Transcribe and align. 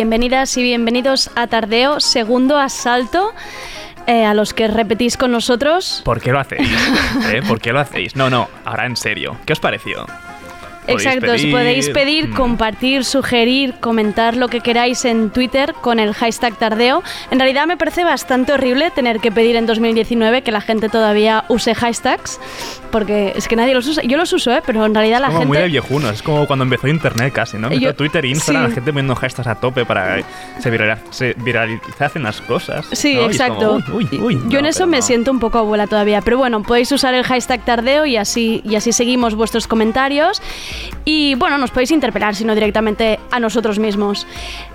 Bienvenidas 0.00 0.56
y 0.56 0.62
bienvenidos 0.62 1.30
a 1.36 1.46
Tardeo, 1.46 2.00
segundo 2.00 2.56
asalto. 2.56 3.34
Eh, 4.06 4.24
a 4.24 4.32
los 4.32 4.54
que 4.54 4.66
repetís 4.66 5.18
con 5.18 5.30
nosotros. 5.30 6.00
¿Por 6.06 6.22
qué 6.22 6.32
lo 6.32 6.40
hacéis? 6.40 6.70
¿Eh? 7.30 7.42
¿Por 7.46 7.60
qué 7.60 7.70
lo 7.70 7.80
hacéis? 7.80 8.16
No, 8.16 8.30
no, 8.30 8.48
ahora 8.64 8.86
en 8.86 8.96
serio. 8.96 9.36
¿Qué 9.44 9.52
os 9.52 9.60
pareció? 9.60 10.06
Exacto, 10.92 11.32
os 11.32 11.44
podéis 11.46 11.88
pedir, 11.90 12.28
mm. 12.28 12.34
compartir, 12.34 13.04
sugerir, 13.04 13.74
comentar 13.80 14.36
lo 14.36 14.48
que 14.48 14.60
queráis 14.60 15.04
en 15.04 15.30
Twitter 15.30 15.74
con 15.80 15.98
el 15.98 16.14
hashtag 16.14 16.56
tardeo. 16.56 17.02
En 17.30 17.38
realidad 17.38 17.66
me 17.66 17.76
parece 17.76 18.04
bastante 18.04 18.52
horrible 18.52 18.90
tener 18.90 19.20
que 19.20 19.30
pedir 19.30 19.56
en 19.56 19.66
2019 19.66 20.42
que 20.42 20.52
la 20.52 20.60
gente 20.60 20.88
todavía 20.88 21.44
use 21.48 21.74
hashtags, 21.74 22.40
porque 22.90 23.32
es 23.36 23.48
que 23.48 23.56
nadie 23.56 23.74
los 23.74 23.86
usa. 23.86 24.02
Yo 24.02 24.16
los 24.16 24.32
uso, 24.32 24.52
¿eh? 24.52 24.62
pero 24.64 24.84
en 24.84 24.94
realidad 24.94 25.20
la 25.20 25.28
como 25.28 25.40
gente... 25.40 25.48
muy 25.48 25.58
de 25.58 25.68
viejuno, 25.68 26.10
es 26.10 26.22
como 26.22 26.46
cuando 26.46 26.64
empezó 26.64 26.88
Internet 26.88 27.32
casi, 27.32 27.58
¿no? 27.58 27.70
Yo... 27.72 27.94
Twitter 27.94 28.24
e 28.24 28.28
Instagram, 28.28 28.68
la 28.68 28.74
gente 28.74 28.92
poniendo 28.92 29.14
hashtags 29.14 29.48
a 29.48 29.54
tope 29.56 29.84
para 29.84 30.16
que 30.16 30.24
se, 31.10 31.34
viralizasen 31.34 32.22
las 32.22 32.40
cosas. 32.40 32.86
Sí, 32.92 33.18
exacto. 33.18 33.80
Yo 34.48 34.58
en 34.58 34.66
eso 34.66 34.86
me 34.86 35.02
siento 35.02 35.30
un 35.30 35.38
poco 35.38 35.58
abuela 35.58 35.86
todavía, 35.86 36.20
pero 36.22 36.38
bueno, 36.38 36.62
podéis 36.62 36.90
usar 36.92 37.14
el 37.14 37.24
hashtag 37.24 37.64
tardeo 37.64 38.06
y 38.06 38.16
así, 38.16 38.60
y 38.64 38.76
así 38.76 38.92
seguimos 38.92 39.34
vuestros 39.34 39.66
comentarios. 39.66 40.42
Y 41.04 41.34
bueno, 41.34 41.58
nos 41.58 41.70
podéis 41.70 41.90
interpelar, 41.90 42.34
sino 42.34 42.54
directamente 42.54 43.18
a 43.30 43.40
nosotros 43.40 43.78
mismos. 43.78 44.26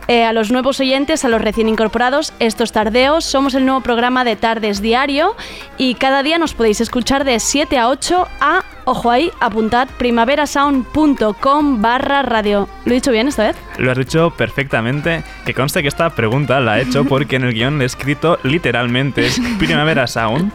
Eh, 0.07 0.23
a 0.23 0.33
los 0.33 0.51
nuevos 0.51 0.79
oyentes, 0.79 1.25
a 1.25 1.29
los 1.29 1.41
recién 1.41 1.67
incorporados, 1.67 2.31
estos 2.39 2.71
tardeos, 2.71 3.25
somos 3.25 3.55
el 3.55 3.65
nuevo 3.65 3.81
programa 3.81 4.23
de 4.23 4.35
Tardes 4.35 4.79
Diario 4.81 5.35
y 5.77 5.95
cada 5.95 6.21
día 6.21 6.37
nos 6.37 6.53
podéis 6.53 6.79
escuchar 6.79 7.23
de 7.23 7.39
7 7.39 7.79
a 7.79 7.89
8 7.89 8.27
a, 8.39 8.63
ojo 8.85 9.09
ahí, 9.09 9.31
apuntad, 9.39 9.87
primaverasound.com 9.97 11.81
barra 11.81 12.21
radio. 12.21 12.69
¿Lo 12.85 12.91
he 12.91 12.95
dicho 12.95 13.11
bien 13.11 13.27
esta 13.27 13.47
vez? 13.47 13.55
Lo 13.79 13.91
has 13.91 13.97
dicho 13.97 14.29
perfectamente, 14.37 15.23
que 15.43 15.55
conste 15.55 15.81
que 15.81 15.87
esta 15.87 16.11
pregunta 16.11 16.59
la 16.59 16.79
he 16.79 16.83
hecho 16.83 17.05
porque 17.09 17.37
en 17.37 17.45
el 17.45 17.53
guion 17.53 17.81
he 17.81 17.85
escrito 17.85 18.37
literalmente 18.43 19.25
es 19.25 19.41
primaverasound, 19.57 20.51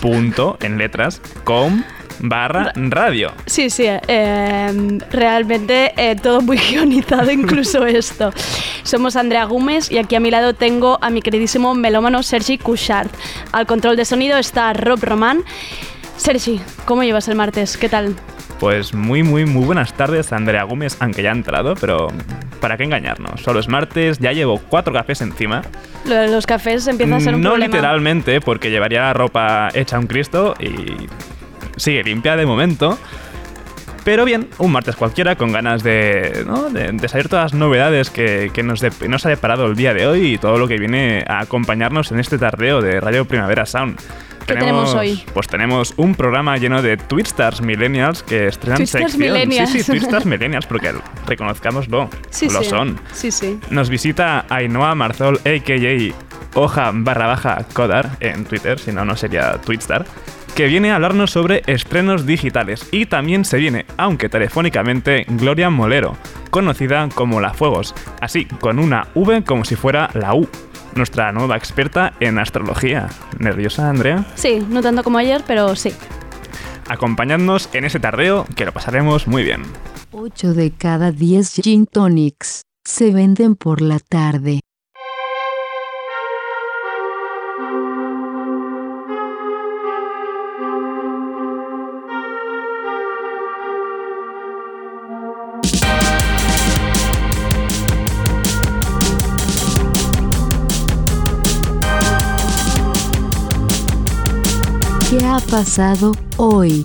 punto, 0.00 0.58
en 0.60 0.76
letras, 0.76 1.22
com 1.44 1.84
barra 2.20 2.72
radio. 2.74 3.32
Sí, 3.46 3.70
sí, 3.70 3.84
eh, 3.86 4.98
realmente 5.10 5.92
eh, 5.96 6.16
todo 6.16 6.40
muy 6.40 6.56
guionizado, 6.70 7.30
incluso 7.30 7.86
esto. 7.86 8.32
Somos 8.82 9.16
Andrea 9.16 9.44
Gómez 9.44 9.90
y 9.90 9.98
aquí 9.98 10.14
a 10.14 10.20
mi 10.20 10.30
lado 10.30 10.54
tengo 10.54 10.98
a 11.02 11.10
mi 11.10 11.22
queridísimo 11.22 11.74
melómano 11.74 12.22
Sergi 12.22 12.58
Couchard. 12.58 13.08
Al 13.52 13.66
control 13.66 13.96
de 13.96 14.04
sonido 14.04 14.38
está 14.38 14.72
Rob 14.72 15.02
Román. 15.02 15.42
Sergi, 16.16 16.60
¿cómo 16.84 17.04
llevas 17.04 17.28
el 17.28 17.36
martes? 17.36 17.76
¿Qué 17.76 17.88
tal? 17.88 18.16
Pues 18.58 18.92
muy, 18.92 19.22
muy, 19.22 19.46
muy 19.46 19.64
buenas 19.64 19.92
tardes, 19.92 20.32
Andrea 20.32 20.64
Gómez, 20.64 20.96
aunque 20.98 21.22
ya 21.22 21.30
ha 21.30 21.32
entrado, 21.32 21.74
pero 21.80 22.08
¿para 22.60 22.76
qué 22.76 22.82
engañarnos? 22.82 23.40
Solo 23.40 23.60
es 23.60 23.68
martes, 23.68 24.18
ya 24.18 24.32
llevo 24.32 24.60
cuatro 24.68 24.92
cafés 24.92 25.20
encima. 25.20 25.62
Lo 26.04 26.16
de 26.16 26.28
los 26.28 26.44
cafés 26.44 26.88
empieza 26.88 27.16
a 27.16 27.20
ser 27.20 27.36
un 27.36 27.42
no. 27.42 27.50
No 27.50 27.56
literalmente, 27.56 28.40
porque 28.40 28.70
llevaría 28.70 29.02
la 29.02 29.12
ropa 29.12 29.68
hecha 29.74 29.96
un 29.96 30.08
Cristo 30.08 30.56
y 30.58 31.06
sigue 31.78 32.02
limpia 32.04 32.36
de 32.36 32.46
momento. 32.46 32.98
Pero 34.04 34.24
bien, 34.24 34.48
un 34.56 34.72
martes 34.72 34.96
cualquiera 34.96 35.36
con 35.36 35.52
ganas 35.52 35.82
de, 35.82 36.44
¿no? 36.46 36.70
de, 36.70 37.08
saber 37.08 37.28
todas 37.28 37.52
las 37.52 37.54
novedades 37.54 38.08
que, 38.08 38.50
nos, 38.64 38.82
nos, 39.06 39.26
ha 39.26 39.28
deparado 39.28 39.66
el 39.66 39.76
día 39.76 39.92
de 39.92 40.06
hoy 40.06 40.34
y 40.34 40.38
todo 40.38 40.56
lo 40.56 40.66
que 40.66 40.78
viene 40.78 41.24
a 41.28 41.40
acompañarnos 41.40 42.10
en 42.10 42.18
este 42.18 42.38
tardeo 42.38 42.80
de 42.80 43.00
Radio 43.00 43.26
Primavera 43.26 43.66
Sound. 43.66 44.00
¿Qué 44.46 44.54
tenemos, 44.54 44.94
hoy? 44.94 45.22
Pues 45.34 45.46
tenemos 45.46 45.92
un 45.98 46.14
programa 46.14 46.56
lleno 46.56 46.80
de 46.80 46.96
Twitstars 46.96 47.60
Millennials 47.60 48.22
que 48.22 48.46
estrenan 48.46 48.78
Twitstars 48.78 49.18
Millennials. 49.18 49.70
Sí, 49.70 49.82
sí, 49.82 49.92
Twitstars 49.92 50.24
Millennials, 50.24 50.64
porque 50.64 50.94
reconozcámoslo, 51.26 52.08
sí, 52.30 52.48
lo 52.48 52.62
sí. 52.62 52.70
son. 52.70 52.98
Sí, 53.12 53.30
sí. 53.30 53.60
Nos 53.68 53.90
visita 53.90 54.46
Ainhoa 54.48 54.94
Marzol, 54.94 55.36
a.k.a. 55.44 56.58
Hoja 56.58 56.92
barra 56.94 57.26
baja 57.26 57.58
Codar 57.74 58.16
en 58.20 58.46
Twitter, 58.46 58.78
si 58.78 58.90
no, 58.90 59.04
no 59.04 59.16
sería 59.16 59.60
Twitstar 59.60 60.06
que 60.58 60.66
viene 60.66 60.90
a 60.90 60.96
hablarnos 60.96 61.30
sobre 61.30 61.62
estrenos 61.68 62.26
digitales 62.26 62.88
y 62.90 63.06
también 63.06 63.44
se 63.44 63.58
viene, 63.58 63.86
aunque 63.96 64.28
telefónicamente, 64.28 65.24
Gloria 65.28 65.70
Molero, 65.70 66.16
conocida 66.50 67.08
como 67.14 67.40
La 67.40 67.54
Fuegos, 67.54 67.94
así 68.20 68.44
con 68.44 68.80
una 68.80 69.06
V 69.14 69.44
como 69.44 69.64
si 69.64 69.76
fuera 69.76 70.10
la 70.14 70.34
U, 70.34 70.48
nuestra 70.96 71.30
nueva 71.30 71.56
experta 71.56 72.14
en 72.18 72.40
astrología. 72.40 73.08
¿Nerviosa, 73.38 73.88
Andrea? 73.88 74.26
Sí, 74.34 74.58
no 74.68 74.82
tanto 74.82 75.04
como 75.04 75.18
ayer, 75.18 75.44
pero 75.46 75.76
sí. 75.76 75.92
Acompañadnos 76.88 77.68
en 77.72 77.84
ese 77.84 78.00
tardeo 78.00 78.44
que 78.56 78.64
lo 78.64 78.72
pasaremos 78.72 79.28
muy 79.28 79.44
bien. 79.44 79.62
8 80.10 80.54
de 80.54 80.72
cada 80.72 81.12
10 81.12 81.60
gin 81.62 81.86
tonics 81.86 82.62
se 82.84 83.12
venden 83.12 83.54
por 83.54 83.80
la 83.80 84.00
tarde. 84.00 84.58
Pasado 105.50 106.12
hoy? 106.36 106.84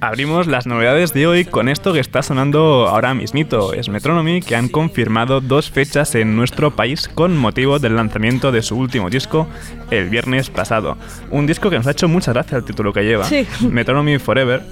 Abrimos 0.00 0.46
las 0.46 0.66
novedades 0.66 1.12
de 1.12 1.26
hoy 1.26 1.44
con 1.44 1.68
esto 1.68 1.92
que 1.92 1.98
está 1.98 2.22
sonando 2.22 2.86
ahora 2.86 3.14
mismito. 3.14 3.72
Es 3.72 3.88
Metronomy 3.88 4.42
que 4.42 4.54
han 4.54 4.68
confirmado 4.68 5.40
dos 5.40 5.70
fechas 5.70 6.14
en 6.14 6.36
nuestro 6.36 6.70
país 6.70 7.08
con 7.08 7.36
motivo 7.36 7.80
del 7.80 7.96
lanzamiento 7.96 8.52
de 8.52 8.62
su 8.62 8.76
último 8.76 9.10
disco 9.10 9.48
el 9.90 10.08
viernes 10.08 10.50
pasado. 10.50 10.96
Un 11.32 11.48
disco 11.48 11.68
que 11.68 11.78
nos 11.78 11.86
ha 11.88 11.90
hecho 11.90 12.06
mucha 12.06 12.32
gracia 12.32 12.58
el 12.58 12.64
título 12.64 12.92
que 12.92 13.02
lleva. 13.02 13.26
Metronomy 13.68 14.18
Forever 14.18 14.62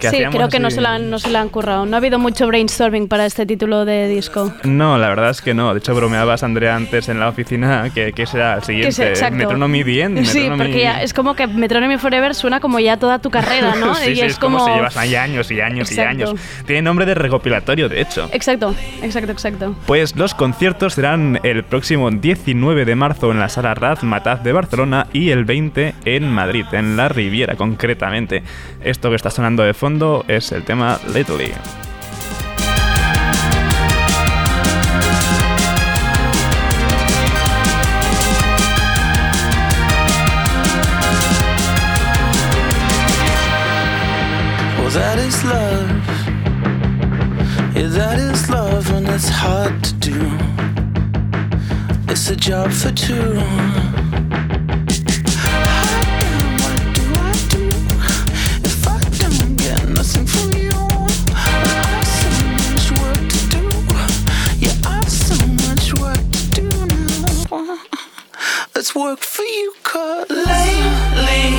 sí, 0.00 0.22
creo 0.30 0.48
que 0.48 0.58
no 0.58 0.70
se, 0.70 0.80
la 0.80 0.94
han, 0.94 1.10
no 1.10 1.18
se 1.18 1.30
la 1.30 1.40
han 1.40 1.48
currado. 1.48 1.86
No 1.86 1.96
ha 1.96 1.98
habido 1.98 2.18
mucho 2.18 2.46
brainstorming 2.46 3.08
para 3.08 3.26
este 3.26 3.46
título 3.46 3.84
de 3.84 4.08
disco. 4.08 4.52
No, 4.64 4.98
la 4.98 5.08
verdad 5.08 5.30
es 5.30 5.40
que 5.40 5.54
no. 5.54 5.72
De 5.72 5.78
hecho, 5.78 5.94
bromeabas, 5.94 6.42
Andrea, 6.42 6.76
antes 6.76 7.08
en 7.08 7.20
la 7.20 7.28
oficina 7.28 7.90
que, 7.94 8.12
que 8.12 8.26
será 8.26 8.54
el 8.54 8.62
siguiente. 8.62 9.30
Metronomy 9.30 9.82
bien. 9.82 10.24
Sí, 10.26 10.48
porque 10.56 10.80
ya 10.80 11.02
es 11.02 11.14
como 11.14 11.34
que 11.34 11.46
Metronomy 11.46 11.98
Forever 11.98 12.34
suena 12.34 12.60
como 12.60 12.78
ya 12.78 12.96
toda 12.96 13.18
tu 13.18 13.30
carrera, 13.30 13.74
¿no? 13.74 13.94
sí, 13.96 14.10
y 14.10 14.16
sí, 14.16 14.22
es, 14.22 14.38
como... 14.38 14.64
se 14.64 14.74
llevas 14.74 14.96
ahí 14.96 15.14
años 15.14 15.50
y 15.50 15.60
años 15.60 15.90
y 15.92 16.00
años. 16.00 16.34
Tiene 16.66 16.82
nombre 16.82 17.06
de 17.06 17.14
recopilatorio, 17.14 17.88
de 17.88 18.00
hecho. 18.00 18.28
Exacto, 18.32 18.74
exacto, 19.02 19.32
exacto. 19.32 19.74
Pues 19.86 20.16
los 20.16 20.34
conciertos 20.34 20.94
serán 20.94 21.40
el 21.42 21.64
próximo 21.64 22.10
19 22.10 22.84
de 22.84 22.94
marzo 22.94 23.30
en 23.30 23.38
la 23.38 23.48
Sala 23.48 23.74
Raz 23.74 24.02
Mataz 24.02 24.42
de 24.42 24.52
Barcelona 24.52 25.06
y 25.12 25.30
el 25.30 25.44
20 25.44 25.94
en 26.04 26.30
Madrid, 26.30 26.64
en 26.72 26.96
la 26.96 27.08
Riviera 27.08 27.56
concretamente. 27.56 28.42
Esto 28.82 29.10
que 29.10 29.16
está 29.16 29.30
sonando 29.30 29.62
de 29.62 29.71
fondo 29.74 30.24
es 30.28 30.52
el 30.52 30.64
tema 30.64 30.98
Little. 31.12 31.54
That 44.92 45.18
is 45.18 45.42
love. 45.42 45.90
Yeah, 47.74 47.88
that 47.88 48.18
is 48.18 48.50
love 48.50 48.92
when 48.92 49.06
it's 49.06 49.30
hard 49.30 49.82
to 49.84 49.94
do. 49.94 50.38
It's 52.12 52.28
a 52.28 52.36
job 52.36 52.70
for 52.72 52.92
two. 52.92 54.11
Let's 68.82 68.96
work 68.96 69.20
for 69.20 69.44
you, 69.44 69.72
lately 70.28 71.54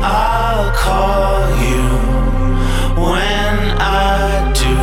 I'll 0.00 0.72
call 0.74 1.46
you 1.60 1.88
when 3.04 3.56
I 3.78 4.50
do 4.62 4.76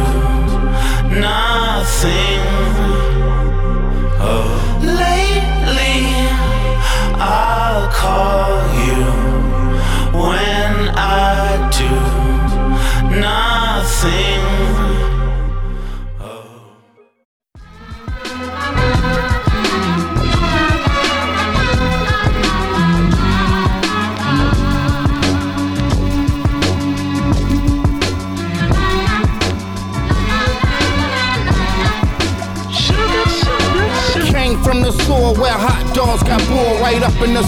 nothing. 1.19 2.41
Oh, 4.21 4.45
lately 4.83 6.05
I'll 7.17 7.87
call 7.91 8.42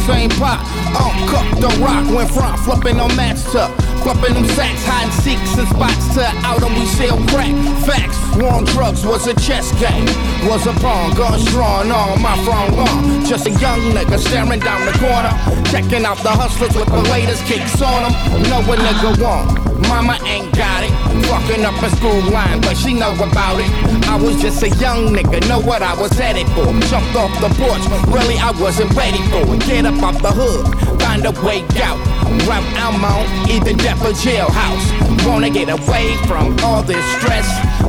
same 0.05 0.29
pot. 0.31 0.59
Uh, 0.93 1.05
Uncooked 1.05 1.61
the 1.61 1.83
rock 1.83 2.05
went 2.13 2.31
front, 2.31 2.59
flipping 2.59 2.99
on 2.99 3.15
match 3.15 3.41
to 3.51 3.69
Flipping 4.05 4.35
them 4.35 4.45
sacks, 4.53 4.85
hiding 4.85 5.11
seeks 5.25 5.57
and 5.57 5.67
spots 5.67 6.13
to 6.13 6.21
out 6.45 6.61
and 6.61 6.75
we 6.75 6.85
sell 6.85 7.17
crack. 7.25 7.49
Facts, 7.89 8.19
war 8.37 8.53
on 8.53 8.65
drugs 8.65 9.03
was 9.03 9.25
a 9.25 9.33
chess 9.33 9.71
game. 9.81 10.05
Was 10.47 10.67
a 10.67 10.73
pawn, 10.73 11.15
guns 11.15 11.43
drawn 11.45 11.89
on 11.89 12.21
my 12.21 12.37
front 12.45 12.77
lawn. 12.77 13.25
Just 13.25 13.47
a 13.47 13.49
young 13.49 13.81
nigga 13.97 14.19
staring 14.19 14.59
down 14.59 14.85
the 14.85 14.91
corner. 14.99 15.33
Checking 15.71 16.05
out 16.05 16.19
the 16.19 16.29
hustlers 16.29 16.75
with 16.75 16.85
the 16.85 17.01
latest 17.09 17.43
kicks 17.45 17.81
on 17.81 18.03
them. 18.03 18.43
Know 18.43 18.61
what 18.69 18.77
nigga 18.77 19.19
want. 19.19 19.64
Mama 19.89 20.17
ain't 20.25 20.53
got 20.55 20.83
it. 20.83 20.91
Walking 21.29 21.65
up 21.65 21.81
a 21.81 21.89
school 21.95 22.21
line, 22.31 22.61
but 22.61 22.75
she 22.75 22.93
know 22.93 23.13
about 23.15 23.59
it. 23.59 23.69
I 24.07 24.15
was 24.15 24.41
just 24.41 24.63
a 24.63 24.69
young 24.81 25.13
nigga, 25.13 25.47
know 25.47 25.59
what 25.59 25.81
I 25.81 25.93
was 25.99 26.11
headed 26.11 26.47
for. 26.49 26.65
Jumped 26.87 27.15
off 27.15 27.33
the 27.41 27.49
porch, 27.59 27.83
really 28.13 28.37
I 28.37 28.51
wasn't 28.59 28.93
ready 28.93 29.21
for 29.29 29.43
it. 29.53 29.61
Get 29.65 29.85
up 29.85 30.01
off 30.03 30.21
the 30.21 30.31
hood, 30.31 30.65
find 31.01 31.25
a 31.25 31.31
way 31.43 31.63
out. 31.83 31.99
Route 32.47 32.65
I'm 32.77 33.03
on, 33.03 33.49
either 33.49 33.73
death 33.73 34.01
or 34.03 34.13
jailhouse. 34.13 35.27
Wanna 35.27 35.49
get 35.49 35.69
away 35.69 36.15
from 36.27 36.57
all 36.63 36.83
this 36.83 37.03
stress. 37.17 37.47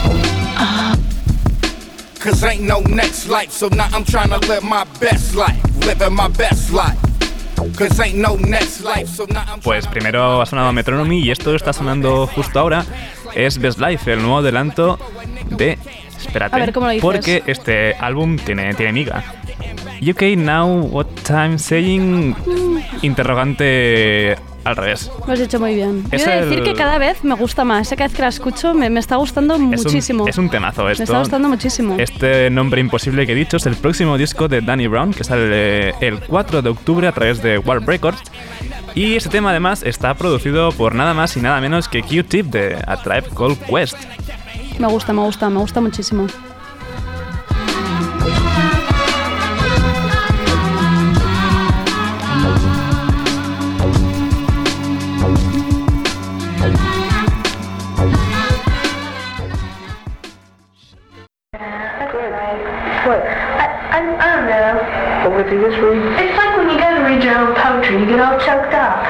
Cause 2.20 2.44
ain't 2.44 2.62
no 2.62 2.80
next 2.82 3.28
life, 3.28 3.50
so 3.50 3.66
now 3.68 3.88
I'm 3.92 4.04
trying 4.04 4.30
to 4.30 4.38
live 4.46 4.62
my 4.62 4.84
best 5.00 5.34
life. 5.34 5.60
Living 5.84 6.14
my 6.14 6.28
best 6.28 6.72
life. 6.72 7.11
Pues 9.62 9.86
primero 9.86 10.42
ha 10.42 10.46
sonado 10.46 10.72
Metronomy 10.72 11.20
y 11.20 11.30
esto 11.30 11.54
está 11.54 11.72
sonando 11.72 12.26
justo 12.26 12.58
ahora. 12.58 12.84
Es 13.34 13.58
Best 13.58 13.80
Life, 13.80 14.12
el 14.12 14.20
nuevo 14.20 14.38
adelanto 14.38 14.98
de. 15.50 15.78
Espérate, 16.18 16.56
A 16.56 16.58
ver, 16.58 16.72
¿cómo 16.72 16.86
lo 16.86 16.92
dices? 16.92 17.02
porque 17.02 17.42
este 17.46 17.94
álbum 17.94 18.36
tiene, 18.36 18.74
tiene 18.74 18.92
miga. 18.92 19.24
UK 20.00 20.36
now, 20.36 20.68
what 20.86 21.06
time 21.24 21.58
saying? 21.58 22.34
Interrogante 23.02 24.36
al 24.64 24.76
revés. 24.76 25.10
Lo 25.26 25.32
has 25.32 25.40
hecho 25.40 25.58
muy 25.60 25.74
bien. 25.74 26.04
Es 26.10 26.22
Quiero 26.24 26.46
decir 26.46 26.62
que 26.64 26.74
cada 26.74 26.98
vez 26.98 27.22
me 27.24 27.34
gusta 27.34 27.64
más. 27.64 27.88
Cada 27.90 28.04
vez 28.08 28.14
que 28.14 28.22
la 28.22 28.28
escucho 28.28 28.74
me, 28.74 28.90
me 28.90 29.00
está 29.00 29.16
gustando 29.16 29.54
Es 29.54 29.60
un- 29.60 29.66
muchísimo. 29.70 30.26
Es 30.28 30.38
un, 30.38 30.48
temazo 30.50 30.88
esto. 30.88 31.00
me 31.00 31.04
está 31.04 31.18
gustando 31.18 31.48
muchísimo. 31.48 31.96
Este 31.98 32.50
nombre 32.50 32.80
imposible 32.80 33.26
que 33.26 33.32
he 33.32 33.36
dicho 33.36 33.56
es 33.56 33.66
el 33.66 33.76
próximo 33.76 34.16
disco 34.18 34.48
de 34.48 34.60
Danny 34.60 34.86
Brown, 34.86 35.12
que 35.12 35.24
sale 35.24 35.90
el 36.00 36.20
4 36.20 36.62
de 36.62 36.70
octubre 36.70 37.06
a 37.08 37.12
través 37.12 37.42
de 37.42 37.58
Warp 37.58 37.86
Records. 37.86 38.22
Y 38.94 39.16
este 39.16 39.30
tema 39.30 39.50
además 39.50 39.82
está 39.82 40.14
producido 40.14 40.70
por 40.72 40.94
nada 40.94 41.14
más 41.14 41.36
y 41.36 41.40
nada 41.40 41.60
menos 41.60 41.88
que 41.88 42.02
Q-Tip 42.02 42.46
de 42.46 42.76
A 42.86 42.96
Tribe 43.02 43.24
Called 43.36 43.58
Quest. 43.68 43.96
Me 44.78 44.86
gusta, 44.86 45.12
me 45.12 45.22
gusta, 45.22 45.48
me 45.50 45.58
gusta 45.60 45.80
muchísimo. 45.80 46.26
Know. 65.52 65.60
What 65.60 65.70
would 65.70 65.70
you 65.70 65.70
just 65.70 65.82
read? 65.82 66.28
It's 66.28 66.36
like 66.36 66.56
when 66.56 66.70
you 66.70 66.78
go 66.78 66.94
to 66.96 67.04
read 67.04 67.24
your 67.24 67.38
own 67.38 67.54
poetry, 67.54 68.00
you 68.00 68.06
get 68.06 68.20
all 68.20 68.38
choked 68.38 68.74
up. 68.74 69.02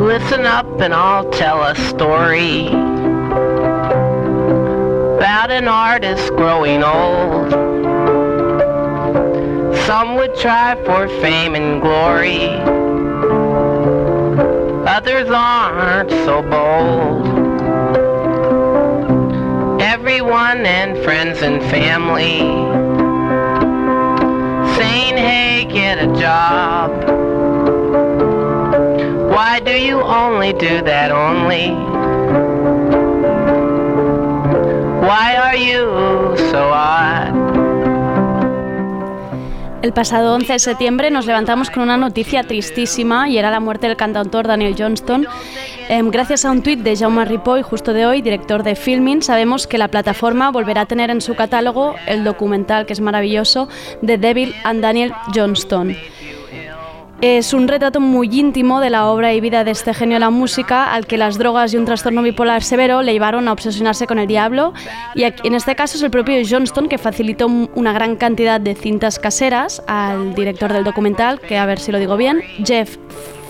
Listen 0.00 0.46
up 0.46 0.80
and 0.80 0.94
I'll 0.94 1.28
tell 1.30 1.62
a 1.62 1.74
story 1.74 2.79
about 5.40 5.50
an 5.52 5.68
artist 5.68 6.28
growing 6.36 6.82
old. 6.82 7.50
Some 9.86 10.16
would 10.16 10.34
try 10.36 10.74
for 10.84 11.08
fame 11.22 11.54
and 11.54 11.80
glory, 11.80 12.48
others 14.86 15.30
aren't 15.30 16.10
so 16.10 16.42
bold. 16.42 17.26
Everyone 19.80 20.66
and 20.66 21.02
friends 21.02 21.40
and 21.40 21.62
family 21.70 22.40
saying, 24.76 25.16
hey, 25.16 25.64
get 25.70 26.04
a 26.06 26.20
job. 26.20 26.90
Why 29.30 29.58
do 29.58 29.72
you 29.72 30.02
only 30.02 30.52
do 30.52 30.82
that 30.82 31.10
only? 31.10 31.89
Why 35.10 35.34
are 35.34 35.58
you 35.58 36.36
so 36.52 36.70
odd? 36.70 37.34
El 39.82 39.92
pasado 39.92 40.34
11 40.36 40.52
de 40.52 40.58
septiembre 40.60 41.10
nos 41.10 41.26
levantamos 41.26 41.68
con 41.68 41.82
una 41.82 41.96
noticia 41.96 42.44
tristísima 42.44 43.28
y 43.28 43.36
era 43.36 43.50
la 43.50 43.58
muerte 43.58 43.88
del 43.88 43.96
cantautor 43.96 44.46
Daniel 44.46 44.76
Johnston. 44.78 45.26
Em, 45.88 46.12
gracias 46.12 46.44
a 46.44 46.52
un 46.52 46.62
tuit 46.62 46.78
de 46.78 46.94
Jaume 46.94 47.24
Ripoll, 47.24 47.64
justo 47.64 47.92
de 47.92 48.06
hoy, 48.06 48.22
director 48.22 48.62
de 48.62 48.76
Filming, 48.76 49.20
sabemos 49.20 49.66
que 49.66 49.78
la 49.78 49.88
plataforma 49.88 50.52
volverá 50.52 50.82
a 50.82 50.86
tener 50.86 51.10
en 51.10 51.20
su 51.20 51.34
catálogo 51.34 51.96
el 52.06 52.22
documental, 52.22 52.86
que 52.86 52.92
es 52.92 53.00
maravilloso, 53.00 53.68
de 54.02 54.16
Devil 54.16 54.54
and 54.62 54.80
Daniel 54.80 55.12
Johnston. 55.34 55.96
Es 57.20 57.52
un 57.52 57.68
retrato 57.68 58.00
muy 58.00 58.28
íntimo 58.32 58.80
de 58.80 58.88
la 58.88 59.06
obra 59.08 59.34
y 59.34 59.40
vida 59.42 59.62
de 59.62 59.72
este 59.72 59.92
genio 59.92 60.14
de 60.16 60.20
la 60.20 60.30
música, 60.30 60.94
al 60.94 61.06
que 61.06 61.18
las 61.18 61.36
drogas 61.36 61.74
y 61.74 61.76
un 61.76 61.84
trastorno 61.84 62.22
bipolar 62.22 62.62
severo 62.62 63.02
le 63.02 63.12
llevaron 63.12 63.46
a 63.46 63.52
obsesionarse 63.52 64.06
con 64.06 64.18
el 64.18 64.26
diablo. 64.26 64.72
Y 65.14 65.24
aquí- 65.24 65.46
en 65.46 65.54
este 65.54 65.74
caso 65.76 65.98
es 65.98 66.02
el 66.02 66.10
propio 66.10 66.36
Johnston 66.48 66.88
que 66.88 66.96
facilitó 66.96 67.46
un- 67.46 67.70
una 67.74 67.92
gran 67.92 68.16
cantidad 68.16 68.58
de 68.58 68.74
cintas 68.74 69.18
caseras 69.18 69.82
al 69.86 70.34
director 70.34 70.72
del 70.72 70.82
documental, 70.82 71.40
que 71.40 71.58
a 71.58 71.66
ver 71.66 71.78
si 71.78 71.92
lo 71.92 71.98
digo 71.98 72.16
bien, 72.16 72.40
Jeff 72.64 72.96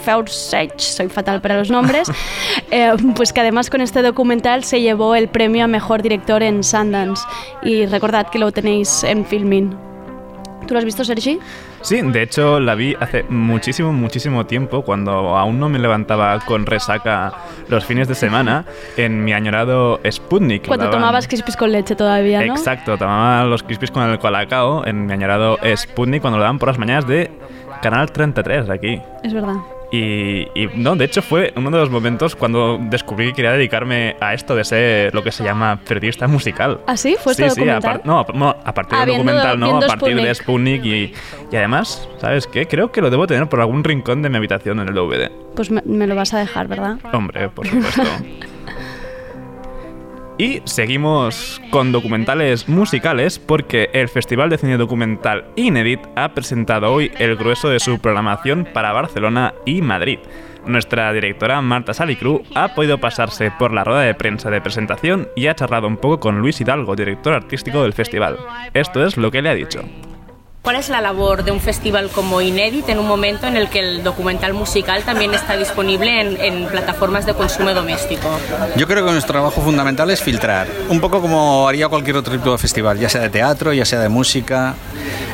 Faursage, 0.04 0.72
soy 0.80 1.08
fatal 1.08 1.40
para 1.40 1.56
los 1.56 1.70
nombres, 1.70 2.10
eh, 2.72 2.90
pues 3.14 3.32
que 3.32 3.40
además 3.40 3.70
con 3.70 3.82
este 3.82 4.02
documental 4.02 4.64
se 4.64 4.80
llevó 4.80 5.14
el 5.14 5.28
premio 5.28 5.64
a 5.64 5.68
mejor 5.68 6.02
director 6.02 6.42
en 6.42 6.64
Sundance. 6.64 7.22
Y 7.62 7.86
recordad 7.86 8.26
que 8.30 8.40
lo 8.40 8.50
tenéis 8.50 9.04
en 9.04 9.24
Filmin. 9.24 9.76
¿Tú 10.70 10.74
lo 10.74 10.78
has 10.78 10.84
visto, 10.84 11.02
Sergi? 11.04 11.40
Sí, 11.80 12.00
de 12.00 12.22
hecho 12.22 12.60
la 12.60 12.76
vi 12.76 12.94
hace 13.00 13.24
muchísimo, 13.24 13.92
muchísimo 13.92 14.46
tiempo, 14.46 14.82
cuando 14.82 15.36
aún 15.36 15.58
no 15.58 15.68
me 15.68 15.80
levantaba 15.80 16.38
con 16.46 16.64
resaca 16.64 17.32
los 17.66 17.84
fines 17.84 18.06
de 18.06 18.14
semana, 18.14 18.64
en 18.96 19.24
mi 19.24 19.32
añorado 19.32 19.98
Sputnik. 20.08 20.68
Cuando 20.68 20.84
daban- 20.84 21.00
tomabas 21.00 21.26
crispis 21.26 21.56
con 21.56 21.72
leche 21.72 21.96
todavía, 21.96 22.46
¿no? 22.46 22.52
Exacto, 22.54 22.96
tomaba 22.96 23.42
los 23.46 23.64
crispies 23.64 23.90
con 23.90 24.08
el 24.08 24.20
colacao 24.20 24.86
en 24.86 25.06
mi 25.06 25.12
añorado 25.12 25.58
Sputnik 25.76 26.20
cuando 26.20 26.38
lo 26.38 26.44
daban 26.44 26.60
por 26.60 26.68
las 26.68 26.78
mañanas 26.78 27.04
de 27.08 27.32
Canal 27.82 28.12
33 28.12 28.68
de 28.68 28.72
aquí. 28.72 29.02
Es 29.24 29.32
verdad. 29.34 29.56
Y, 29.92 30.42
y, 30.54 30.68
no, 30.76 30.94
de 30.94 31.04
hecho 31.06 31.20
fue 31.20 31.52
uno 31.56 31.70
de 31.70 31.78
los 31.78 31.90
momentos 31.90 32.36
cuando 32.36 32.78
descubrí 32.80 33.28
que 33.28 33.32
quería 33.34 33.52
dedicarme 33.52 34.14
a 34.20 34.34
esto 34.34 34.54
de 34.54 34.64
ser 34.64 35.12
lo 35.14 35.22
que 35.24 35.32
se 35.32 35.42
llama 35.42 35.80
periodista 35.86 36.28
musical. 36.28 36.80
¿Ah, 36.86 36.96
sí? 36.96 37.16
¿Fue 37.20 37.32
este 37.32 37.48
sí, 37.50 37.56
sí, 37.56 37.60
a, 37.68 37.74
documental? 37.80 37.96
par- 38.00 38.06
no, 38.06 38.20
a- 38.20 38.26
no, 38.32 38.50
a 38.64 38.72
partir 38.74 38.94
Ah, 38.96 39.00
del 39.06 39.16
viendo- 39.16 39.32
documental, 39.32 39.58
no, 39.58 39.76
a 39.78 39.80
partir 39.88 40.16
de. 40.22 40.34
Sputnik 40.34 40.84
y, 40.84 41.12
y 41.50 41.56
además, 41.56 42.08
¿sabes 42.18 42.46
qué? 42.46 42.66
Creo 42.66 42.92
que 42.92 43.00
lo 43.00 43.10
debo 43.10 43.26
tener 43.26 43.48
por 43.48 43.60
algún 43.60 43.82
rincón 43.82 44.22
de 44.22 44.28
mi 44.28 44.36
habitación 44.36 44.78
en 44.78 44.88
el 44.88 44.94
DVD. 44.94 45.30
Pues 45.56 45.70
me, 45.72 45.82
me 45.84 46.06
lo 46.06 46.14
vas 46.14 46.32
a 46.34 46.38
dejar, 46.38 46.68
¿verdad? 46.68 46.98
Hombre, 47.12 47.48
por 47.48 47.66
supuesto. 47.66 48.02
Y 50.40 50.62
seguimos 50.64 51.60
con 51.68 51.92
documentales 51.92 52.66
musicales 52.66 53.38
porque 53.38 53.90
el 53.92 54.08
Festival 54.08 54.48
de 54.48 54.56
Cine 54.56 54.78
Documental 54.78 55.44
Inédit 55.54 56.00
ha 56.16 56.32
presentado 56.32 56.90
hoy 56.90 57.12
el 57.18 57.36
grueso 57.36 57.68
de 57.68 57.78
su 57.78 57.98
programación 57.98 58.66
para 58.72 58.94
Barcelona 58.94 59.52
y 59.66 59.82
Madrid. 59.82 60.18
Nuestra 60.64 61.12
directora 61.12 61.60
Marta 61.60 61.92
Salicru 61.92 62.42
ha 62.54 62.74
podido 62.74 62.96
pasarse 62.96 63.52
por 63.58 63.74
la 63.74 63.84
rueda 63.84 64.00
de 64.00 64.14
prensa 64.14 64.48
de 64.48 64.62
presentación 64.62 65.28
y 65.36 65.46
ha 65.48 65.54
charlado 65.54 65.86
un 65.86 65.98
poco 65.98 66.20
con 66.20 66.38
Luis 66.38 66.58
Hidalgo, 66.58 66.96
director 66.96 67.34
artístico 67.34 67.82
del 67.82 67.92
festival. 67.92 68.38
Esto 68.72 69.04
es 69.04 69.18
lo 69.18 69.30
que 69.30 69.42
le 69.42 69.50
ha 69.50 69.54
dicho. 69.54 69.82
¿Cuál 70.62 70.76
es 70.76 70.90
la 70.90 71.00
labor 71.00 71.42
de 71.42 71.52
un 71.52 71.60
festival 71.60 72.10
como 72.10 72.42
Inédit 72.42 72.86
en 72.90 72.98
un 72.98 73.08
momento 73.08 73.46
en 73.46 73.56
el 73.56 73.70
que 73.70 73.78
el 73.78 74.04
documental 74.04 74.52
musical 74.52 75.02
también 75.04 75.32
está 75.32 75.56
disponible 75.56 76.20
en, 76.46 76.66
plataformas 76.66 77.24
de 77.24 77.32
consumo 77.32 77.72
doméstico? 77.72 78.28
Yo 78.76 78.86
creo 78.86 79.06
que 79.06 79.10
nuestro 79.10 79.32
trabajo 79.32 79.62
fundamental 79.62 80.10
es 80.10 80.20
filtrar, 80.20 80.68
un 80.90 81.00
poco 81.00 81.22
como 81.22 81.66
haría 81.66 81.88
cualquier 81.88 82.18
otro 82.18 82.36
tipo 82.36 82.52
de 82.52 82.58
festival, 82.58 82.98
ya 82.98 83.08
sea 83.08 83.22
de 83.22 83.30
teatro, 83.30 83.72
ya 83.72 83.86
sea 83.86 84.00
de 84.00 84.10
música, 84.10 84.74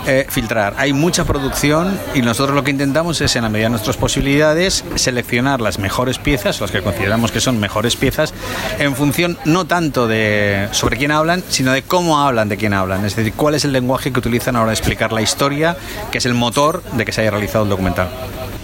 eh, 0.07 0.27
filtrar. 0.29 0.75
Hay 0.77 0.93
mucha 0.93 1.25
producción 1.25 1.99
y 2.15 2.23
nosotros 2.23 2.55
lo 2.55 2.63
que 2.63 2.71
intentamos 2.71 3.21
es, 3.21 3.35
en 3.35 3.43
la 3.43 3.49
medida 3.49 3.67
de 3.67 3.71
nuestras 3.71 3.97
posibilidades, 3.97 4.85
seleccionar 4.95 5.61
las 5.61 5.81
mejores 5.81 6.19
piezas, 6.19 6.61
las 6.61 6.71
que 6.71 6.83
consideramos 6.83 7.33
que 7.33 7.41
son 7.41 7.59
mejores 7.59 7.97
piezas, 7.97 8.33
en 8.79 8.95
función 8.95 9.37
no 9.45 9.65
tanto 9.65 10.07
de 10.07 10.69
sobre 10.71 10.97
quién 10.97 11.11
hablan, 11.11 11.43
sino 11.49 11.73
de 11.73 11.83
cómo 11.83 12.21
hablan 12.21 12.49
de 12.49 12.57
quién 12.57 12.73
hablan, 12.73 13.05
es 13.05 13.17
decir, 13.17 13.33
cuál 13.33 13.57
es 13.57 13.65
el 13.65 13.73
lenguaje 13.73 14.13
que 14.13 14.21
utilizan 14.21 14.55
a 14.55 14.61
la 14.61 14.63
hora 14.63 14.71
de 14.71 14.75
explicar 14.75 15.13
la 15.17 15.23
historia, 15.23 15.77
que 16.13 16.19
es 16.19 16.27
el 16.27 16.35
motor 16.35 16.83
de 16.93 17.05
que 17.05 17.11
se 17.13 17.23
haya 17.23 17.33
realizado 17.33 17.65
el 17.65 17.71
documental. 17.71 18.09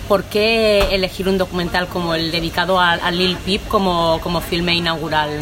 ¿Por 0.06 0.24
qué 0.24 0.94
elegir 0.94 1.28
un 1.28 1.38
documental 1.38 1.88
como 1.88 2.14
el 2.14 2.30
dedicado 2.30 2.78
a, 2.78 3.10
Lil 3.10 3.36
Peep 3.38 3.66
como, 3.68 4.20
como 4.22 4.40
filme 4.40 4.74
inaugural? 4.74 5.40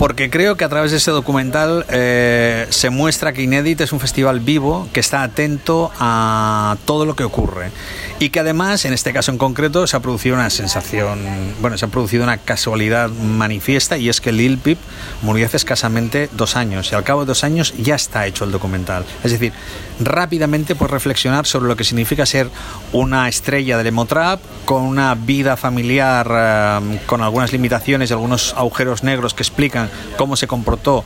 Porque 0.00 0.30
creo 0.30 0.56
que 0.56 0.64
a 0.64 0.70
través 0.70 0.92
de 0.92 0.96
ese 0.96 1.10
documental 1.10 1.84
eh, 1.90 2.66
se 2.70 2.88
muestra 2.88 3.34
que 3.34 3.42
Inédit 3.42 3.82
es 3.82 3.92
un 3.92 4.00
festival 4.00 4.40
vivo 4.40 4.88
que 4.94 5.00
está 5.00 5.22
atento 5.22 5.92
a 6.00 6.78
todo 6.86 7.04
lo 7.04 7.14
que 7.14 7.22
ocurre 7.22 7.70
y 8.18 8.30
que 8.30 8.40
además, 8.40 8.86
en 8.86 8.94
este 8.94 9.12
caso 9.12 9.30
en 9.30 9.36
concreto, 9.36 9.86
se 9.86 9.98
ha 9.98 10.00
producido 10.00 10.36
una 10.36 10.48
sensación, 10.48 11.18
bueno, 11.60 11.76
se 11.76 11.84
ha 11.84 11.88
producido 11.88 12.24
una 12.24 12.38
casualidad 12.38 13.10
manifiesta 13.10 13.98
y 13.98 14.08
es 14.08 14.22
que 14.22 14.32
Lil 14.32 14.56
Peep 14.56 14.78
murió 15.20 15.44
hace 15.44 15.58
escasamente 15.58 16.30
dos 16.32 16.56
años 16.56 16.90
y 16.90 16.94
al 16.94 17.04
cabo 17.04 17.20
de 17.20 17.26
dos 17.26 17.44
años 17.44 17.74
ya 17.76 17.94
está 17.94 18.26
hecho 18.26 18.44
el 18.44 18.52
documental. 18.52 19.04
Es 19.22 19.32
decir, 19.32 19.52
rápidamente 20.00 20.74
puedes 20.74 20.92
reflexionar 20.92 21.44
sobre 21.44 21.68
lo 21.68 21.76
que 21.76 21.84
significa 21.84 22.24
ser 22.24 22.48
una 22.92 23.28
estrella 23.28 23.76
del 23.76 23.88
emotrap 23.88 24.40
con 24.64 24.82
una 24.82 25.14
vida 25.14 25.58
familiar 25.58 26.26
eh, 26.30 27.00
con 27.04 27.22
algunas 27.22 27.52
limitaciones 27.52 28.08
y 28.08 28.12
algunos 28.14 28.54
agujeros 28.54 29.02
negros 29.02 29.34
que 29.34 29.42
explican 29.42 29.89
cómo 30.16 30.36
se 30.36 30.46
comportó 30.46 31.04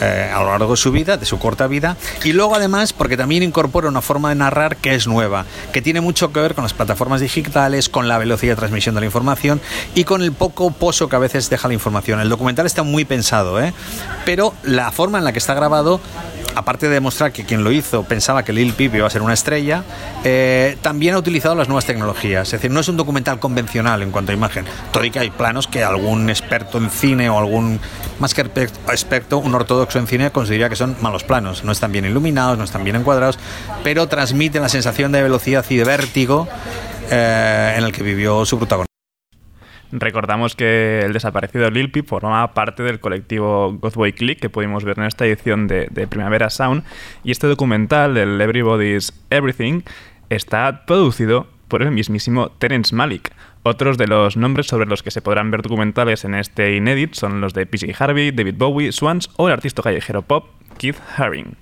eh, 0.00 0.32
a 0.34 0.40
lo 0.40 0.46
largo 0.46 0.72
de 0.72 0.76
su 0.76 0.90
vida, 0.90 1.16
de 1.16 1.26
su 1.26 1.38
corta 1.38 1.68
vida, 1.68 1.96
y 2.24 2.32
luego 2.32 2.56
además 2.56 2.92
porque 2.92 3.16
también 3.16 3.44
incorpora 3.44 3.88
una 3.88 4.02
forma 4.02 4.30
de 4.30 4.34
narrar 4.34 4.76
que 4.76 4.94
es 4.94 5.06
nueva, 5.06 5.44
que 5.72 5.80
tiene 5.80 6.00
mucho 6.00 6.32
que 6.32 6.40
ver 6.40 6.54
con 6.54 6.64
las 6.64 6.72
plataformas 6.72 7.20
digitales, 7.20 7.88
con 7.88 8.08
la 8.08 8.18
velocidad 8.18 8.52
de 8.52 8.56
transmisión 8.56 8.96
de 8.96 9.02
la 9.02 9.06
información 9.06 9.60
y 9.94 10.02
con 10.02 10.22
el 10.22 10.32
poco 10.32 10.72
pozo 10.72 11.08
que 11.08 11.14
a 11.14 11.20
veces 11.20 11.50
deja 11.50 11.68
la 11.68 11.74
información. 11.74 12.18
El 12.18 12.30
documental 12.30 12.66
está 12.66 12.82
muy 12.82 13.04
pensado, 13.04 13.62
¿eh? 13.62 13.72
pero 14.24 14.54
la 14.64 14.90
forma 14.90 15.18
en 15.18 15.24
la 15.24 15.32
que 15.32 15.38
está 15.38 15.54
grabado 15.54 16.00
aparte 16.54 16.88
de 16.88 16.94
demostrar 16.94 17.32
que 17.32 17.44
quien 17.44 17.64
lo 17.64 17.72
hizo 17.72 18.04
pensaba 18.04 18.44
que 18.44 18.52
Lil 18.52 18.72
Peep 18.72 18.94
iba 18.94 19.06
a 19.06 19.10
ser 19.10 19.22
una 19.22 19.34
estrella, 19.34 19.84
eh, 20.24 20.76
también 20.82 21.14
ha 21.14 21.18
utilizado 21.18 21.54
las 21.54 21.68
nuevas 21.68 21.84
tecnologías. 21.84 22.48
Es 22.48 22.52
decir, 22.52 22.70
no 22.70 22.80
es 22.80 22.88
un 22.88 22.96
documental 22.96 23.38
convencional 23.38 24.02
en 24.02 24.10
cuanto 24.10 24.32
a 24.32 24.34
imagen. 24.34 24.64
Todo 24.92 25.02
hay 25.02 25.30
planos 25.30 25.66
que 25.66 25.82
algún 25.82 26.30
experto 26.30 26.78
en 26.78 26.90
cine 26.90 27.28
o 27.28 27.38
algún, 27.38 27.80
más 28.18 28.34
que 28.34 28.42
experto, 28.42 29.38
un 29.38 29.54
ortodoxo 29.54 29.98
en 29.98 30.06
cine 30.06 30.30
consideraría 30.30 30.68
que 30.68 30.76
son 30.76 30.96
malos 31.00 31.24
planos. 31.24 31.64
No 31.64 31.72
están 31.72 31.92
bien 31.92 32.04
iluminados, 32.04 32.56
no 32.56 32.64
están 32.64 32.84
bien 32.84 32.96
encuadrados, 32.96 33.38
pero 33.82 34.06
transmiten 34.06 34.62
la 34.62 34.68
sensación 34.68 35.12
de 35.12 35.22
velocidad 35.22 35.64
y 35.68 35.76
de 35.76 35.84
vértigo 35.84 36.48
eh, 37.10 37.74
en 37.76 37.84
el 37.84 37.92
que 37.92 38.02
vivió 38.02 38.44
su 38.44 38.58
protagonista. 38.58 38.91
Recordamos 39.92 40.56
que 40.56 41.00
el 41.00 41.12
desaparecido 41.12 41.70
Lil 41.70 41.90
Peep 41.90 42.06
formaba 42.06 42.54
parte 42.54 42.82
del 42.82 42.98
colectivo 42.98 43.76
Godboy 43.78 44.14
Click 44.14 44.40
que 44.40 44.48
pudimos 44.48 44.84
ver 44.84 44.98
en 44.98 45.04
esta 45.04 45.26
edición 45.26 45.68
de, 45.68 45.86
Primavera 46.08 46.48
Sound 46.48 46.82
y 47.22 47.30
este 47.30 47.46
documental, 47.46 48.16
el 48.16 48.40
Everybody's 48.40 49.12
Everything, 49.28 49.82
está 50.30 50.86
producido 50.86 51.46
por 51.68 51.82
el 51.82 51.90
mismísimo 51.90 52.50
Terence 52.52 52.94
Malik. 52.94 53.32
Otros 53.64 53.98
de 53.98 54.06
los 54.06 54.36
nombres 54.36 54.66
sobre 54.66 54.86
los 54.86 55.02
que 55.02 55.10
se 55.10 55.20
podrán 55.20 55.50
ver 55.50 55.60
documentales 55.60 56.24
en 56.24 56.34
este 56.34 56.74
inédit 56.74 57.14
son 57.14 57.42
los 57.42 57.52
de 57.52 57.66
PJ 57.66 57.94
Harvey, 58.02 58.30
David 58.30 58.54
Bowie, 58.56 58.92
Swans 58.92 59.28
o 59.36 59.48
el 59.48 59.52
artista 59.52 59.82
callejero 59.82 60.22
pop 60.22 60.46
Keith 60.78 60.96
Haring. 61.16 61.61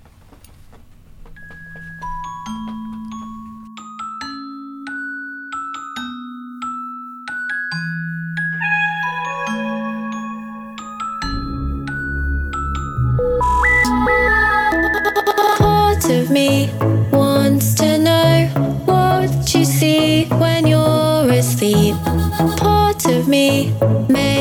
Of 16.10 16.30
me 16.30 16.68
wants 17.12 17.74
to 17.74 17.98
know 17.98 18.48
what 18.84 19.54
you 19.54 19.64
see 19.64 20.24
when 20.42 20.66
you're 20.66 21.30
asleep. 21.30 21.94
Part 22.56 23.06
of 23.06 23.28
me 23.28 23.72
make 24.08 24.39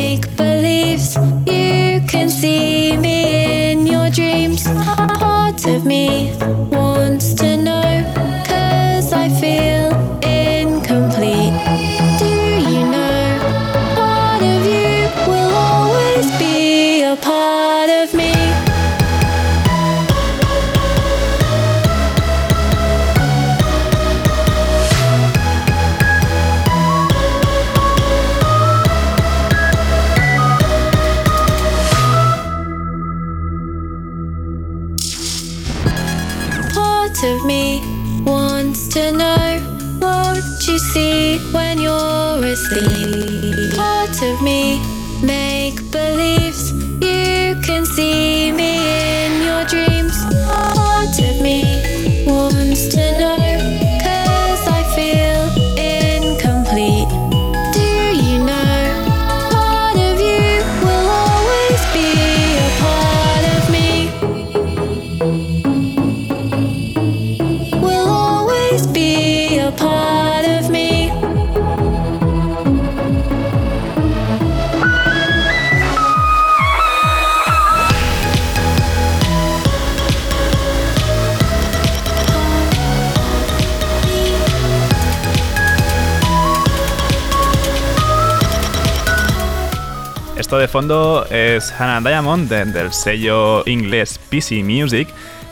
fondo 90.70 91.26
es 91.32 91.74
Hannah 91.78 92.08
Diamond 92.08 92.50
del 92.50 92.94
sello 92.94 93.64
inglés 93.68 94.20
PC 94.30 94.64
Music, 94.64 95.08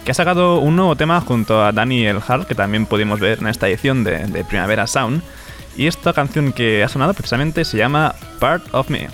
que 0.06 0.12
ha 0.12 0.14
sacado 0.14 0.60
un 0.60 0.76
nuevo 0.76 0.96
tema 0.96 1.20
junto 1.22 1.64
a 1.64 1.72
Daniel 1.72 2.20
Hart, 2.26 2.48
que 2.48 2.56
también 2.56 2.86
pudimos 2.86 3.20
ver 3.20 3.40
en 3.40 3.48
esta 3.48 3.68
edición 3.68 4.04
de, 4.04 4.46
Primavera 4.48 4.86
Sound. 4.86 5.22
Y 5.76 5.88
esta 5.88 6.14
canción 6.14 6.54
que 6.54 6.84
ha 6.84 6.90
sonado 6.90 7.14
precisamente 7.14 7.66
se 7.66 7.78
llama 7.78 8.16
Part 8.40 8.74
of 8.74 8.90
Me. 8.90 9.10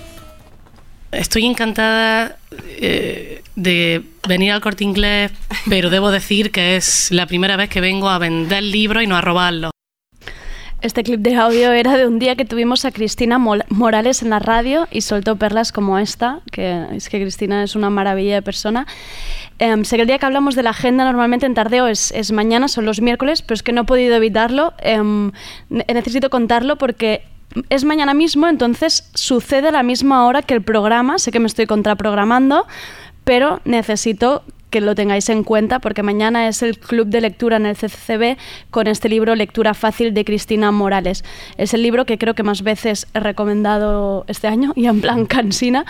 Estoy 1.12 1.46
encantada 1.46 2.38
eh, 2.68 3.42
de 3.56 4.04
venir 4.28 4.52
al 4.52 4.62
corte 4.62 4.84
inglés, 4.84 5.32
pero 5.70 5.90
debo 5.90 6.12
decir 6.12 6.52
que 6.52 6.76
es 6.76 7.12
la 7.12 7.28
primera 7.28 7.56
vez 7.56 7.70
que 7.70 7.82
vengo 7.82 8.10
a 8.10 8.18
vender 8.18 8.64
libros 8.64 9.04
y 9.04 9.08
no 9.08 9.16
a 9.16 9.22
robarlos. 9.22 9.73
Este 10.84 11.02
clip 11.02 11.22
de 11.22 11.38
audio 11.38 11.72
era 11.72 11.96
de 11.96 12.06
un 12.06 12.20
día 12.20 12.36
que 12.36 12.44
tuvimos 12.44 12.84
a 12.84 12.92
Cristina 12.92 13.40
Morales 13.40 14.22
en 14.22 14.30
la 14.30 14.40
radio 14.40 14.86
y 14.92 15.00
soltó 15.00 15.38
perlas 15.38 15.72
como 15.72 15.98
esta, 15.98 16.42
que 16.52 16.88
es 16.92 17.08
que 17.08 17.22
Cristina 17.22 17.64
es 17.64 17.78
una 17.78 17.90
maravilla 17.90 18.36
de 18.36 18.42
persona. 18.42 18.86
Em, 19.60 19.86
sé 19.86 19.96
que 19.96 20.02
el 20.02 20.10
día 20.10 20.20
que 20.20 20.26
hablamos 20.26 20.56
de 20.56 20.64
la 20.64 20.72
agenda 20.72 21.06
normalmente 21.06 21.46
en 21.46 21.54
tardeo 21.54 21.88
es, 21.88 22.12
es 22.12 22.34
mañana, 22.34 22.68
son 22.68 22.84
los 22.84 23.00
miércoles, 23.00 23.42
pero 23.42 23.56
es 23.56 23.64
que 23.64 23.72
no 23.72 23.84
he 23.84 23.86
podido 23.86 24.14
evitarlo. 24.14 24.74
Em, 24.80 25.32
necesito 25.70 26.30
contarlo 26.30 26.76
porque 26.76 27.24
es 27.70 27.86
mañana 27.86 28.14
mismo, 28.14 28.50
entonces 28.50 29.10
sucede 29.14 29.70
a 29.70 29.72
la 29.72 29.84
misma 29.84 30.28
hora 30.28 30.42
que 30.42 30.54
el 30.54 30.64
programa. 30.64 31.18
Sé 31.18 31.32
que 31.32 31.40
me 31.40 31.48
estoy 31.48 31.66
contraprogramando, 31.66 32.68
pero 33.24 33.62
necesito 33.64 34.44
que 34.74 34.82
lo 34.82 34.96
tengáis 34.96 35.30
en 35.30 35.44
cuenta 35.44 35.78
porque 35.78 36.02
mañana 36.02 36.48
es 36.48 36.64
el 36.64 36.80
club 36.80 37.06
de 37.06 37.22
lectura 37.22 37.58
en 37.58 37.68
el 37.68 37.76
CCCB 37.76 38.38
con 38.72 38.88
este 38.88 39.08
libro 39.08 39.36
Lectura 39.36 39.76
Fácil 39.76 40.16
de 40.16 40.26
Cristina 40.26 40.72
Morales. 40.72 41.24
Es 41.58 41.76
el 41.76 41.84
libro 41.84 42.08
que 42.08 42.18
creo 42.18 42.34
que 42.34 42.42
más 42.42 42.64
veces 42.64 43.06
he 43.14 43.20
recomendado 43.20 44.26
este 44.28 44.48
año 44.48 44.74
y 44.76 44.88
en 44.88 45.00
plan 45.00 45.28
cansina, 45.28 45.86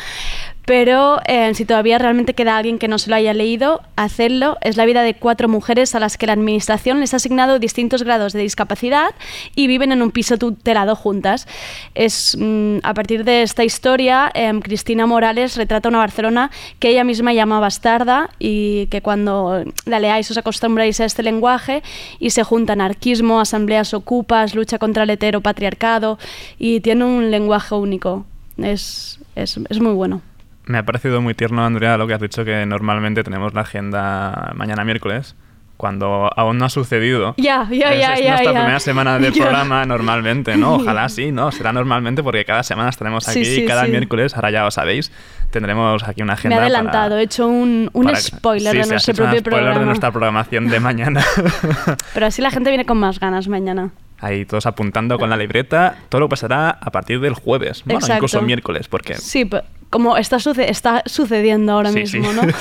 pero 0.65 1.19
eh, 1.25 1.53
si 1.55 1.65
todavía 1.65 1.97
realmente 1.97 2.33
queda 2.33 2.57
alguien 2.57 2.79
que 2.79 2.87
no 2.87 2.97
se 2.97 3.09
lo 3.09 3.17
haya 3.17 3.33
leído, 3.33 3.81
hacedlo. 3.97 4.57
Es 4.61 4.77
la 4.77 4.85
vida 4.85 5.01
de 5.03 5.13
cuatro 5.13 5.49
mujeres 5.49 5.93
a 5.93 5.99
las 5.99 6.17
que 6.17 6.25
la 6.25 6.33
Administración 6.33 6.99
les 6.99 7.13
ha 7.13 7.17
asignado 7.17 7.59
distintos 7.59 8.03
grados 8.03 8.33
de 8.33 8.39
discapacidad 8.39 9.13
y 9.55 9.67
viven 9.67 9.91
en 9.91 10.01
un 10.01 10.11
piso 10.11 10.37
tutelado 10.37 10.95
juntas. 10.95 11.47
Es, 11.95 12.37
mm, 12.39 12.77
a 12.83 12.93
partir 12.93 13.25
de 13.25 13.41
esta 13.41 13.63
historia, 13.65 14.31
em, 14.33 14.61
Cristina 14.61 15.05
Morales 15.05 15.57
retrata 15.57 15.89
una 15.89 15.97
Barcelona 15.97 16.49
que 16.79 16.89
ella 16.89 17.03
misma 17.03 17.33
llama 17.33 17.59
bastarda 17.59 18.29
y 18.39 18.87
que 18.87 19.01
cuando 19.01 19.63
la 19.85 19.99
leáis 19.99 20.31
os 20.31 20.37
acostumbráis 20.37 20.99
a 21.01 21.05
este 21.05 21.23
lenguaje 21.23 21.83
y 22.19 22.29
se 22.29 22.43
junta 22.43 22.73
anarquismo, 22.73 23.41
asambleas 23.41 23.93
ocupas, 23.93 24.55
lucha 24.55 24.77
contra 24.79 25.03
el 25.03 25.09
heteropatriarcado 25.09 26.17
y 26.57 26.79
tiene 26.79 27.03
un 27.03 27.31
lenguaje 27.31 27.75
único. 27.75 28.25
es, 28.57 29.19
es, 29.35 29.59
es 29.69 29.79
muy 29.79 29.93
bueno. 29.93 30.21
Me 30.65 30.77
ha 30.77 30.83
parecido 30.83 31.21
muy 31.21 31.33
tierno, 31.33 31.65
Andrea, 31.65 31.97
lo 31.97 32.07
que 32.07 32.13
has 32.13 32.21
dicho, 32.21 32.45
que 32.45 32.65
normalmente 32.65 33.23
tenemos 33.23 33.53
la 33.53 33.61
agenda 33.61 34.51
mañana 34.55 34.85
miércoles, 34.85 35.35
cuando 35.75 36.29
aún 36.37 36.57
no 36.57 36.65
ha 36.65 36.69
sucedido. 36.69 37.33
Ya, 37.37 37.67
ya, 37.69 37.93
ya, 37.93 38.13
es 38.13 38.21
nuestra 38.29 38.51
primera 38.53 38.79
semana 38.79 39.19
de 39.19 39.31
programa 39.37 39.85
normalmente, 39.85 40.55
¿no? 40.55 40.75
Ojalá 40.75 41.09
sí, 41.09 41.31
¿no? 41.33 41.51
Será 41.51 41.73
normalmente 41.73 42.23
porque 42.23 42.45
cada 42.45 42.63
semana 42.63 42.89
estaremos 42.89 43.27
aquí, 43.27 43.43
Sí, 43.43 43.55
sí, 43.57 43.65
cada 43.65 43.85
sí. 43.85 43.91
miércoles, 43.91 44.35
ahora 44.35 44.51
ya 44.51 44.63
lo 44.63 44.71
sabéis, 44.71 45.11
tendremos 45.51 46.01
aquí 46.07 46.21
una 46.21 46.33
Me 46.33 46.39
agenda 46.39 46.55
he 46.57 46.59
adelantado, 46.61 47.09
para- 47.09 47.19
he 47.21 47.23
hecho 47.25 47.47
un, 47.47 47.89
un 47.91 48.05
para- 48.05 48.17
spoiler 48.21 48.73
de 48.73 48.85
nuestro 48.87 49.13
propio 49.15 49.39
spoiler 49.39 49.43
programa. 49.43 49.79
de 49.79 49.85
nuestra 49.85 50.11
programación 50.11 50.69
de 50.69 50.79
mañana. 50.79 51.21
Pero 52.13 52.25
así 52.27 52.41
la 52.41 52.51
gente 52.51 52.69
viene 52.69 52.85
con 52.85 52.99
más 52.99 53.19
ganas 53.19 53.49
mañana. 53.49 53.89
Ahí 54.23 54.45
todos 54.45 54.65
apuntando 54.65 55.19
con 55.19 55.29
la 55.29 55.37
libreta. 55.37 55.97
Todo 56.09 56.21
lo 56.21 56.29
pasará 56.29 56.69
a 56.69 56.91
partir 56.91 57.19
del 57.19 57.33
jueves. 57.33 57.83
Bueno, 57.85 57.99
Exacto. 57.99 58.15
incluso 58.15 58.41
miércoles, 58.41 58.87
porque 58.87 59.15
Sí, 59.15 59.49
como 59.89 60.17
está, 60.17 60.39
suce- 60.39 60.69
está 60.71 61.03
sucediendo 61.05 61.73
ahora 61.73 61.91
Sí, 61.91 62.07
sí. 62.07 62.19
mismo, 62.19 62.33
¿no? 62.33 62.41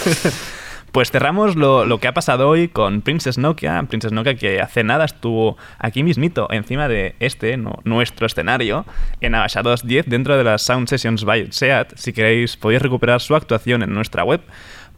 Pues 0.92 1.10
cerramos 1.10 1.56
lo, 1.56 1.86
lo 1.86 2.00
que 2.00 2.06
ha 2.08 2.12
pasado 2.12 2.50
hoy 2.50 2.68
con 2.68 3.00
Princess 3.00 3.38
Nokia. 3.38 3.82
Princess 3.88 4.12
Nokia 4.12 4.34
que 4.34 4.60
hace 4.60 4.84
nada 4.84 5.06
estuvo 5.06 5.56
aquí 5.78 6.02
mismito, 6.02 6.48
encima 6.50 6.86
de 6.86 7.14
este, 7.18 7.56
no- 7.56 7.78
nuestro 7.84 8.26
escenario, 8.26 8.84
en 9.22 9.34
Abaixados 9.34 9.86
10, 9.86 10.04
dentro 10.06 10.36
de 10.36 10.44
las 10.44 10.60
Sound 10.60 10.88
Sessions 10.88 11.24
by 11.24 11.48
SEAT. 11.50 11.94
Si 11.96 12.12
queréis, 12.12 12.58
podéis 12.58 12.82
recuperar 12.82 13.22
su 13.22 13.34
actuación 13.34 13.82
en 13.82 13.94
nuestra 13.94 14.22
web. 14.22 14.42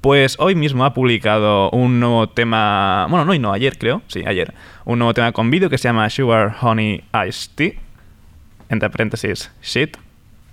Pues 0.04 0.37
hoy 0.38 0.55
mismo 0.55 0.85
ha 0.85 0.92
publicado 0.92 1.70
un 1.70 1.98
nuevo 1.98 2.28
tema, 2.28 3.07
bueno, 3.09 3.24
no 3.24 3.33
hoy 3.33 3.38
no, 3.38 3.55
ayer 3.55 3.78
creo, 3.78 4.02
sí, 4.07 4.22
ayer, 4.26 4.52
un 4.85 4.98
nuevo 4.98 5.14
tema 5.14 5.33
con 5.33 5.50
vídeo 5.50 5.70
que 5.70 5.78
se 5.78 5.88
llama 5.88 6.11
Sugar 6.11 6.55
Honey 6.61 7.02
Iced 7.26 7.52
Tea, 7.55 7.72
entre 8.68 8.90
paréntesis, 8.90 9.50
shit. 9.62 9.96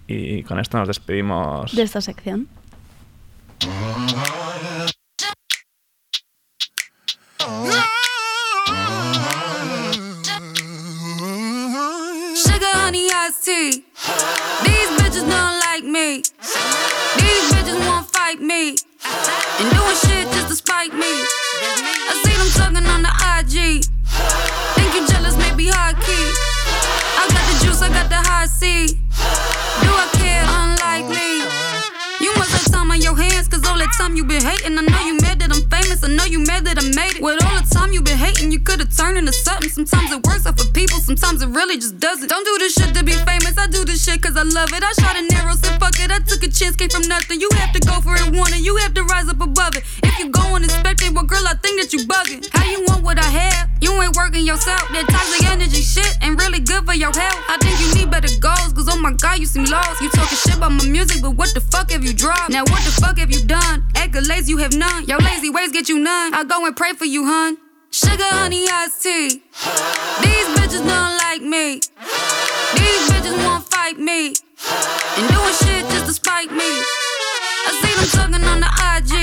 Y 0.08 0.44
con 0.44 0.58
esto 0.58 0.78
nos 0.78 0.88
despedimos. 0.88 1.76
De 1.76 1.82
esta 1.82 2.00
sección. 2.00 2.48
Sugar, 12.36 12.88
honey, 12.88 13.08
iced 13.08 13.44
tea. 13.44 13.84
These 14.64 14.92
bitches 14.98 15.28
don't 15.28 15.60
like 15.60 15.84
me. 15.84 16.22
These 17.18 17.52
bitches 17.52 17.86
won't 17.86 18.08
fight 18.10 18.40
me. 18.40 18.78
And 19.62 19.70
doing 19.76 19.96
shit 19.96 20.26
just 20.34 20.48
to 20.48 20.56
spite 20.56 20.92
me. 20.92 21.06
I 21.06 22.18
see 22.26 22.34
them 22.34 22.50
talking 22.58 22.88
on 22.90 23.04
the 23.06 23.14
IG. 23.38 23.86
Think 24.74 24.96
you 24.96 25.06
jealous, 25.08 25.38
maybe 25.38 25.68
high 25.68 25.94
key. 26.02 26.28
I 27.22 27.30
got 27.30 27.46
the 27.46 27.66
juice, 27.66 27.82
I 27.84 27.90
got 27.90 28.10
the 28.10 28.16
high 28.16 28.48
C. 28.48 28.98
time 34.02 34.16
you 34.16 34.26
been 34.26 34.42
hating. 34.42 34.74
I 34.78 34.82
know 34.82 35.02
you 35.06 35.16
mad 35.22 35.38
that 35.46 35.54
I'm 35.54 35.62
famous, 35.70 36.02
I 36.04 36.10
know 36.10 36.26
you 36.26 36.40
mad 36.42 36.66
that 36.66 36.82
I 36.82 36.86
made 36.98 37.18
it. 37.18 37.22
With 37.22 37.38
all 37.46 37.58
the 37.62 37.70
time 37.70 37.94
you 37.94 38.02
been 38.02 38.18
hating, 38.18 38.52
you 38.52 38.60
could've 38.60 38.90
turned 38.90 39.18
into 39.18 39.32
something. 39.32 39.70
Sometimes 39.70 40.10
it 40.12 40.26
works 40.26 40.46
out 40.50 40.58
for 40.58 40.66
people, 40.74 40.98
sometimes 40.98 41.44
it 41.46 41.50
really 41.50 41.78
just 41.78 42.00
doesn't. 42.00 42.28
Don't 42.28 42.44
do 42.44 42.58
this 42.58 42.74
shit 42.74 42.96
to 42.98 43.04
be 43.06 43.14
famous, 43.14 43.54
I 43.62 43.68
do 43.68 43.86
this 43.86 44.04
shit 44.04 44.18
cause 44.24 44.36
I 44.36 44.42
love 44.42 44.74
it. 44.74 44.82
I 44.82 44.92
shot 44.98 45.16
an 45.22 45.30
arrow, 45.38 45.54
said 45.54 45.78
fuck 45.78 45.94
it, 46.02 46.10
I 46.10 46.18
took 46.18 46.42
a 46.42 46.50
chance, 46.50 46.76
came 46.76 46.90
from 46.90 47.06
nothing. 47.08 47.40
You 47.40 47.50
have 47.62 47.74
to 47.78 47.82
go 47.86 48.02
for 48.02 48.18
it, 48.18 48.26
want 48.34 48.58
it, 48.58 48.66
you 48.66 48.76
have 48.78 48.96
to 48.96 49.04
rise 49.04 49.30
up 49.30 49.40
above 49.40 49.78
it. 49.78 49.84
If 50.02 50.18
you 50.18 50.30
go 50.34 50.42
unexpected, 50.58 51.14
well, 51.14 51.30
girl, 51.30 51.46
I 51.46 51.54
think 51.62 51.78
that 51.78 51.94
you 51.94 52.02
bugging. 52.10 52.42
How 52.58 52.66
you 52.66 52.82
want 52.90 53.04
what 53.04 53.22
I 53.22 53.30
have? 53.30 53.70
You 53.82 53.94
ain't 54.02 54.16
working 54.16 54.46
yourself. 54.46 54.82
That 54.94 55.06
toxic 55.10 55.46
energy 55.46 55.82
shit 55.82 56.18
ain't 56.22 56.42
really 56.42 56.60
good 56.60 56.86
for 56.86 56.94
your 56.94 57.14
health. 57.14 57.42
I 57.50 57.58
think 57.62 57.78
you 57.78 58.02
need 58.02 58.10
better 58.10 58.34
goals, 58.42 58.74
cause 58.74 58.90
oh 58.90 58.98
my 58.98 59.14
god, 59.14 59.38
you 59.38 59.46
seem 59.46 59.66
lost. 59.66 60.02
You 60.02 60.10
talking 60.10 60.38
shit 60.42 60.58
about 60.58 60.74
my 60.74 60.86
music, 60.86 61.22
but 61.22 61.38
what 61.38 61.54
the 61.54 61.62
fuck 61.62 61.92
have 61.92 62.04
you 62.04 62.14
dropped? 62.14 62.50
Now 62.50 62.66
what 62.66 62.82
the 62.82 62.94
fuck 62.98 63.18
have 63.20 63.30
you 63.30 63.46
done? 63.46 63.91
Accolades 63.94 64.48
you 64.48 64.58
have 64.58 64.74
none. 64.74 65.06
Your 65.06 65.20
lazy 65.20 65.50
ways 65.50 65.72
get 65.72 65.90
you 65.90 66.00
none. 66.00 66.34
I 66.34 66.44
go 66.44 66.66
and 66.66 66.76
pray 66.76 66.94
for 66.94 67.06
you, 67.06 67.26
hun. 67.26 67.58
Sugar, 67.92 68.24
honey, 68.24 68.66
iced 68.70 69.04
tea. 69.04 69.44
These 70.24 70.48
bitches 70.56 70.84
don't 70.88 71.18
like 71.28 71.42
me. 71.42 71.82
These 72.80 73.04
bitches 73.12 73.38
won't 73.46 73.66
fight 73.70 74.00
me. 74.00 74.34
And 75.18 75.28
doing 75.28 75.56
shit 75.60 75.84
just 75.92 76.06
to 76.08 76.14
spite 76.14 76.52
me. 76.52 76.72
I 77.68 77.72
see 77.82 77.94
them 78.00 78.08
talking 78.16 78.48
on 78.48 78.60
the 78.62 78.72
IG. 78.96 79.14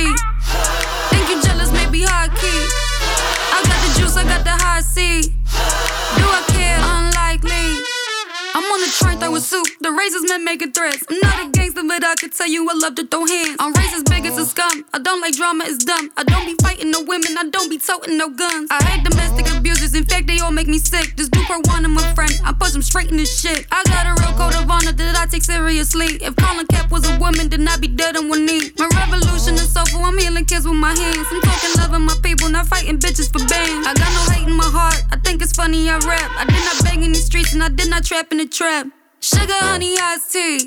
Think 1.11 1.31
you 1.31 1.43
jealous, 1.43 1.73
maybe 1.73 2.03
high 2.03 2.29
key. 2.29 2.61
I 3.55 3.63
got 3.65 3.79
the 3.89 4.01
juice, 4.01 4.17
I 4.17 4.25
got 4.25 4.45
the 4.45 4.53
high 4.53 4.81
C. 4.81 5.23
Do 5.23 6.25
I 6.29 6.43
care? 6.53 6.77
Unlikely. 6.77 7.67
I'm 8.55 8.65
on 8.65 8.81
the 8.81 8.91
train 9.01 9.19
throwing 9.19 9.41
soup. 9.41 9.67
The 9.81 9.93
razors 9.93 10.29
men 10.29 10.45
making 10.45 10.73
threats. 10.73 11.03
I'm 11.09 11.19
not 11.23 11.47
a 11.47 11.51
gangster, 11.51 11.83
but 11.99 12.07
I 12.07 12.15
can 12.15 12.31
tell 12.31 12.47
you 12.47 12.63
I 12.71 12.75
love 12.75 12.95
to 12.95 13.07
throw 13.07 13.27
hands. 13.27 13.57
I'm 13.59 13.73
raised 13.75 13.95
as 13.95 14.05
big 14.05 14.25
as 14.25 14.39
a 14.39 14.47
scum. 14.47 14.85
I 14.95 15.01
don't 15.01 15.21
like 15.21 15.35
drama, 15.35 15.65
it's 15.67 15.83
dumb. 15.83 16.11
I 16.17 16.23
don't 16.23 16.47
be 16.47 16.55
fighting 16.63 16.93
no 16.93 17.03
women, 17.03 17.35
I 17.37 17.51
don't 17.51 17.69
be 17.69 17.79
toting 17.79 18.17
no 18.17 18.31
guns. 18.31 18.71
I 18.71 18.79
hate 18.85 19.03
domestic 19.03 19.51
abusers, 19.51 19.95
in 19.95 20.05
fact, 20.05 20.29
they 20.29 20.39
all 20.39 20.53
make 20.53 20.69
me 20.69 20.79
sick. 20.79 21.17
This 21.17 21.29
dude 21.29 21.45
per 21.47 21.59
one, 21.67 21.85
I'm 21.85 21.99
a 21.99 22.15
friend. 22.15 22.31
I 22.45 22.53
push 22.53 22.73
him 22.73 22.83
straight 22.83 23.11
in 23.11 23.17
this 23.17 23.41
shit. 23.41 23.67
I 23.73 23.83
got 23.91 24.07
a 24.07 24.15
real 24.23 24.31
code 24.39 24.55
of 24.55 24.71
honor 24.71 24.93
that 24.93 25.19
I 25.19 25.27
take 25.27 25.43
seriously. 25.43 26.23
If 26.23 26.37
Colin 26.37 26.69
Cap 26.69 26.93
was 26.93 27.03
a 27.11 27.19
woman, 27.19 27.49
then 27.49 27.67
I'd 27.67 27.81
be 27.81 27.89
dead 27.89 28.17
on 28.17 28.29
one 28.29 28.47
knee. 28.47 28.71
My 28.79 28.89
revolution 28.95 29.55
is 29.55 29.73
soulful, 29.73 30.05
I'm 30.05 30.17
healing 30.19 30.45
kids 30.45 30.69
with 30.69 30.79
my 30.79 30.95
hands. 30.95 31.27
I'm 31.33 31.41
talking 31.43 31.75
loving 31.79 32.07
my 32.07 32.15
people, 32.23 32.49
not 32.49 32.69
fighting 32.69 32.99
bitches 33.01 33.27
for 33.27 33.43
bands. 33.51 33.87
I 33.89 33.95
got 33.99 34.11
no 34.15 34.23
hate 34.33 34.47
in 34.47 34.55
my 34.55 34.71
heart, 34.71 35.03
I 35.11 35.17
think 35.17 35.43
it's 35.43 35.53
funny 35.53 35.91
I 35.91 35.99
rap. 35.99 36.31
I 36.39 36.45
did 36.47 36.63
not 36.63 36.85
bang 36.85 37.03
in 37.03 37.11
the 37.11 37.19
streets 37.19 37.55
and 37.55 37.63
I 37.63 37.69
did 37.71 37.91
not 37.91 38.05
trap 38.05 38.31
in 38.31 38.39
the 38.39 38.47
trap. 38.47 38.87
Sugar, 39.21 39.53
honey, 39.53 39.97
iced 39.99 40.33
tea. 40.33 40.59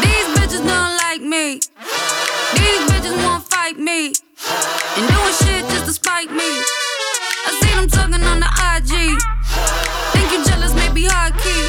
These 0.00 0.28
bitches 0.32 0.64
don't 0.64 0.96
like 1.04 1.20
me. 1.20 1.60
These 2.56 2.82
bitches 2.88 3.16
won't 3.22 3.44
fight 3.44 3.78
me. 3.78 4.14
And 4.96 5.04
doing 5.04 5.34
shit 5.36 5.68
just 5.68 5.84
to 5.84 5.92
spite 5.92 6.30
me. 6.30 6.48
I 6.48 7.60
see 7.60 7.74
them 7.76 7.86
talking 7.86 8.24
on 8.24 8.40
the 8.40 8.48
IG. 8.48 9.20
Think 10.12 10.32
you 10.32 10.44
jealous, 10.48 10.72
maybe 10.74 11.04
high 11.04 11.30
key. 11.30 11.68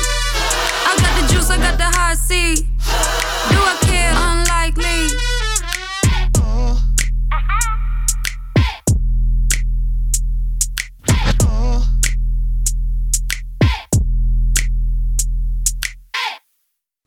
I 0.87 0.95
got 1.03 1.19
the 1.19 1.33
juice, 1.33 1.49
I 1.49 1.57
got 1.57 1.77
the 1.77 1.83
high 1.83 2.15
C. 2.15 2.65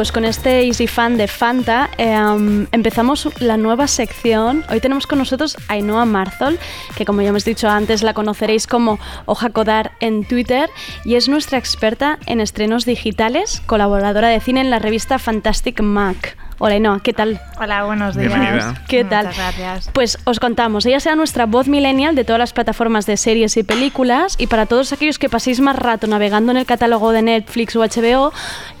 Pues 0.00 0.12
con 0.12 0.24
este 0.24 0.66
Easy 0.66 0.86
Fan 0.86 1.18
de 1.18 1.28
Fanta 1.28 1.90
em, 1.98 2.66
empezamos 2.72 3.28
la 3.38 3.58
nueva 3.58 3.86
sección. 3.86 4.64
Hoy 4.70 4.80
tenemos 4.80 5.06
con 5.06 5.18
nosotros 5.18 5.58
a 5.68 5.74
Ainhoa 5.74 6.06
Marzol, 6.06 6.58
que 6.96 7.04
como 7.04 7.20
ya 7.20 7.28
hemos 7.28 7.44
dicho 7.44 7.68
antes 7.68 8.02
la 8.02 8.14
conoceréis 8.14 8.66
como 8.66 8.98
Hoja 9.26 9.50
Codar 9.50 9.92
en 10.00 10.24
Twitter 10.24 10.70
y 11.04 11.16
es 11.16 11.28
nuestra 11.28 11.58
experta 11.58 12.18
en 12.24 12.40
estrenos 12.40 12.86
digitales, 12.86 13.60
colaboradora 13.66 14.28
de 14.28 14.40
cine 14.40 14.62
en 14.62 14.70
la 14.70 14.78
revista 14.78 15.18
Fantastic 15.18 15.82
Mac. 15.82 16.49
Hola 16.62 16.74
Ainhoa, 16.74 17.00
¿qué 17.02 17.14
tal? 17.14 17.40
Hola, 17.58 17.84
buenos 17.84 18.14
días. 18.16 18.28
Bienvenida. 18.34 18.74
¿Qué 18.86 19.02
tal? 19.02 19.28
Muchas 19.28 19.38
gracias. 19.56 19.90
Pues 19.94 20.18
os 20.24 20.38
contamos, 20.38 20.84
ella 20.84 21.00
será 21.00 21.16
nuestra 21.16 21.46
voz 21.46 21.68
millennial 21.68 22.14
de 22.14 22.22
todas 22.22 22.38
las 22.38 22.52
plataformas 22.52 23.06
de 23.06 23.16
series 23.16 23.56
y 23.56 23.62
películas 23.62 24.34
y 24.36 24.46
para 24.46 24.66
todos 24.66 24.92
aquellos 24.92 25.18
que 25.18 25.30
paséis 25.30 25.60
más 25.60 25.74
rato 25.76 26.06
navegando 26.06 26.52
en 26.52 26.58
el 26.58 26.66
catálogo 26.66 27.12
de 27.12 27.22
Netflix 27.22 27.76
o 27.76 27.80
HBO, 27.82 28.30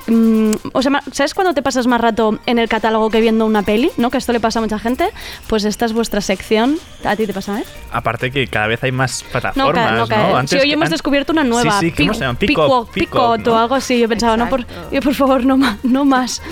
mm, 0.08 0.52
o 0.74 0.82
sea, 0.82 1.02
¿sabes 1.12 1.32
cuando 1.32 1.54
te 1.54 1.62
pasas 1.62 1.86
más 1.86 2.02
rato 2.02 2.38
en 2.44 2.58
el 2.58 2.68
catálogo 2.68 3.08
que 3.08 3.22
viendo 3.22 3.46
una 3.46 3.62
peli? 3.62 3.90
¿No? 3.96 4.10
Que 4.10 4.18
esto 4.18 4.34
le 4.34 4.40
pasa 4.40 4.58
a 4.58 4.62
mucha 4.62 4.78
gente. 4.78 5.08
Pues 5.46 5.64
esta 5.64 5.86
es 5.86 5.94
vuestra 5.94 6.20
sección. 6.20 6.76
¿A 7.04 7.16
ti 7.16 7.26
te 7.26 7.32
pasa, 7.32 7.60
eh? 7.60 7.64
Aparte 7.92 8.30
que 8.30 8.46
cada 8.46 8.66
vez 8.66 8.84
hay 8.84 8.92
más 8.92 9.22
plataformas, 9.22 9.74
ca- 9.74 9.96
¿no? 9.96 10.06
ca- 10.06 10.38
Antes 10.38 10.50
sí, 10.60 10.66
hoy 10.66 10.70
hemos 10.74 10.86
an- 10.86 10.92
descubierto 10.92 11.32
una 11.32 11.44
nueva. 11.44 11.80
Sí, 11.80 11.90
sí, 11.96 12.02
¿cómo 12.04 12.12
se 12.12 12.20
llama? 12.20 12.38
Pico, 12.38 12.86
Pico, 12.92 13.38
¿no? 13.38 13.52
o 13.54 13.56
algo 13.56 13.74
así. 13.74 13.98
Yo 13.98 14.06
pensaba, 14.06 14.36
no 14.36 14.50
por, 14.50 14.66
yo, 14.92 15.00
por 15.02 15.14
favor, 15.14 15.46
no 15.46 15.56
más. 15.56 15.78
No 15.82 16.04
más. 16.04 16.42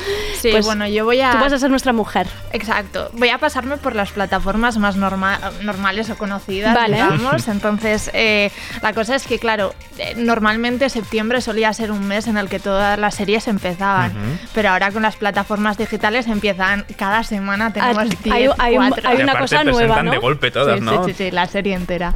Sí, 0.41 0.49
Pues 0.53 0.65
bueno, 0.65 0.87
yo 0.89 1.05
voy 1.05 1.18
a... 1.21 1.33
Tú 1.33 1.39
vas 1.39 1.53
a 1.53 1.59
ser 1.59 1.71
nuestra 1.71 1.93
mujer. 1.93 2.27
Exacto. 2.53 3.11
Voy 3.15 3.29
a 3.29 3.39
pasarme 3.39 3.77
por 3.77 3.95
las 3.95 4.11
plataformas 4.13 4.77
más 4.79 4.97
norma- 4.97 5.39
normales 5.63 6.11
o 6.11 6.17
conocidas, 6.19 6.75
Vale. 6.75 6.97
digamos. 6.97 7.49
Entonces, 7.49 8.11
eh, 8.15 8.51
la 8.83 8.93
cosa 8.93 9.15
es 9.17 9.27
que, 9.27 9.39
claro, 9.39 9.75
eh, 9.99 10.15
normalmente 10.17 10.89
septiembre 10.89 11.41
solía 11.41 11.73
ser 11.73 11.91
un 11.93 12.07
mes 12.07 12.27
en 12.27 12.37
el 12.37 12.49
que 12.49 12.59
todas 12.59 12.99
las 12.99 13.15
series 13.15 13.49
empezaban. 13.49 14.13
Pero 14.55 14.71
ahora 14.71 14.91
con 14.91 15.03
las 15.03 15.17
plataformas 15.17 15.79
digitales 15.79 16.27
empiezan 16.27 16.85
cada 16.97 17.23
semana 17.23 17.73
tenemos 17.73 17.99
Ah, 17.99 18.05
10, 18.05 18.35
hay- 18.35 18.49
hay 18.59 18.77
un- 18.79 19.23
una 19.23 19.39
cosa 19.39 19.65
nueva, 19.65 20.03
¿no? 20.03 20.11
de 20.13 20.19
golpe 20.19 20.51
todas, 20.51 20.79
sí, 20.79 20.85
¿no? 20.85 21.05
Sí, 21.05 21.13
sí, 21.13 21.25
sí, 21.25 21.31
la 21.31 21.47
serie 21.47 21.75
entera. 21.75 22.15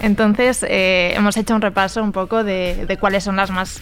Entonces, 0.00 0.64
eh, 0.68 1.12
hemos 1.16 1.36
hecho 1.36 1.54
un 1.54 1.60
repaso 1.62 2.02
un 2.02 2.12
poco 2.12 2.42
de, 2.42 2.84
de 2.86 2.96
cuáles 2.96 3.24
son 3.24 3.36
las 3.36 3.50
más 3.50 3.80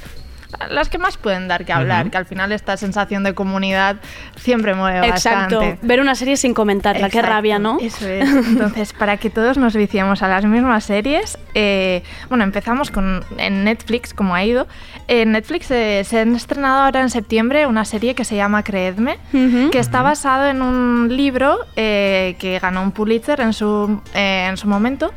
las 0.70 0.88
que 0.88 0.98
más 0.98 1.16
pueden 1.16 1.48
dar 1.48 1.64
que 1.64 1.72
hablar, 1.72 2.10
que 2.10 2.16
al 2.16 2.26
final 2.26 2.52
esta 2.52 2.76
sensación 2.76 3.22
de 3.24 3.34
comunidad 3.34 3.96
siempre 4.36 4.74
mueve 4.74 5.08
Exacto. 5.08 5.58
bastante. 5.58 5.86
Ver 5.86 6.00
una 6.00 6.14
serie 6.14 6.36
sin 6.36 6.54
comentarla. 6.54 7.08
Qué 7.08 7.18
Exacto, 7.18 7.30
rabia, 7.30 7.58
¿no? 7.58 7.78
Eso 7.80 8.08
es. 8.08 8.28
Entonces, 8.48 8.92
para 8.92 9.16
que 9.16 9.30
todos 9.30 9.56
nos 9.58 9.74
viciemos 9.74 10.22
a 10.22 10.28
las 10.28 10.44
mismas 10.44 10.84
series, 10.84 11.38
eh, 11.54 12.02
bueno, 12.28 12.44
empezamos 12.44 12.90
con 12.90 13.24
en 13.38 13.64
Netflix, 13.64 14.14
como 14.14 14.34
ha 14.34 14.44
ido. 14.44 14.66
En 15.08 15.32
Netflix 15.32 15.70
eh, 15.70 16.02
se 16.04 16.20
han 16.20 16.34
estrenado 16.34 16.82
ahora 16.82 17.00
en 17.00 17.10
septiembre 17.10 17.66
una 17.66 17.84
serie 17.84 18.14
que 18.14 18.24
se 18.24 18.36
llama 18.36 18.62
Creedme, 18.62 19.18
que 19.70 19.78
está 19.78 20.02
basado 20.02 20.46
en 20.46 20.62
un 20.62 21.14
libro 21.14 21.58
eh, 21.76 22.36
que 22.38 22.58
ganó 22.58 22.82
un 22.82 22.92
Pulitzer 22.92 23.40
en 23.40 23.52
su, 23.52 24.00
eh, 24.14 24.46
en 24.48 24.56
su 24.56 24.68
momento. 24.68 25.12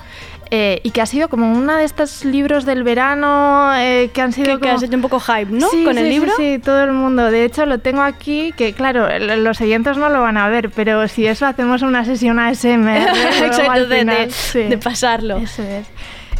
Eh, 0.51 0.79
y 0.83 0.91
que 0.91 1.01
ha 1.01 1.05
sido 1.05 1.29
como 1.29 1.51
uno 1.51 1.75
de 1.75 1.83
estos 1.83 2.23
libros 2.25 2.65
del 2.65 2.83
verano 2.83 3.71
eh, 3.75 4.09
que 4.13 4.21
han 4.21 4.31
sido 4.33 4.45
Que, 4.45 4.53
que 4.53 4.59
como... 4.59 4.73
has 4.75 4.83
hecho 4.83 4.95
un 4.95 5.01
poco 5.01 5.19
hype, 5.19 5.51
¿no? 5.51 5.67
Sí, 5.69 5.83
Con 5.83 5.97
el 5.97 6.05
sí, 6.05 6.09
sí, 6.09 6.09
libro. 6.19 6.31
Sí, 6.37 6.59
todo 6.63 6.83
el 6.83 6.91
mundo. 6.91 7.31
De 7.31 7.45
hecho, 7.45 7.65
lo 7.65 7.79
tengo 7.79 8.01
aquí, 8.01 8.53
que 8.57 8.73
claro, 8.73 9.07
los 9.19 9.59
oyentes 9.61 9.97
no 9.97 10.09
lo 10.09 10.21
van 10.21 10.37
a 10.37 10.47
ver, 10.49 10.69
pero 10.71 11.07
si 11.07 11.25
eso 11.27 11.45
hacemos 11.45 11.81
una 11.81 12.05
sesión 12.05 12.39
ASMR. 12.39 12.97
Exacto, 13.43 13.87
de, 13.87 14.05
de- 14.05 14.29
sí. 14.31 14.63
de 14.63 14.77
pasarlo. 14.77 15.37
Eso 15.37 15.63
es. 15.63 15.85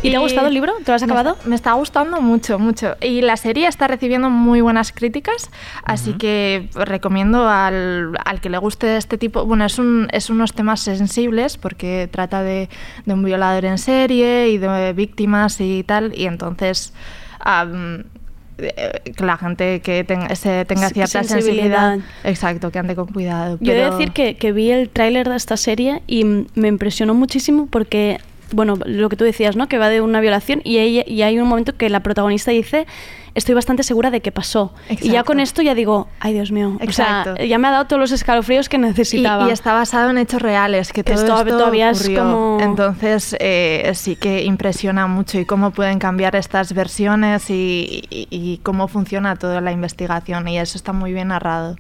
¿Y 0.08 0.12
te 0.12 0.16
ha 0.18 0.20
gustado 0.20 0.48
el 0.48 0.54
libro? 0.54 0.74
¿Te 0.84 0.92
lo 0.92 0.96
has 0.96 1.02
me 1.02 1.06
acabado? 1.06 1.36
está- 1.36 1.50
Me 1.50 1.56
está, 1.56 1.74
gustando 1.74 2.22
mucho, 2.22 2.60
mucho. 2.60 2.96
Y 3.02 3.22
la 3.22 3.38
serie 3.38 3.68
está 3.68 3.88
recibiendo 3.88 4.30
muy 4.30 4.62
buenas 4.62 4.92
críticas, 4.92 5.50
así 5.84 6.14
que 6.14 6.70
recomiendo 6.76 7.48
al, 7.50 8.18
al 8.24 8.42
que 8.42 8.50
le 8.50 8.58
guste 8.58 8.98
este 8.98 9.18
tipo. 9.18 9.46
Bueno, 9.46 9.66
es, 9.66 9.80
un, 9.80 10.08
es 10.12 10.30
unos 10.30 10.54
temas 10.54 10.80
sensibles 10.82 11.58
porque 11.58 12.08
trata 12.12 12.42
de, 12.44 12.70
de 13.06 13.14
un 13.14 13.24
violador 13.24 13.66
en 13.66 13.78
serie 13.78 14.50
y 14.50 14.58
de 14.58 14.94
víctimas 14.94 15.60
y 15.62 15.84
tal, 15.84 16.14
y 16.18 16.26
entonces. 16.28 16.94
eh, 18.58 19.02
que 19.16 19.26
la 19.26 19.38
gente 19.38 19.82
que 19.82 20.04
tenga, 20.06 20.34
se 20.36 20.64
tenga 20.66 20.88
cierta 20.90 21.24
sensibilidad. 21.24 21.90
sensibilidad. 21.92 22.00
Exacto, 22.24 22.72
que 22.72 22.80
ande 22.80 22.96
con 22.96 23.08
cuidado. 23.08 23.58
Yo 23.60 23.74
he 23.74 23.76
de 23.76 23.82
pero- 23.84 23.98
decir 23.98 24.14
que, 24.14 24.38
que 24.38 24.52
vi 24.54 24.72
el 24.72 24.90
tráiler 24.90 25.28
de 25.30 25.36
esta 25.36 25.58
serie 25.58 26.02
y 26.08 26.22
m- 26.22 26.46
me 26.56 26.70
impresionó 26.70 27.14
muchísimo 27.14 27.68
porque, 27.70 28.20
bueno, 28.56 28.76
lo 28.86 29.10
que 29.10 29.16
tú 29.18 29.24
decías, 29.26 29.56
¿no? 29.56 29.68
Que 29.68 29.78
va 29.78 29.90
de 29.90 30.02
una 30.02 30.22
violación 30.22 30.62
y, 30.64 30.78
hay 30.78 31.40
un 31.40 31.48
momento 31.48 31.76
que 31.76 31.90
la 31.90 32.00
protagonista 32.02 32.52
dice, 32.52 32.88
estoy 33.36 33.54
bastante 33.54 33.84
segura 33.84 34.12
de 34.12 34.22
que 34.22 34.32
pasó. 34.32 34.74
Y 34.90 34.96
ya 34.96 35.06
Exacto. 35.10 35.26
con 35.26 35.40
esto 35.42 35.62
ya 35.62 35.76
digo, 35.76 36.08
ay 36.22 36.34
Dios 36.34 36.52
mío, 36.52 36.70
o 36.76 36.92
sea, 36.92 37.22
Exacto. 37.24 37.44
ya 37.44 37.58
me 37.58 37.68
ha 37.68 37.72
dado 37.72 37.86
todos 37.86 38.00
los 38.00 38.12
escalofríos 38.14 38.70
que 38.70 38.78
necesitaba. 38.78 39.48
y 39.50 39.52
está 39.52 39.74
basado 39.74 40.10
en 40.10 40.18
hechos 40.18 40.42
reales, 40.42 40.94
que 40.94 41.04
todo 41.04 41.16
Esto 41.16 41.36
esto 41.38 41.58
todavía 41.58 41.90
es 41.90 42.00
ocurrió. 42.00 42.20
como- 42.24 42.58
Entonces 42.62 43.36
eh, 43.40 43.92
sí 43.94 44.16
que 44.16 44.44
impresiona 44.46 45.08
mucho 45.08 45.38
y 45.40 45.46
cómo 45.46 45.72
pueden 45.72 46.00
cambiar 46.00 46.36
estas 46.38 46.74
versiones 46.74 47.50
y, 47.50 48.04
y- 48.10 48.28
y 48.32 48.58
cómo 48.64 48.88
funciona 48.88 49.36
toda 49.36 49.60
la 49.62 49.72
investigación 49.74 50.48
y 50.48 50.58
eso 50.60 50.78
está 50.78 50.94
muy 50.94 51.12
bien 51.14 51.28
narrado. 51.28 51.76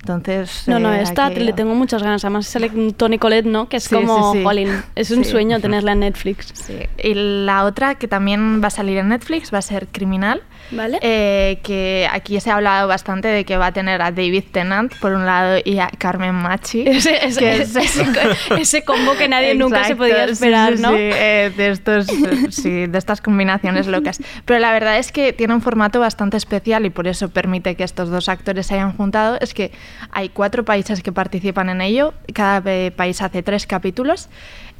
Entonces 0.00 0.62
No, 0.66 0.78
no, 0.78 0.92
eh, 0.92 1.02
esta 1.02 1.28
le 1.30 1.52
tengo 1.52 1.74
muchas 1.74 2.02
ganas. 2.02 2.24
Además 2.24 2.46
sale 2.46 2.70
Tony 2.96 3.18
Colette, 3.18 3.46
¿no? 3.46 3.68
Que 3.68 3.78
es 3.78 3.84
Sí, 3.84 3.94
como, 3.94 4.32
sí, 4.32 4.38
sí. 4.38 4.44
jolín, 4.44 4.82
es 4.94 5.10
un 5.10 5.24
sueño 5.24 5.60
tenerla 5.60 5.92
en 5.92 6.00
Netflix. 6.00 6.52
Sí. 6.54 6.78
Y 7.02 7.14
la 7.14 7.64
otra 7.64 7.96
que 7.96 8.08
también 8.08 8.62
va 8.62 8.68
a 8.68 8.70
salir 8.70 8.98
en 8.98 9.08
Netflix 9.08 9.52
va 9.52 9.58
a 9.58 9.62
ser 9.62 9.88
Criminal. 9.88 10.42
¿Vale? 10.70 10.98
Eh, 11.02 11.58
que 11.62 12.06
aquí 12.12 12.38
se 12.40 12.50
ha 12.50 12.56
hablado 12.56 12.88
bastante 12.88 13.28
de 13.28 13.44
que 13.44 13.56
va 13.56 13.66
a 13.66 13.72
tener 13.72 14.02
a 14.02 14.10
David 14.10 14.44
Tennant 14.52 14.94
por 15.00 15.12
un 15.12 15.24
lado 15.24 15.58
y 15.64 15.78
a 15.78 15.88
Carmen 15.98 16.34
Machi. 16.34 16.82
Ese, 16.86 17.24
ese- 17.26 17.38
que 17.40 17.62
es- 17.62 17.74
ese- 17.76 18.04
ese 18.60 18.82
combo 18.84 19.14
que 19.16 19.28
nadie 19.28 19.54
nunca 19.54 19.84
se 19.84 19.92
Exacto, 19.92 19.98
podía 20.04 20.26
sí, 20.26 20.32
esperar, 20.32 20.76
sí, 20.76 20.82
¿no? 20.82 20.90
sí, 20.90 20.96
eh, 20.98 21.52
de, 21.56 21.68
estos, 21.70 22.06
sí, 22.50 22.86
de 22.86 22.98
estas 22.98 23.20
combinaciones 23.20 23.86
locas. 23.86 24.20
Pero 24.44 24.58
la 24.60 24.72
verdad 24.72 24.98
es 24.98 25.10
que 25.12 25.32
tiene 25.32 25.54
un 25.54 25.62
formato 25.62 26.00
bastante 26.00 26.36
especial 26.36 26.84
y 26.86 26.90
por 26.90 27.06
eso 27.08 27.28
permite 27.30 27.74
que 27.74 27.84
estos 27.84 28.10
dos 28.10 28.28
actores 28.28 28.66
se 28.66 28.74
hayan 28.74 28.92
juntado. 28.96 29.38
Es 29.40 29.54
que 29.54 29.72
hay 30.10 30.28
cuatro 30.28 30.64
países 30.64 31.02
que 31.02 31.12
participan 31.12 31.68
en 31.70 31.80
ello, 31.80 32.12
cada 32.34 32.62
país 32.94 33.22
hace 33.22 33.42
tres 33.42 33.66
capítulos. 33.66 34.28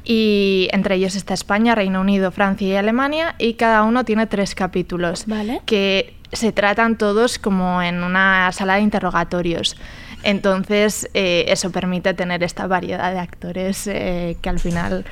Y 0.05 0.69
entre 0.71 0.95
ellos 0.95 1.15
está 1.15 1.33
España, 1.33 1.75
Reino 1.75 1.99
Unido, 2.01 2.31
Francia 2.31 2.67
y 2.67 2.75
Alemania, 2.75 3.35
y 3.37 3.55
cada 3.55 3.83
uno 3.83 4.05
tiene 4.05 4.27
tres 4.27 4.55
capítulos 4.55 5.25
Vale. 5.27 5.59
que 5.65 5.78
se 6.31 6.51
tratan 6.51 6.97
todos 6.97 7.39
como 7.39 7.81
en 7.81 8.03
una 8.03 8.51
sala 8.51 8.75
de 8.75 8.81
interrogatorios. 8.81 9.75
Entonces, 10.23 11.09
eh, 11.13 11.45
eso 11.47 11.71
permite 11.71 12.13
tener 12.13 12.43
esta 12.43 12.67
variedad 12.67 13.11
de 13.13 13.19
actores 13.19 13.87
eh, 13.87 14.37
que 14.41 14.49
al 14.49 14.59
final 14.59 15.05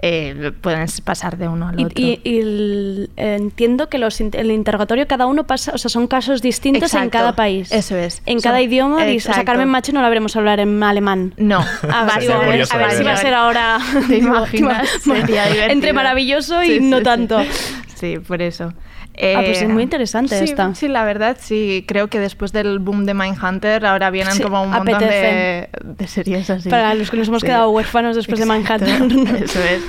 eh, 0.00 0.52
pueden 0.60 0.86
pasar 1.04 1.36
de 1.38 1.48
uno 1.48 1.68
al 1.68 1.80
Y, 1.80 1.84
otro. 1.84 1.94
y- 2.04 2.20
y 2.24 2.38
el- 2.38 3.10
entiendo 3.16 3.88
que 3.88 3.98
los, 3.98 4.20
el 4.20 4.50
interrogatorio 4.52 5.06
cada 5.08 5.26
uno 5.26 5.44
pasa, 5.44 5.72
o 5.74 5.78
sea, 5.78 5.88
son 5.90 6.06
casos 6.06 6.40
distintos 6.40 6.94
en 6.94 6.98
Exacto, 7.00 7.10
cada 7.18 7.32
país. 7.36 7.70
eso 7.72 7.96
es. 7.96 8.22
En 8.24 8.40
Son- 8.40 8.48
cada 8.48 8.62
idioma, 8.62 9.04
dis- 9.06 9.28
o 9.28 9.34
sea. 9.34 9.44
Carmen 9.44 9.68
Machi 9.68 9.90
no 9.92 10.00
la 10.00 10.08
veremos 10.08 10.34
hablar 10.36 10.60
en 10.60 10.80
alemán. 10.82 11.34
No, 11.36 11.58
A 11.58 12.04
ver, 12.04 12.30
a 12.32 12.38
ver, 12.38 12.64
a 12.70 12.76
ver 12.78 12.92
si 12.92 13.02
va 13.02 13.12
a 13.12 13.16
ser 13.16 13.34
ahora. 13.34 13.78
¿Te 14.08 14.18
imaginas? 14.18 14.88
Sería 15.02 15.46
divertido. 15.46 15.72
entre 15.72 15.92
maravilloso 15.92 16.62
y 16.62 16.78
Sí, 16.78 16.80
no 16.80 16.98
sí, 16.98 17.02
tanto. 17.04 17.40
Sí, 17.42 17.48
Sí, 17.96 18.18
por 18.20 18.40
eso. 18.40 18.72
Ah, 19.20 19.42
pues 19.44 19.62
es 19.62 19.68
muy 19.68 19.82
interesante 19.82 20.38
sí, 20.38 20.44
esta. 20.44 20.74
Sí, 20.74 20.88
la 20.88 21.04
verdad, 21.04 21.36
sí. 21.40 21.84
Creo 21.86 22.08
que 22.08 22.20
después 22.20 22.52
del 22.52 22.78
boom 22.78 23.04
de 23.04 23.14
Mindhunter 23.14 23.84
ahora 23.84 24.10
vienen 24.10 24.34
Sí, 24.34 24.42
como 24.42 24.62
un 24.62 24.70
montón 24.70 24.98
de, 25.00 25.68
series 26.06 26.48
así. 26.50 26.68
Para 26.68 26.94
los 26.94 27.10
que 27.10 27.16
nos 27.16 27.28
hemos 27.28 27.40
Sí. 27.40 27.46
quedado 27.46 27.70
huérfanos 27.70 28.16
después 28.16 28.40
Exacto, 28.40 28.84
de 28.84 28.90
Manhattan. 28.90 29.36
Eso 29.42 29.60
es. 29.60 29.82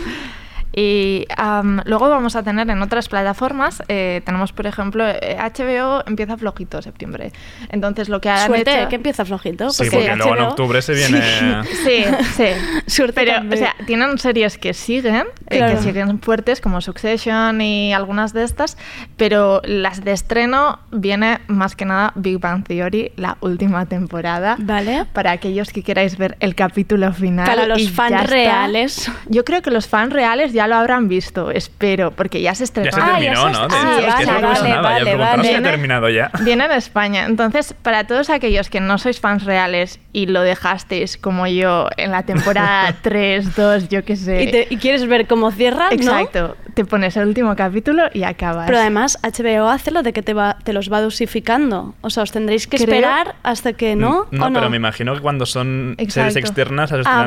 Y 0.75 1.25
am, 1.35 1.81
luego 1.85 2.09
vamos 2.09 2.35
a 2.35 2.43
tener 2.43 2.69
en 2.69 2.81
otras 2.81 3.09
plataformas, 3.09 3.81
eh, 3.87 4.21
tenemos 4.25 4.53
por 4.53 4.67
ejemplo, 4.67 5.03
eh, 5.07 5.37
HBO 5.39 6.03
empieza 6.05 6.37
flojito 6.37 6.81
septiembre. 6.81 7.31
Entonces 7.69 8.07
lo 8.09 8.21
que 8.21 8.29
han 8.29 8.47
Suerte, 8.47 8.79
hecho... 8.81 8.89
que 8.89 8.95
empieza 8.95 9.25
flojito. 9.25 9.69
Sí, 9.71 9.89
porque 9.91 10.15
luego 10.15 10.35
en 10.35 10.43
octubre 10.43 10.81
se 10.81 10.93
viene... 10.93 11.19
Sí, 11.83 12.03
sí. 12.35 12.45
Suerte 12.87 13.13
Pero, 13.15 13.31
o 13.31 13.35
también. 13.35 13.59
sea, 13.59 13.75
tienen 13.85 14.17
series 14.17 14.57
que 14.57 14.73
siguen, 14.73 15.25
eh, 15.49 15.57
Claro. 15.57 15.77
que 15.77 15.83
siguen 15.83 16.19
fuertes, 16.21 16.61
como 16.61 16.81
Succession 16.81 17.61
y 17.61 17.93
algunas 17.93 18.33
de 18.33 18.43
estas, 18.43 18.77
pero 19.17 19.61
las 19.65 20.03
de 20.03 20.11
estreno 20.11 20.79
viene 20.91 21.39
más 21.47 21.75
que 21.75 21.85
nada 21.85 22.11
Big 22.15 22.39
Bang 22.39 22.63
Theory, 22.63 23.11
la 23.15 23.37
última 23.41 23.85
temporada. 23.85 24.55
Vale. 24.59 25.05
Para 25.13 25.31
aquellos 25.31 25.71
que 25.71 25.83
queráis 25.83 26.17
ver 26.17 26.37
el 26.39 26.55
capítulo 26.55 27.11
final. 27.13 27.45
Para 27.45 27.65
los 27.65 27.79
y 27.79 27.87
fans 27.87 28.29
reales. 28.29 29.11
Yo 29.27 29.43
creo 29.43 29.61
que 29.61 29.71
los 29.71 29.87
fans 29.87 30.13
reales 30.13 30.53
ya 30.53 30.58
lo 30.67 30.75
habrán 30.75 31.07
visto, 31.07 31.51
espero, 31.51 32.11
porque 32.11 32.41
ya 32.41 32.55
se 32.55 32.63
estrenó. 32.63 32.89
Ya 32.89 32.91
se 32.91 33.01
terminó, 33.11 33.31
Ah, 33.45 33.51
ya 33.51 33.51
se- 33.51 33.51
¿no? 33.53 33.67
De 33.67 33.75
ah, 33.75 33.95
hecho, 33.99 34.07
es 34.07 34.15
que 34.15 34.25
vale, 34.25 34.41
vale, 34.41 34.69
nada. 34.69 34.81
vale, 34.81 34.99
ya 34.99 35.03
preguntaron 35.05 35.37
vale. 35.37 35.49
si 35.49 35.55
ha 35.55 35.61
terminado 35.63 36.09
ya. 36.09 36.31
Viene 36.41 36.65
en 36.65 36.71
España. 36.71 37.25
Entonces, 37.25 37.73
para 37.81 38.05
todos 38.05 38.29
aquellos 38.29 38.69
que 38.69 38.79
no 38.79 38.97
sois 38.97 39.19
fans 39.19 39.43
reales 39.45 39.99
y 40.13 40.25
lo 40.27 40.41
dejasteis 40.41 41.17
como 41.17 41.47
yo 41.47 41.87
en 41.97 42.11
la 42.11 42.23
temporada 42.23 42.95
3, 43.01 43.55
2, 43.55 43.89
yo 43.89 44.03
qué 44.03 44.15
sé. 44.15 44.43
Y, 44.43 44.51
te- 44.51 44.67
y 44.69 44.77
quieres 44.77 45.07
ver 45.07 45.27
cómo 45.27 45.51
cierra, 45.51 45.85
¿no? 45.89 45.91
Exacto. 45.95 46.57
Te 46.73 46.85
pones 46.85 47.17
el 47.17 47.27
último 47.27 47.55
capítulo 47.55 48.03
y 48.13 48.23
acabas. 48.23 48.65
Pero 48.67 48.77
además 48.79 49.17
HBO 49.21 49.67
hace 49.69 49.91
lo 49.91 50.01
de 50.03 50.13
que 50.13 50.21
te, 50.21 50.33
va, 50.33 50.57
te 50.63 50.71
los 50.73 50.91
va 50.91 51.01
dosificando. 51.01 51.93
O 52.01 52.09
sea, 52.09 52.23
os 52.23 52.31
tendréis 52.31 52.67
que 52.67 52.77
Creo- 52.77 52.87
esperar 52.87 53.35
hasta 53.43 53.73
que 53.73 53.95
no. 53.95 54.27
Mm, 54.31 54.35
No, 54.37 54.45
¿o 54.45 54.49
no? 54.49 54.59
pero 54.59 54.69
me 54.69 54.77
imagino 54.77 55.13
que 55.13 55.19
cuando 55.21 55.45
son 55.45 55.95
Exacto. 55.97 56.31
series 56.31 56.35
externas, 56.49 56.91
Ah, 57.05 57.25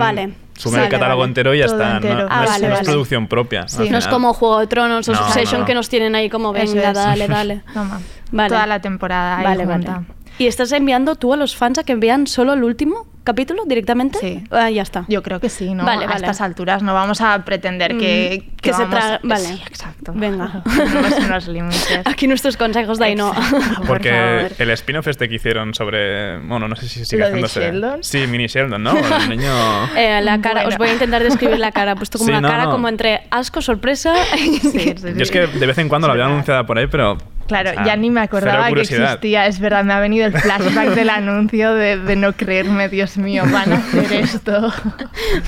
vale. 0.55 0.61
suben 0.62 0.75
el 0.81 0.81
Vale, 0.87 0.91
catálogo 0.91 1.21
vale. 1.21 1.31
entero 1.31 1.55
y 1.55 1.59
ya 1.59 1.67
Todo 1.67 1.77
está. 1.77 1.97
entero. 1.97 2.15
No, 2.15 2.21
no 2.23 2.29
Ah, 2.31 2.45
es, 2.45 2.51
vale, 2.51 2.67
no 2.69 2.73
es 2.75 2.79
vale. 2.81 2.91
producción 2.91 3.27
propia. 3.29 3.69
Sí. 3.69 3.91
No 3.91 3.99
es 3.99 4.07
como 4.09 4.33
Juego 4.35 4.61
de 4.61 4.67
Tronos 4.67 5.09
o 5.09 5.12
No, 5.12 5.19
Succession 5.19 5.61
no. 5.62 5.67
que 5.67 5.75
nos 5.75 5.88
tienen 5.88 6.15
ahí 6.15 6.29
como, 6.31 6.53
venga, 6.53 6.91
es. 6.91 6.95
dale, 6.95 7.29
dale. 7.29 7.62
Toma. 7.73 8.01
Vale. 8.31 8.49
Toda 8.49 8.67
la 8.67 8.81
temporada 8.81 9.38
ahí 9.38 9.45
Vale, 9.45 9.67
vale. 9.67 9.85
junta. 9.87 10.05
¿Y 10.38 10.47
estás 10.47 10.73
enviando 10.73 11.15
tú 11.17 11.33
a 11.35 11.37
los 11.37 11.55
fans 11.55 11.79
a 11.79 11.85
que 11.85 11.95
vean 11.95 12.27
solo 12.27 12.55
el 12.55 12.65
último 12.65 13.07
capítulo 13.24 13.64
directamente? 13.66 14.18
Sí. 14.18 14.44
Ah, 14.50 14.70
ya 14.70 14.82
está. 14.82 15.04
Yo 15.08 15.22
creo 15.22 15.40
que 15.40 15.48
sí, 15.48 15.74
¿no? 15.74 15.85
Vale, 15.85 16.04
a 16.04 16.08
vale. 16.08 16.16
estas 16.20 16.40
alturas 16.40 16.82
no 16.82 16.94
vamos 16.94 17.20
a 17.20 17.44
pretender 17.44 17.96
que, 17.96 18.44
Mm, 18.52 18.56
que 18.56 18.72
se 18.72 18.82
vamos- 18.82 18.90
traga- 18.98 19.20
vale. 19.22 19.44
Sí, 19.44 19.62
exacto. 19.66 20.12
Venga. 20.14 20.62
Unos 21.26 21.48
límites. 21.48 22.00
Aquí 22.04 22.26
nuestros 22.26 22.56
consejos 22.56 22.98
de 22.98 23.04
ahí 23.06 23.14
no. 23.14 23.32
Por 23.78 23.87
Porque 23.87 24.11
favor. 24.11 24.52
el 24.58 24.70
spin-off 24.70 25.08
este 25.08 25.28
que 25.28 25.37
hicieron 25.37 25.74
sobre. 25.74 26.38
Bueno, 26.40 26.68
no 26.68 26.76
sé 26.76 26.88
si 26.88 27.04
sigue 27.04 27.20
¿Lo 27.22 27.26
de 27.26 27.30
haciéndose. 27.44 27.61
Sheldon? 27.61 28.02
Sí, 28.04 28.26
Mini 28.26 28.46
Sheldon, 28.46 28.82
¿no? 28.82 28.92
El 28.98 29.28
niño. 29.30 29.52
Eh, 29.96 30.20
la 30.22 30.40
cara, 30.40 30.62
Bueno. 30.62 30.68
os 30.70 30.78
voy 30.78 30.88
a 30.88 30.92
intentar 30.94 31.22
describir 31.22 31.58
la 31.58 31.70
cara. 31.72 31.94
Puesto 31.96 32.18
como 32.18 32.26
Sí, 32.26 32.32
una 32.32 32.40
no, 32.40 32.48
cara 32.48 32.64
no. 32.64 32.70
como 32.70 32.88
entre 32.88 33.22
asco, 33.30 33.61
sorpresa. 33.62 34.14
Sí, 34.37 34.58
sí, 34.61 34.70
sí. 34.96 35.08
Yo 35.16 35.22
es 35.22 35.30
que 35.30 35.46
de 35.46 35.66
vez 35.66 35.78
en 35.78 35.88
cuando 35.88 36.06
lo 36.08 36.12
había 36.14 36.26
anunciada 36.26 36.64
por 36.66 36.78
ahí, 36.78 36.87
pero. 36.87 37.18
Claro, 37.46 37.70
o 37.70 37.74
sea, 37.74 37.85
ya 37.85 37.96
ni 37.96 38.08
me 38.08 38.20
acordaba 38.20 38.68
que 38.72 38.80
existía. 38.82 39.46
Es 39.46 39.58
verdad, 39.61 39.85
me 39.85 39.92
ha 39.92 40.00
venido 40.00 40.26
el 40.26 40.32
flashback 40.32 40.94
del 40.94 41.11
anuncio 41.11 41.74
de, 41.74 41.98
de 41.98 42.16
no 42.16 42.32
creerme, 42.32 42.88
Dios 42.88 43.12
mío, 43.18 43.44
van 43.51 43.72
a 43.72 43.77
hacer 43.77 44.12
esto. 44.25 44.72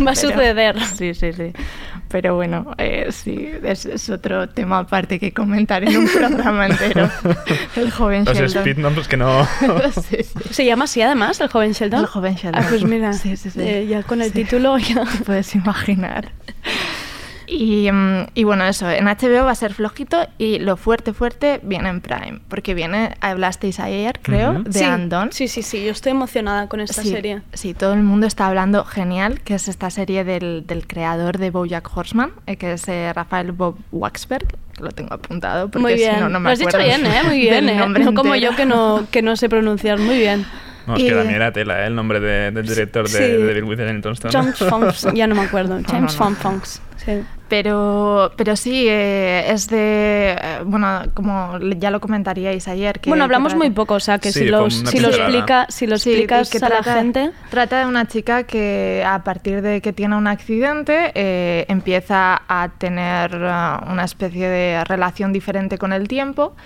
Va 0.06 0.10
a 0.12 0.14
suceder. 0.14 0.80
Sí, 0.96 1.14
sí, 1.14 1.32
sí. 1.32 1.52
Pero 2.08 2.36
bueno, 2.36 2.72
eh, 2.78 3.08
sí, 3.10 3.48
es, 3.64 3.86
es 3.86 4.08
otro 4.08 4.48
tema 4.48 4.78
aparte 4.80 5.18
que 5.18 5.32
comentar 5.32 5.82
en 5.82 5.96
un 5.96 6.06
programa 6.08 6.66
entero. 6.66 7.10
El 7.76 7.90
joven 7.90 8.24
Los 8.24 8.36
Sheldon. 8.36 8.62
speed 8.68 9.06
que 9.08 9.16
no. 9.16 9.46
Sí, 10.08 10.18
sí. 10.22 10.24
¿Se 10.54 10.64
llama 10.64 10.84
así 10.84 11.02
además, 11.02 11.40
el 11.40 11.48
joven 11.48 11.72
Sheldon? 11.72 12.00
El 12.00 12.06
joven 12.06 12.34
Sheldon. 12.36 12.62
Ah, 12.62 12.66
pues 12.68 12.84
mira, 12.84 13.12
Sí, 13.14 13.36
sí, 13.36 13.50
sí. 13.50 13.60
eh, 13.60 13.86
ya 13.88 14.02
con 14.04 14.22
el 14.22 14.28
Sí. 14.32 14.44
título 14.44 14.78
ya... 14.78 15.04
Te 15.04 15.24
puedes 15.24 15.54
imaginar. 15.56 16.30
Y, 17.46 17.90
mm, 17.90 18.26
y 18.34 18.44
bueno, 18.44 18.64
eso, 18.66 18.90
en 18.90 19.06
HBO 19.06 19.44
va 19.44 19.50
a 19.50 19.54
ser 19.54 19.74
flojito 19.74 20.26
y 20.38 20.58
lo 20.58 20.76
fuerte, 20.76 21.12
fuerte 21.12 21.60
viene 21.62 21.88
en 21.88 22.00
Prime. 22.00 22.40
Porque 22.48 22.74
viene, 22.74 23.14
hablasteis 23.20 23.80
ayer, 23.80 24.18
creo, 24.22 24.52
Ujú. 24.52 24.62
de 24.64 24.72
sí, 24.72 24.84
Andon. 24.84 25.32
Sí, 25.32 25.48
sí, 25.48 25.62
sí, 25.62 25.84
yo 25.84 25.92
estoy 25.92 26.12
emocionada 26.12 26.68
con 26.68 26.80
esta 26.80 27.02
sí, 27.02 27.10
serie. 27.10 27.42
Sí, 27.52 27.74
todo 27.74 27.92
el 27.94 28.02
mundo 28.02 28.26
está 28.26 28.46
hablando 28.46 28.84
genial, 28.84 29.40
que 29.40 29.54
es 29.54 29.68
esta 29.68 29.90
serie 29.90 30.24
del, 30.24 30.64
del 30.66 30.86
creador 30.86 31.38
de 31.38 31.50
Bojack 31.50 31.88
Horseman, 31.96 32.32
eh, 32.46 32.56
que 32.56 32.72
es 32.72 32.88
eh, 32.88 33.12
Rafael 33.14 33.52
Bob 33.52 33.76
Waxberg, 33.92 34.46
que 34.74 34.82
lo 34.82 34.90
tengo 34.90 35.14
apuntado 35.14 35.68
porque 35.68 35.82
Muy 35.82 35.94
bien. 35.94 36.14
si 36.16 36.20
no, 36.20 36.28
no 36.28 36.40
me 36.40 36.44
lo 36.48 36.52
has 36.52 36.58
dicho 36.58 36.68
acuerdo 36.70 36.86
bien, 36.86 37.06
¿eh? 37.06 37.22
Muy 37.24 37.38
bien, 37.40 37.68
¿eh? 37.68 37.76
No 37.76 38.14
como 38.14 38.34
entero. 38.34 38.52
yo 38.52 38.56
que 38.56 38.66
no, 38.66 39.06
que 39.10 39.22
no 39.22 39.36
sé 39.36 39.48
pronunciar. 39.48 39.98
Muy 39.98 40.18
bien. 40.18 40.44
No, 40.86 40.96
es 40.96 41.02
Y- 41.02 41.06
que 41.08 41.14
también 41.14 41.36
era 41.36 41.50
tela, 41.52 41.82
¿eh? 41.82 41.86
El 41.86 41.94
nombre 41.94 42.20
de- 42.20 42.50
del 42.50 42.66
director 42.66 43.04
de, 43.08 43.10
Sí. 43.10 43.18
de 43.22 43.38
Devil 43.38 43.64
Within 43.64 44.02
Tombstone. 44.02 44.32
James 44.32 44.58
Fonks, 44.58 45.06
ya 45.14 45.26
no 45.26 45.34
me 45.34 45.42
acuerdo. 45.42 45.80
James 45.86 46.18
no, 46.18 46.28
no. 46.30 46.36
Fonks. 46.36 46.82
Sí. 46.96 47.22
Pero, 47.48 48.32
pero 48.36 48.56
sí, 48.56 48.86
eh, 48.88 49.44
es 49.50 49.68
de. 49.68 50.32
eh, 50.32 50.58
bueno, 50.64 51.02
como 51.12 51.58
ya 51.76 51.90
lo 51.90 52.00
comentaríais 52.00 52.66
ayer. 52.68 52.98
Que, 53.00 53.10
bueno, 53.10 53.22
que 53.22 53.24
hablamos 53.26 53.52
trata- 53.52 53.64
muy 53.64 53.70
poco, 53.70 53.94
o 53.94 54.00
sea 54.00 54.18
que 54.18 54.32
Sí, 54.32 54.40
si, 54.40 54.48
fue 54.48 54.50
lo, 54.50 54.64
una 54.64 54.70
si 54.90 54.98
lo 54.98 55.08
explica, 55.08 55.66
si 55.68 55.86
lo 55.86 55.98
Sí, 55.98 56.10
explicas 56.10 56.50
que 56.50 56.56
a 56.58 56.60
la 56.62 56.68
trata- 56.80 56.94
gente. 56.94 57.30
Trata 57.50 57.80
de 57.80 57.86
una 57.86 58.06
chica 58.06 58.44
que 58.44 59.04
a 59.06 59.22
partir 59.22 59.60
de 59.60 59.80
que 59.82 59.92
tiene 59.92 60.16
un 60.16 60.26
accidente 60.26 61.12
eh, 61.14 61.66
empieza 61.68 62.42
a 62.48 62.70
tener 62.78 63.32
eh, 63.34 63.90
una 63.90 64.04
especie 64.04 64.48
de 64.48 64.82
relación 64.84 65.32
diferente 65.32 65.76
con 65.78 65.92
el 65.92 66.08
tiempo 66.08 66.56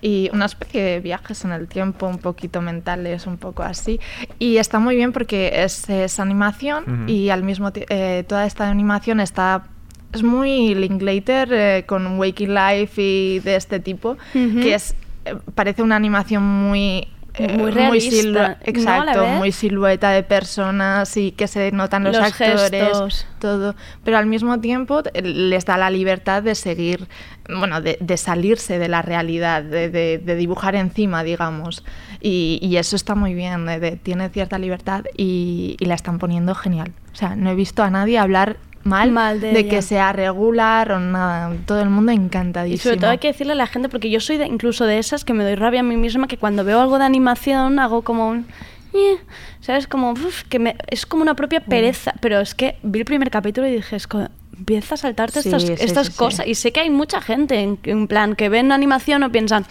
y 0.00 0.30
una 0.32 0.46
especie 0.46 0.82
de 0.82 1.00
viajes 1.00 1.44
en 1.44 1.52
el 1.52 1.66
tiempo 1.66 2.06
un 2.06 2.18
poquito 2.18 2.62
mentales, 2.62 3.26
un 3.26 3.38
poco 3.38 3.64
así. 3.64 4.00
Y 4.38 4.58
está 4.58 4.78
muy 4.78 4.94
bien 4.96 5.12
porque 5.12 5.50
es, 5.64 5.90
es 5.90 6.20
animación 6.20 6.84
Ujú. 6.84 7.10
y 7.10 7.30
al 7.30 7.42
mismo 7.42 7.72
tiempo 7.72 7.92
toda 8.28 8.46
esta 8.46 8.68
animación 8.70 9.18
está... 9.20 9.64
Es 10.12 10.22
muy 10.22 10.74
Linklater 10.74 11.48
eh, 11.52 11.84
con 11.86 12.18
Waking 12.18 12.54
Life 12.54 13.00
y 13.02 13.40
de 13.40 13.56
este 13.56 13.78
tipo, 13.80 14.16
que 14.32 14.74
es 14.74 14.94
eh, 15.26 15.34
parece 15.54 15.82
una 15.82 15.96
animación 15.96 16.42
muy 16.42 17.08
eh, 17.34 17.56
Muy 17.56 17.70
realista. 17.70 18.30
¿La 18.32 18.58
exacto, 18.64 19.24
muy 19.26 19.52
silueta 19.52 20.10
de 20.10 20.22
personas 20.24 21.16
y 21.16 21.30
que 21.32 21.46
se 21.46 21.70
notan 21.72 22.02
los, 22.04 22.16
Los 22.16 22.24
actores, 22.24 22.70
gestos. 22.70 23.26
todo. 23.38 23.74
Pero 24.02 24.16
al 24.18 24.26
mismo 24.26 24.58
tiempo 24.60 25.02
les 25.22 25.64
da 25.66 25.76
la 25.76 25.90
libertad 25.90 26.42
de 26.42 26.54
seguir, 26.56 27.06
bueno, 27.48 27.80
de, 27.80 27.96
de 28.00 28.16
salirse 28.16 28.78
de 28.80 28.88
la 28.88 29.02
realidad, 29.02 29.62
de, 29.62 29.88
de- 29.90 30.18
de 30.18 30.34
dibujar 30.36 30.74
encima, 30.74 31.22
digamos. 31.22 31.84
Y, 32.20 32.58
y 32.62 32.76
eso 32.78 32.96
está 32.96 33.14
muy 33.14 33.34
bien, 33.34 33.66
tiene 34.02 34.30
cierta 34.30 34.58
libertad 34.58 35.04
y, 35.16 35.76
y 35.78 35.84
la 35.84 35.94
están 35.94 36.18
poniendo 36.18 36.54
genial. 36.56 36.90
O 37.12 37.14
sea, 37.16 37.36
no 37.36 37.50
he 37.50 37.54
visto 37.54 37.82
a 37.84 37.90
nadie 37.90 38.18
hablar 38.18 38.56
mal, 38.84 39.10
Mal 39.10 39.40
de 39.40 39.66
que 39.68 39.82
sea 39.82 40.12
regular 40.12 40.92
o 40.92 41.00
nada. 41.00 41.52
Todo 41.66 41.80
el 41.80 41.90
mundo 41.90 42.12
Y 42.12 42.16
encantadísimo. 42.16 42.82
sobre 42.82 42.96
todo 42.98 43.10
hay 43.10 43.18
que 43.18 43.28
decirle 43.28 43.52
a 43.52 43.56
la 43.56 43.66
gente, 43.66 43.88
porque 43.88 44.10
yo 44.10 44.20
soy 44.20 44.36
de- 44.38 44.46
incluso 44.46 44.84
de 44.86 44.98
esas 44.98 45.24
que 45.24 45.32
me 45.34 45.44
doy 45.44 45.54
rabia 45.54 45.80
a 45.80 45.82
mí 45.82 45.96
misma, 45.96 46.26
que 46.28 46.36
cuando 46.38 46.64
veo 46.64 46.80
algo 46.80 46.98
de 46.98 47.04
animación 47.04 47.78
hago 47.78 48.02
como 48.02 48.28
un... 48.28 48.46
"Eh", 48.94 49.16
¿Sabes? 49.60 49.86
Como... 49.86 50.12
uf, 50.12 50.44
que 50.44 50.58
me, 50.58 50.76
es 50.88 51.04
como 51.06 51.22
una 51.22 51.34
propia 51.34 51.60
Mm. 51.60 51.68
pereza. 51.68 52.14
Pero 52.20 52.40
es 52.40 52.54
que 52.54 52.76
vi 52.82 53.00
el 53.00 53.04
primer 53.04 53.30
capítulo 53.30 53.66
y 53.66 53.72
dije, 53.72 53.96
es 53.96 54.06
co- 54.06 54.28
empieza 54.56 54.94
a 54.94 54.98
saltarte 54.98 55.42
Sí, 55.42 55.48
estas, 55.48 55.62
sí, 55.62 55.74
estas 55.78 56.06
sí. 56.08 56.12
cosas. 56.16 56.46
Y 56.46 56.54
sé 56.54 56.72
que 56.72 56.80
hay 56.80 56.90
mucha 56.90 57.20
gente 57.20 57.60
en, 57.60 57.78
en 57.84 58.08
plan 58.08 58.34
que 58.34 58.48
ven 58.48 58.72
animación 58.72 59.22
o 59.22 59.30
piensan... 59.30 59.66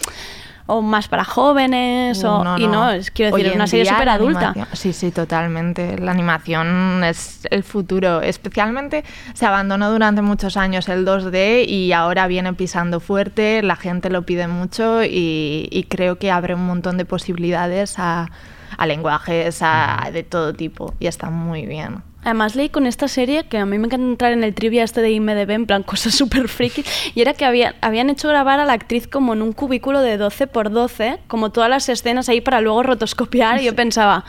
O 0.68 0.82
más 0.82 1.08
para 1.08 1.24
jóvenes, 1.24 2.24
o, 2.24 2.44
No, 2.44 2.58
y 2.58 2.68
no, 2.68 2.92
es, 2.92 3.10
quiero 3.10 3.36
decir, 3.36 3.50
es 3.50 3.56
una 3.56 3.68
serie 3.68 3.86
súper 3.86 4.10
adulta. 4.10 4.54
Sí, 4.74 4.94
sí, 4.94 5.12
totalmente. 5.12 5.98
La 5.98 6.12
animación 6.12 7.04
es 7.04 7.48
el 7.50 7.64
futuro. 7.64 8.22
Especialmente 8.22 9.04
se 9.34 9.46
abandonó 9.46 9.90
durante 9.92 10.22
muchos 10.22 10.58
años 10.58 10.90
el 10.90 11.06
2D 11.06 11.66
y 11.68 11.94
ahora 11.94 12.28
viene 12.28 12.54
pisando 12.54 13.00
fuerte, 13.00 13.64
la 13.64 13.76
gente 13.78 14.10
lo 14.10 14.24
pide 14.24 14.48
mucho 14.48 15.04
y, 15.04 15.68
y 15.72 15.84
creo 15.84 16.18
que 16.18 16.32
abre 16.32 16.54
un 16.54 16.66
montón 16.66 16.98
de 16.98 17.06
posibilidades 17.06 17.98
a, 17.98 18.30
a 18.78 18.86
lenguajes 18.86 19.60
a, 19.62 20.10
de 20.12 20.24
todo 20.24 20.54
tipo 20.54 20.94
y 21.00 21.08
está 21.08 21.30
muy 21.30 21.66
bien. 21.66 22.04
Además 22.28 22.58
leí 22.58 22.68
con 22.68 22.88
esta 22.88 23.08
serie 23.08 23.46
que 23.46 23.58
a 23.58 23.66
mí 23.66 23.78
me 23.78 23.88
encanta 23.88 24.06
entrar 24.06 24.34
en 24.34 24.44
el 24.44 24.54
trivia 24.54 24.84
este 24.84 25.00
de 25.00 25.12
IMDB, 25.12 25.50
en 25.50 25.66
plan 25.66 25.84
cosas 25.94 26.14
súper 26.14 26.50
frikis, 26.50 26.86
y 27.16 27.22
era 27.22 27.34
que 27.34 27.46
había, 27.46 27.76
habían 27.80 28.10
hecho 28.10 28.28
grabar 28.28 28.60
a 28.60 28.66
la 28.66 28.74
actriz 28.74 29.08
como 29.08 29.32
en 29.32 29.42
un 29.42 29.54
cubículo 29.54 30.02
de 30.02 30.18
12 30.18 30.48
por 30.48 30.70
12, 30.70 31.20
como 31.28 31.52
todas 31.52 31.70
las 31.70 31.88
escenas 31.88 32.28
ahí 32.28 32.42
para 32.42 32.60
luego 32.60 32.84
rotoscopiar, 32.84 33.62
y 33.62 33.64
yo 33.64 33.76
pensaba, 33.78 34.26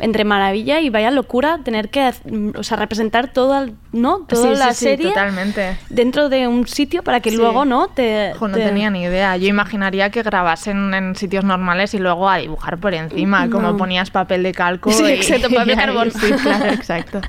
entre 0.00 0.24
maravilla 0.24 0.80
y 0.80 0.90
vaya 0.90 1.10
locura 1.10 1.60
tener 1.64 1.88
que 1.90 2.12
mm, 2.24 2.50
o 2.58 2.62
sea, 2.62 2.76
representar 2.76 3.32
toda, 3.32 3.66
¿no? 3.92 4.20
toda 4.28 4.54
Sí, 4.54 4.58
la 4.58 4.68
sí, 4.72 4.74
sí, 4.74 4.84
serie 4.84 5.08
totalmente. 5.08 5.76
dentro 5.88 6.28
de 6.28 6.46
un 6.48 6.66
sitio 6.66 7.02
para 7.02 7.20
que 7.20 7.30
Sí. 7.30 7.36
luego 7.36 7.64
no 7.64 7.88
te... 7.88 8.32
Ojo, 8.34 8.48
no 8.48 8.56
te- 8.56 8.64
tenía 8.64 8.90
ni 8.90 9.02
idea. 9.02 9.36
Yo 9.36 9.48
imaginaría 9.48 10.10
que 10.10 10.22
grabasen 10.22 10.92
en 10.94 11.16
sitios 11.16 11.44
normales 11.44 11.94
y 11.94 11.98
luego 11.98 12.28
a 12.28 12.36
dibujar 12.38 12.78
por 12.78 12.94
encima, 12.94 13.48
como 13.50 13.72
No. 13.72 13.76
ponías 13.76 14.10
papel 14.10 14.42
de 14.42 14.52
calco. 14.52 14.90
Sí, 14.92 15.04
y- 15.04 15.06
exacto, 15.12 15.48
papel 15.50 15.76
carbón. 15.76 16.10
Sí, 16.10 16.32
claro, 16.32 16.66
exacto. 16.72 17.20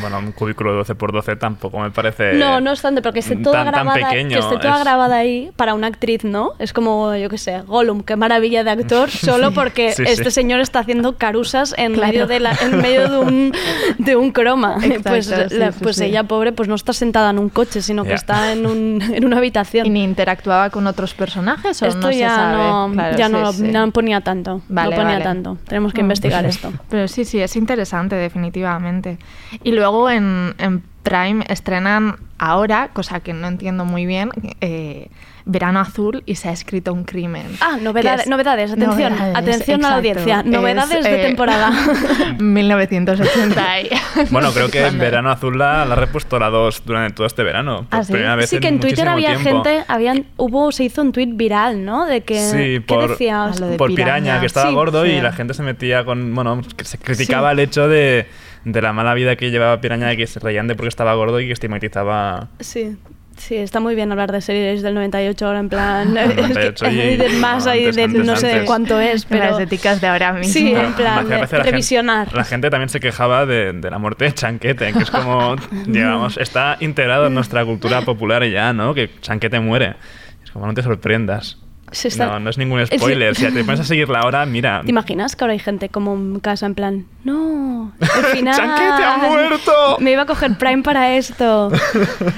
Bueno, 0.00 0.18
un 0.18 0.32
cubículo 0.32 0.70
de 0.72 0.76
12 0.78 0.94
por 0.94 1.12
12 1.12 1.36
tampoco 1.36 1.78
me 1.80 1.90
parece. 1.90 2.34
No, 2.34 2.60
no 2.60 2.70
obstante, 2.70 3.02
pero 3.02 3.12
que 3.12 3.20
esté 3.20 3.36
toda 3.36 3.64
tan- 3.64 3.72
tan 3.72 3.84
grabada, 3.86 4.08
pequeño, 4.08 4.30
que 4.30 4.38
esté 4.38 4.56
toda 4.58 4.76
es- 4.78 4.84
grabada 4.84 5.16
ahí 5.16 5.50
para 5.56 5.74
una 5.74 5.88
actriz, 5.88 6.24
¿no? 6.24 6.52
Es 6.58 6.72
como, 6.72 7.14
yo 7.16 7.28
qué 7.28 7.38
sé, 7.38 7.60
Gollum, 7.62 8.02
qué 8.02 8.16
maravilla 8.16 8.62
de 8.64 8.70
actor, 8.70 9.10
solo 9.10 9.52
porque 9.52 9.92
Sí, 9.92 10.04
este 10.06 10.30
señor 10.30 10.60
está 10.60 10.78
haciendo 10.80 11.16
carusas 11.16 11.74
en 11.76 11.94
Claro. 11.94 12.10
Medio 12.20 12.34
de 12.34 12.40
la, 12.40 12.52
en 12.60 12.78
medio 12.80 13.08
de 13.08 13.18
un, 13.18 13.52
de 13.98 14.16
un 14.16 14.30
croma. 14.32 14.76
Exacto, 14.82 15.10
pues 15.10 15.26
sí, 15.26 15.56
la- 15.58 15.72
sí, 15.72 15.78
pues 15.82 15.96
sí. 15.96 16.04
ella, 16.04 16.24
pobre, 16.24 16.52
pues 16.52 16.68
no 16.68 16.74
está 16.74 16.92
sentada 16.92 17.30
en 17.30 17.38
un 17.38 17.48
coche, 17.48 17.82
sino 17.82 18.04
que 18.04 18.14
está 18.14 18.52
en, 18.52 18.66
un, 18.66 19.00
en 19.02 19.24
una 19.24 19.38
habitación. 19.38 19.86
¿Y 19.86 19.90
ni 19.90 20.02
interactuaba 20.04 20.70
con 20.70 20.86
otros 20.86 21.14
personajes 21.14 21.80
o 21.82 21.86
Esto 21.86 22.00
no 22.00 22.08
se 22.12 22.18
ya 22.18 22.34
sabe? 22.34 22.56
no, 22.58 22.90
Claro, 22.92 23.16
ya 23.18 23.26
sí, 23.26 23.32
no, 23.32 23.52
sí. 23.52 23.62
no 23.64 23.90
ponía 23.90 24.20
tanto. 24.20 24.62
Vale, 24.68 24.90
no 24.90 24.96
ponía 24.96 25.12
vale. 25.14 25.24
tanto. 25.24 25.58
Tenemos 25.66 25.92
que 25.92 26.02
Mm. 26.02 26.04
investigar 26.04 26.44
esto. 26.46 26.72
Pero 26.90 27.08
sí, 27.08 27.24
sí, 27.24 27.40
es 27.40 27.56
interesante, 27.56 28.16
definitivamente. 28.16 29.18
Y 29.62 29.72
luego 29.72 30.08
en, 30.10 30.54
en 30.58 30.82
Prime 31.02 31.44
estrenan 31.48 32.16
ahora, 32.38 32.90
cosa 32.92 33.20
que 33.20 33.32
no 33.32 33.48
entiendo 33.48 33.84
muy 33.84 34.06
bien, 34.06 34.30
eh, 34.60 35.08
Verano 35.44 35.80
Azul 35.80 36.22
y 36.26 36.34
se 36.36 36.48
ha 36.48 36.52
escrito 36.52 36.92
un 36.92 37.04
crimen. 37.04 37.46
Ah, 37.60 37.78
novedades, 37.80 38.26
Que 38.26 38.30
es- 38.30 38.72
atención, 38.72 38.78
novedades, 38.78 39.36
atención 39.36 39.84
a 39.84 39.90
la 39.90 39.96
audiencia. 39.96 40.42
Novedades 40.42 40.98
Es, 40.98 41.04
de 41.04 41.20
eh, 41.22 41.26
temporada. 41.26 41.70
1980. 42.38 43.80
y- 43.80 43.88
Bueno, 44.30 44.52
creo 44.52 44.68
que 44.70 44.86
en 44.86 44.98
Verano 44.98 45.30
Azul 45.30 45.58
la, 45.58 45.84
la 45.84 45.92
ha 45.94 45.96
repuesto 45.96 46.38
la 46.38 46.50
2 46.50 46.82
durante 46.84 47.14
todo 47.14 47.26
este 47.26 47.42
verano. 47.42 47.86
Por 47.88 48.00
¿Ah, 48.00 48.04
sí? 48.04 48.12
primera 48.12 48.36
vez 48.36 48.50
Sí, 48.50 48.58
que 48.60 48.68
en 48.68 48.80
Twitter 48.80 49.08
había 49.08 49.36
tiempo. 49.36 49.64
gente, 49.64 49.84
habían, 49.88 50.26
hubo, 50.36 50.72
se 50.72 50.84
hizo 50.84 51.02
un 51.02 51.12
tweet 51.12 51.28
viral, 51.32 51.84
¿no? 51.84 52.06
De 52.06 52.22
que, 52.22 52.38
Sí, 52.40 52.56
¿qué 52.56 52.80
por, 52.86 53.10
decía? 53.10 53.50
lo 53.58 53.66
de 53.68 53.76
por 53.76 53.88
piraña. 53.94 54.14
piraña, 54.22 54.40
que 54.40 54.46
estaba 54.46 54.68
Sí, 54.68 54.74
gordo 54.74 55.06
y 55.06 55.20
la 55.20 55.32
gente 55.32 55.54
se 55.54 55.62
metía 55.62 56.04
con. 56.04 56.34
Bueno, 56.34 56.60
que 56.76 56.84
se 56.84 56.98
criticaba 56.98 57.50
Sí. 57.50 57.52
el 57.54 57.58
hecho 57.60 57.88
de, 57.88 58.26
de 58.64 58.82
la 58.82 58.92
mala 58.92 59.14
vida 59.14 59.36
que 59.36 59.50
llevaba 59.50 59.80
piraña, 59.80 60.08
de 60.08 60.16
que 60.16 60.26
se 60.26 60.40
reían 60.40 60.66
de 60.68 60.74
porque 60.74 60.88
estaba 60.88 61.14
gordo 61.14 61.40
y 61.40 61.46
que 61.46 61.52
estigmatizaba. 61.52 62.48
Sí. 62.60 62.96
Sí, 63.40 63.56
está 63.56 63.80
muy 63.80 63.94
bien 63.94 64.12
hablar 64.12 64.30
de 64.32 64.42
series 64.42 64.82
del 64.82 64.92
98 64.94 65.46
ahora 65.46 65.60
en 65.60 65.68
plan... 65.70 66.12
Del 66.14 66.28
es 66.30 66.34
que 66.36 66.42
98 66.42 66.90
y- 66.90 67.16
de 67.16 67.28
más 67.40 67.66
ahí 67.66 67.80
antes, 67.80 67.96
de 67.96 68.02
antes, 68.04 68.24
no 68.26 68.36
sé 68.36 68.52
antes. 68.52 68.66
cuánto 68.66 69.00
es, 69.00 69.24
Pero 69.24 69.44
las 69.50 69.58
éticas 69.58 70.00
de 70.00 70.06
ahora 70.08 70.32
mismo. 70.34 70.52
Sí, 70.52 70.72
Pero 70.74 70.86
en 70.88 70.92
plan, 70.92 71.24
de 71.28 71.38
la 71.38 71.46
gente- 71.46 71.62
revisionar. 71.70 72.32
la 72.34 72.44
gente 72.44 72.68
también 72.68 72.90
se 72.90 73.00
quejaba 73.00 73.46
de, 73.46 73.72
de 73.72 73.90
la 73.90 73.98
muerte 73.98 74.26
de 74.26 74.34
Chanquete, 74.34 74.92
que 74.92 74.98
es 74.98 75.10
como, 75.10 75.56
digamos, 75.86 76.36
está 76.36 76.76
integrado 76.80 77.26
en 77.28 77.34
nuestra 77.34 77.64
cultura 77.64 78.02
popular 78.02 78.44
ya, 78.46 78.72
¿no? 78.74 78.92
Que 78.94 79.10
Chanquete 79.22 79.58
muere. 79.58 79.96
Es 80.44 80.50
como, 80.50 80.66
no 80.66 80.74
te 80.74 80.82
sorprendas. 80.82 81.56
Se 81.92 82.08
está- 82.08 82.26
No, 82.26 82.40
no 82.40 82.50
es 82.50 82.58
ningún 82.58 82.84
spoiler. 82.86 83.34
Si 83.34 83.46
te 83.50 83.64
pones 83.64 83.80
a 83.80 83.84
seguirla 83.84 84.20
ahora, 84.20 84.46
mira. 84.46 84.82
¿Te 84.84 84.90
imaginas 84.90 85.34
que 85.36 85.44
ahora 85.44 85.52
hay 85.52 85.58
gente 85.58 85.88
como 85.88 86.14
en 86.14 86.38
casa 86.40 86.66
en 86.66 86.74
plan, 86.74 87.06
no, 87.24 87.92
al 88.00 88.24
final... 88.36 88.54
¡Chanquete 88.56 89.04
ha 89.04 89.16
muerto! 89.18 89.96
Me 89.98 90.12
iba 90.12 90.22
a 90.22 90.26
coger 90.26 90.56
Prime 90.58 90.82
para 90.82 91.14
esto. 91.16 91.70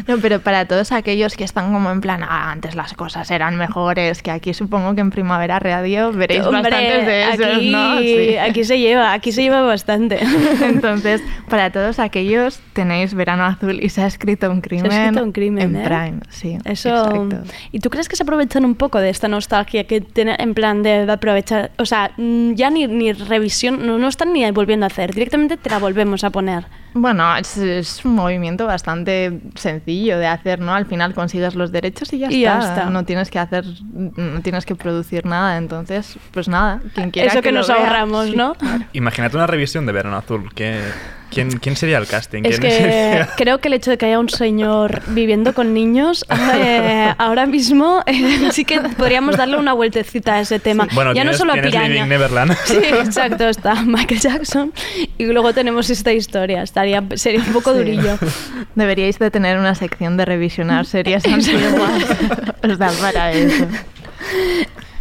No, 0.09 0.19
pero 0.19 0.41
para 0.41 0.67
todos 0.67 0.91
aquellos 0.93 1.37
que 1.37 1.45
están 1.45 1.73
como 1.73 1.91
en 1.91 2.01
plan, 2.01 2.23
"Ah, 2.23 2.51
antes 2.51 2.75
las 2.75 2.93
cosas 2.95 3.31
eran 3.31 3.57
mejores, 3.57 4.23
que 4.23 4.31
aquí 4.31 4.53
supongo 4.55 4.95
que 4.95 5.01
en 5.01 5.11
Primavera 5.11 5.59
Radio 5.59 6.13
veréis 6.13 6.45
Hombre, 6.45 6.63
bastantes 6.63 7.07
de 7.07 7.23
esos, 7.31 7.57
aquí, 7.57 7.71
¿no? 7.71 7.99
Sí. 7.99 8.37
aquí 8.39 8.65
se 8.65 8.79
lleva, 8.79 9.13
aquí 9.13 9.33
se 9.33 9.43
lleva 9.43 9.63
bastante. 9.63 10.19
Entonces, 10.63 11.23
para 11.49 11.71
todos 11.71 11.99
aquellos 11.99 12.61
tenéis 12.73 13.15
Verano 13.15 13.45
Azul 13.45 13.81
y 13.83 13.89
se 13.91 14.03
ha 14.03 14.07
escrito 14.07 14.51
un 14.51 14.61
crimen, 14.61 14.91
escrito 14.91 15.23
un 15.25 15.33
crimen, 15.33 15.77
en 15.77 15.83
¿eh? 15.83 15.85
Prime, 15.85 16.21
sí. 16.31 16.59
Eso. 16.65 16.89
exacto. 16.89 17.43
¿Y 17.71 17.81
tú 17.81 17.91
crees 17.91 18.09
que 18.09 18.17
se 18.17 18.23
aprovechan 18.25 18.65
un 18.65 18.75
poco 18.75 18.99
de 18.99 19.11
esta 19.11 19.29
nostalgia 19.43 19.85
que 19.85 20.01
tienen 20.01 20.37
en 20.39 20.55
plan 20.55 20.83
de, 20.83 21.05
de 21.07 21.13
aprovechar? 21.13 21.71
O 21.79 21.85
sea, 21.85 22.13
mm, 22.17 22.55
ya 22.55 22.71
ni, 22.71 22.87
ni 22.87 23.13
revisión, 23.13 23.85
no, 23.87 23.99
no 23.99 24.09
están 24.09 24.33
ni 24.33 24.49
volviendo 24.53 24.87
a 24.87 24.89
hacer, 24.89 25.13
directamente 25.13 25.57
te 25.57 25.69
la 25.71 25.79
volvemos 25.79 26.25
a 26.25 26.31
poner. 26.31 26.65
Bueno, 26.95 27.37
es, 27.37 27.57
es 27.57 28.05
un 28.05 28.15
movimiento 28.15 28.67
bastante 28.67 29.41
sencillo 29.55 30.19
de 30.19 30.27
hacer, 30.27 30.61
¿no? 30.61 30.75
Al 30.75 30.87
final 30.87 31.15
consigues 31.15 31.55
los 31.55 31.73
derechos 31.73 32.13
y 32.13 32.19
ya, 32.19 32.31
Y 32.31 32.43
ya 32.43 32.59
está. 32.59 32.75
está. 32.75 32.91
No 32.91 33.05
tienes 33.05 33.31
que 33.31 33.39
hacer, 33.39 33.65
no 33.93 34.41
tienes 34.43 34.67
que 34.67 34.75
producir 34.75 35.25
nada. 35.25 35.57
Entonces, 35.57 36.19
pues 36.33 36.49
nada, 36.49 36.81
quien 36.95 37.11
quiera 37.13 37.29
Eso 37.33 37.41
que, 37.43 37.51
lo 37.51 37.61
nos 37.61 37.69
vea, 37.69 37.79
ahorramos, 37.79 38.27
sí. 38.27 38.37
¿no? 38.37 38.55
Imagínate 38.93 39.37
una 39.37 39.47
revisión 39.47 39.87
de 39.87 39.93
Verano 39.93 40.17
Azul. 40.17 40.51
¿Qué, 40.55 40.81
quién, 41.33 41.51
¿Quién 41.59 41.77
sería 41.77 41.99
el 41.99 42.07
casting? 42.07 42.43
Es 42.45 42.59
¿Quién 42.59 42.71
que 42.71 42.77
sería? 42.77 43.29
creo 43.37 43.59
que 43.59 43.69
el 43.69 43.75
hecho 43.75 43.91
de 43.91 43.99
que 43.99 44.07
haya 44.07 44.19
un 44.19 44.29
señor 44.29 45.03
viviendo 45.09 45.55
con 45.55 45.75
niños, 45.75 46.25
eh, 46.55 47.13
ahora 47.19 47.47
mismo 47.47 48.03
eh, 48.07 48.49
sí 48.53 48.65
que 48.65 48.81
podríamos 48.81 49.37
darle 49.37 49.57
una 49.57 49.73
vueltecita 49.73 50.35
a 50.35 50.41
ese 50.41 50.59
tema. 50.59 50.87
Bueno, 50.95 51.13
ya 51.15 51.25
no 51.25 51.33
solo 51.35 51.53
a 51.53 51.57
Piraña. 51.57 52.07
Neverland. 52.07 52.57
Sí, 52.65 52.77
exacto, 52.77 53.49
está 53.49 53.83
Michael 53.83 54.21
Jackson 54.21 54.73
y 55.19 55.25
luego 55.27 55.53
tenemos 55.53 55.89
esta 55.91 56.13
historia. 56.13 56.63
Estaría, 56.63 57.03
sería 57.15 57.41
un 57.41 57.53
poco 57.53 57.73
Sí. 57.73 57.79
durillo. 57.79 58.19
Deberíais 58.75 59.19
de 59.19 59.31
tener 59.31 59.59
una 59.59 59.75
sección 59.75 60.17
de 60.17 60.25
revisionar 60.25 60.87
series 60.87 61.25
antiguas. 61.25 62.05
Os 62.63 62.79
da 62.79 62.91
para 63.01 63.33
eso. 63.33 63.67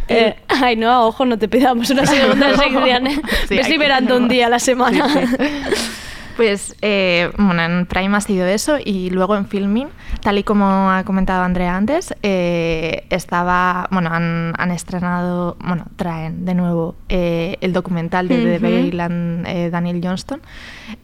Eh, 0.08 0.34
ay, 0.48 0.76
no, 0.76 1.06
ojo, 1.06 1.24
no 1.24 1.38
te 1.38 1.48
pidamos 1.48 1.88
una 1.90 2.04
segunda 2.04 2.56
sección. 2.56 3.06
¿eh? 3.06 3.20
Sí, 3.48 3.56
Ves 3.56 3.68
liberando 3.68 4.16
un 4.16 4.28
día 4.28 4.46
a 4.46 4.50
la 4.50 4.58
semana. 4.58 5.08
Sí, 5.08 5.20
sí. 5.26 5.91
Pues 6.36 6.74
eh, 6.80 7.30
bueno, 7.36 7.62
en 7.62 7.86
Prime 7.86 8.16
ha 8.16 8.20
sido 8.20 8.46
eso 8.46 8.76
y 8.82 9.10
luego 9.10 9.36
en 9.36 9.46
Filmin, 9.46 9.88
tal 10.22 10.38
y 10.38 10.44
como 10.44 10.90
ha 10.90 11.04
comentado 11.04 11.42
Andrea 11.44 11.76
antes, 11.76 12.14
eh, 12.22 13.06
estaba, 13.10 13.86
bueno, 13.90 14.10
han, 14.12 14.54
han 14.56 14.70
estrenado, 14.70 15.56
bueno, 15.62 15.84
traen 15.96 16.44
de 16.44 16.54
nuevo 16.54 16.94
eh, 17.08 17.58
el 17.60 17.72
documental 17.72 18.28
de 18.28 18.92
and 18.98 19.46
eh, 19.46 19.68
Daniel 19.70 20.00
Johnston, 20.02 20.40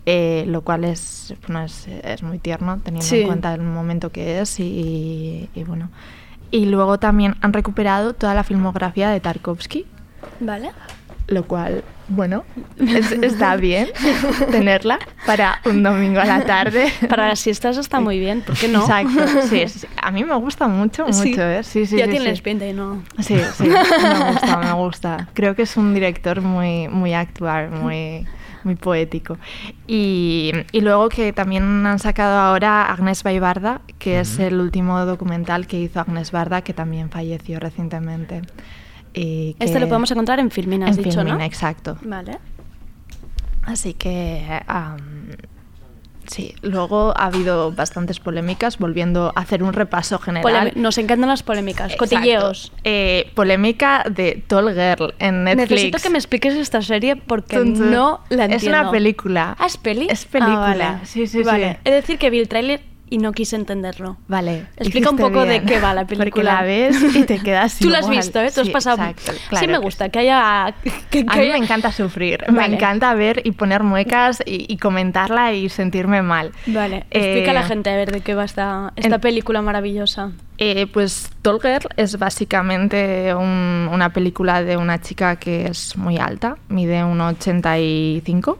eh, 0.06 0.44
lo 0.46 0.62
cual 0.62 0.84
es, 0.84 1.34
bueno, 1.46 1.62
es, 1.64 1.86
es 1.88 2.22
muy 2.22 2.38
tierno 2.38 2.80
teniendo 2.82 3.06
Sí. 3.06 3.20
en 3.20 3.26
cuenta 3.26 3.52
el 3.54 3.60
momento 3.62 4.10
que 4.10 4.40
es 4.40 4.58
y, 4.60 5.50
y 5.54 5.64
bueno. 5.64 5.90
Y 6.50 6.64
luego 6.64 6.98
también 6.98 7.36
han 7.42 7.52
recuperado 7.52 8.14
toda 8.14 8.34
la 8.34 8.44
filmografía 8.44 9.10
de 9.10 9.20
Tarkovsky, 9.20 9.84
Vale. 10.40 10.70
Lo 11.28 11.44
cual, 11.46 11.84
bueno, 12.08 12.44
es- 12.78 13.12
está 13.12 13.54
bien 13.56 13.88
tenerla 14.50 14.98
para 15.26 15.60
un 15.66 15.82
domingo 15.82 16.20
a 16.20 16.24
la 16.24 16.44
tarde. 16.44 16.90
Para 17.08 17.28
las 17.28 17.38
siestas 17.40 17.76
está 17.76 18.00
muy 18.00 18.18
bien, 18.18 18.40
¿por 18.40 18.56
qué 18.56 18.66
no? 18.68 18.80
Exacto, 18.80 19.26
sí, 19.48 19.68
sí, 19.68 19.86
a 20.00 20.10
mí 20.10 20.24
me 20.24 20.34
gusta 20.36 20.68
mucho, 20.68 21.04
mucho, 21.06 21.22
Sí. 21.22 21.34
¿eh? 21.38 21.60
Sí, 21.62 21.86
sí, 21.86 21.98
ya 21.98 22.06
sí, 22.06 22.10
tienes 22.12 22.38
sí. 22.38 22.42
pinta 22.42 22.66
y 22.66 22.72
no. 22.72 23.02
Sí, 23.20 23.38
sí, 23.56 23.64
me 23.68 24.30
gusta, 24.32 24.56
me 24.58 24.72
gusta. 24.72 25.28
Creo 25.34 25.54
que 25.54 25.62
es 25.62 25.76
un 25.76 25.92
director 25.94 26.40
muy, 26.40 26.88
muy 26.88 27.12
actual, 27.12 27.70
muy, 27.70 28.26
muy 28.64 28.74
poético. 28.74 29.36
Y, 29.86 30.52
y 30.72 30.80
luego 30.80 31.08
que 31.10 31.32
también 31.34 31.84
han 31.86 31.98
sacado 31.98 32.38
ahora 32.38 32.86
Agnes 32.90 33.22
Baibarda, 33.22 33.82
que 33.98 34.20
es 34.20 34.38
el 34.38 34.58
último 34.60 35.04
documental 35.04 35.66
que 35.66 35.78
hizo 35.78 36.00
Agnes 36.00 36.32
Barda, 36.32 36.62
que 36.62 36.72
también 36.72 37.10
falleció 37.10 37.60
recientemente. 37.60 38.42
Y 39.18 39.56
Este 39.58 39.74
que- 39.74 39.80
lo 39.80 39.88
podemos 39.88 40.10
encontrar 40.10 40.38
en 40.40 40.50
Filmin, 40.50 40.82
has 40.84 40.96
en 40.96 41.04
dicho, 41.04 41.20
Filmin, 41.20 41.38
¿no? 41.38 41.44
exacto. 41.44 41.96
Vale. 42.02 42.38
Así 43.64 43.92
que 43.94 44.42
sí, 46.26 46.54
luego 46.62 47.14
ha 47.16 47.26
habido 47.26 47.72
bastantes 47.72 48.20
polémicas, 48.20 48.78
volviendo 48.78 49.32
a 49.34 49.40
hacer 49.40 49.62
un 49.62 49.72
repaso 49.72 50.18
general. 50.18 50.72
Polemi- 50.72 50.74
Nos 50.76 50.98
encantan 50.98 51.28
las 51.30 51.42
polémicas, 51.42 51.92
Exacto. 51.92 52.16
cotilleos. 52.16 52.72
Eh, 52.84 53.30
polémica 53.34 54.04
de 54.10 54.42
Tall 54.46 54.74
Girl 54.74 55.14
en 55.18 55.44
Netflix. 55.44 55.70
Necesito 55.70 55.98
que 55.98 56.10
me 56.10 56.18
expliques 56.18 56.54
esta 56.54 56.82
serie 56.82 57.16
porque 57.16 57.58
no 57.58 58.20
la 58.28 58.44
entiendo. 58.44 58.56
Es 58.56 58.64
una 58.64 58.90
película. 58.90 59.56
¿Ah, 59.58 59.66
es 59.66 59.76
peli? 59.78 60.06
Es 60.10 60.24
película. 60.26 60.56
Ah, 60.66 60.92
vale. 60.92 61.06
Sí, 61.06 61.26
sí, 61.26 61.42
Vale. 61.42 61.72
sí. 61.72 61.78
Es 61.84 61.92
decir, 61.94 62.18
que 62.18 62.28
vi 62.30 62.38
el 62.40 62.48
tráiler 62.48 62.80
y 63.10 63.18
no 63.18 63.32
quise 63.32 63.56
entenderlo. 63.56 64.16
Vale. 64.28 64.66
Explica 64.76 65.10
un 65.10 65.16
poco 65.16 65.44
de 65.44 65.62
qué 65.62 65.80
va 65.80 65.94
la 65.94 66.02
Porque 66.06 66.16
película. 66.18 66.54
la 66.54 66.62
ves 66.62 66.96
y 67.16 67.24
te 67.24 67.38
quedas 67.38 67.78
Tú 67.80 67.88
la 67.88 67.98
has 67.98 68.08
visto, 68.08 68.40
¿eh? 68.40 68.50
Tú 68.54 68.60
has 68.60 68.66
Sí, 68.66 68.72
pasado... 68.72 69.02
exacto, 69.04 69.32
sí 69.58 69.66
me 69.66 69.78
gusta 69.78 70.08
que 70.08 70.18
haya... 70.20 70.74
Que, 70.82 70.90
que 71.10 71.26
A 71.28 71.36
mí 71.36 71.48
me 71.48 71.56
encanta 71.58 71.92
sufrir, 71.92 72.44
Vale. 72.48 72.68
me 72.68 72.74
encanta 72.76 73.14
ver 73.14 73.42
y 73.44 73.52
poner 73.52 73.82
muecas 73.82 74.42
y, 74.44 74.66
y 74.72 74.76
comentarla 74.78 75.52
y 75.52 75.68
sentirme 75.68 76.22
mal. 76.22 76.52
Vale, 76.66 77.06
explica 77.10 77.50
a 77.50 77.54
la 77.54 77.60
Eh, 77.60 77.64
gente 77.64 77.90
a 77.90 77.96
ver 77.96 78.10
de 78.12 78.20
qué 78.20 78.34
va 78.34 78.44
esta, 78.44 78.92
esta 78.96 79.14
en- 79.16 79.20
película 79.20 79.62
maravillosa. 79.62 80.32
Eh, 80.60 80.86
pues 80.92 81.30
Tall 81.42 81.60
Girl 81.60 81.88
es 81.96 82.18
básicamente 82.18 83.32
un- 83.34 83.88
una 83.92 84.12
película 84.12 84.62
de 84.62 84.76
una 84.76 85.00
chica 85.00 85.36
que 85.36 85.66
es 85.68 85.96
muy 85.96 86.18
alta, 86.18 86.56
mide 86.68 87.04
1,85 87.04 88.58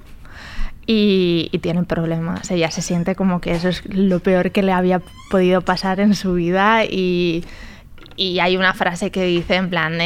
y, 0.90 1.50
y 1.52 1.58
tiene 1.58 1.84
problemas. 1.84 2.50
Ella 2.50 2.70
se 2.70 2.80
siente 2.80 3.14
como 3.14 3.42
que 3.42 3.52
eso 3.52 3.68
es 3.68 3.84
lo 3.94 4.20
peor 4.20 4.52
que 4.52 4.62
le 4.62 4.72
había 4.72 5.02
podido 5.30 5.60
pasar 5.60 6.00
en 6.00 6.14
su 6.14 6.32
vida 6.34 6.84
y, 6.84 7.44
hay 8.40 8.56
una 8.56 8.74
frase 8.74 9.12
que 9.12 9.22
dice 9.22 9.54
en 9.54 9.70
plan, 9.70 9.96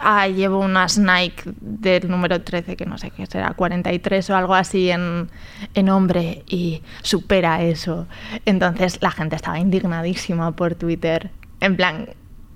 ah, 0.00 0.26
llevo 0.26 0.58
unas 0.58 0.98
Nike 0.98 1.44
del 1.60 2.10
número 2.10 2.42
13, 2.42 2.74
que 2.74 2.84
no 2.84 2.98
sé 2.98 3.12
qué 3.12 3.26
será, 3.26 3.52
43 3.54 4.28
o 4.30 4.36
algo 4.36 4.54
así 4.56 4.90
en, 4.90 5.30
en 5.74 5.88
hombre 5.88 6.42
y 6.48 6.82
supera 7.02 7.62
eso. 7.62 8.08
Entonces 8.44 8.98
la 9.02 9.12
gente 9.12 9.36
estaba 9.36 9.60
indignadísima 9.60 10.50
por 10.50 10.74
Twitter. 10.74 11.30
En 11.60 11.76
plan, 11.76 12.08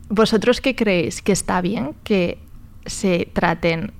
¿vosotros 0.09 0.61
qué 0.61 0.75
creéis? 0.75 1.23
¿Que 1.23 1.31
está 1.31 1.61
bien 1.61 1.95
que 2.03 2.39
se 2.85 3.29
traten 3.33 3.93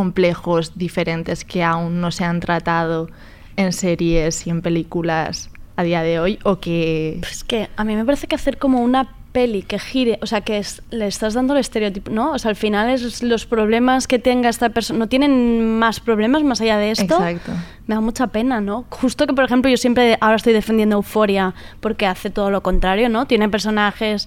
complejos 0.00 0.76
diferentes 0.76 1.42
que 1.46 1.64
aún 1.64 2.02
no 2.02 2.10
se 2.10 2.22
han 2.24 2.40
tratado 2.40 3.08
en 3.56 3.72
series 3.72 4.46
y 4.46 4.50
en 4.50 4.60
películas 4.60 5.48
a 5.76 5.82
día 5.84 6.02
de 6.02 6.20
hoy? 6.20 6.38
¿O 6.44 6.60
que...? 6.60 7.18
Es 7.22 7.44
que 7.44 7.70
a 7.76 7.82
mí 7.84 7.96
me 7.96 8.04
parece 8.04 8.26
que 8.26 8.34
hacer 8.34 8.58
como 8.58 8.82
una 8.82 9.08
peli 9.32 9.62
que 9.62 9.78
gire, 9.78 10.18
o 10.20 10.26
sea, 10.26 10.42
que 10.42 10.58
es- 10.58 10.82
le 10.90 11.06
estás 11.06 11.32
dando 11.32 11.54
el 11.54 11.60
estereotipo, 11.60 12.10
¿no? 12.10 12.32
O 12.32 12.38
sea, 12.38 12.50
al 12.50 12.56
final 12.56 12.90
es 12.90 13.22
los 13.22 13.46
problemas 13.46 14.06
que 14.06 14.18
tenga 14.18 14.48
esta 14.50 14.68
persona, 14.68 14.98
¿no 14.98 15.08
tienen 15.08 15.78
más 15.78 16.00
problemas 16.00 16.42
más 16.42 16.60
allá 16.60 16.76
de 16.76 16.90
esto? 16.90 17.04
Exacto. 17.16 17.52
me 17.86 17.94
da 17.94 18.00
mucha 18.02 18.26
pena, 18.26 18.60
¿no? 18.60 18.84
Justo 18.90 19.26
que, 19.26 19.32
por 19.32 19.44
ejemplo, 19.44 19.70
yo 19.70 19.76
siempre 19.78 20.18
ahora 20.20 20.36
estoy 20.36 20.52
defendiendo 20.52 20.96
Euforia 20.96 21.54
porque 21.80 22.04
hace 22.06 22.28
todo 22.30 22.50
lo 22.50 22.60
contrario, 22.62 23.08
¿no? 23.08 23.26
Tiene 23.26 23.48
personajes 23.48 24.26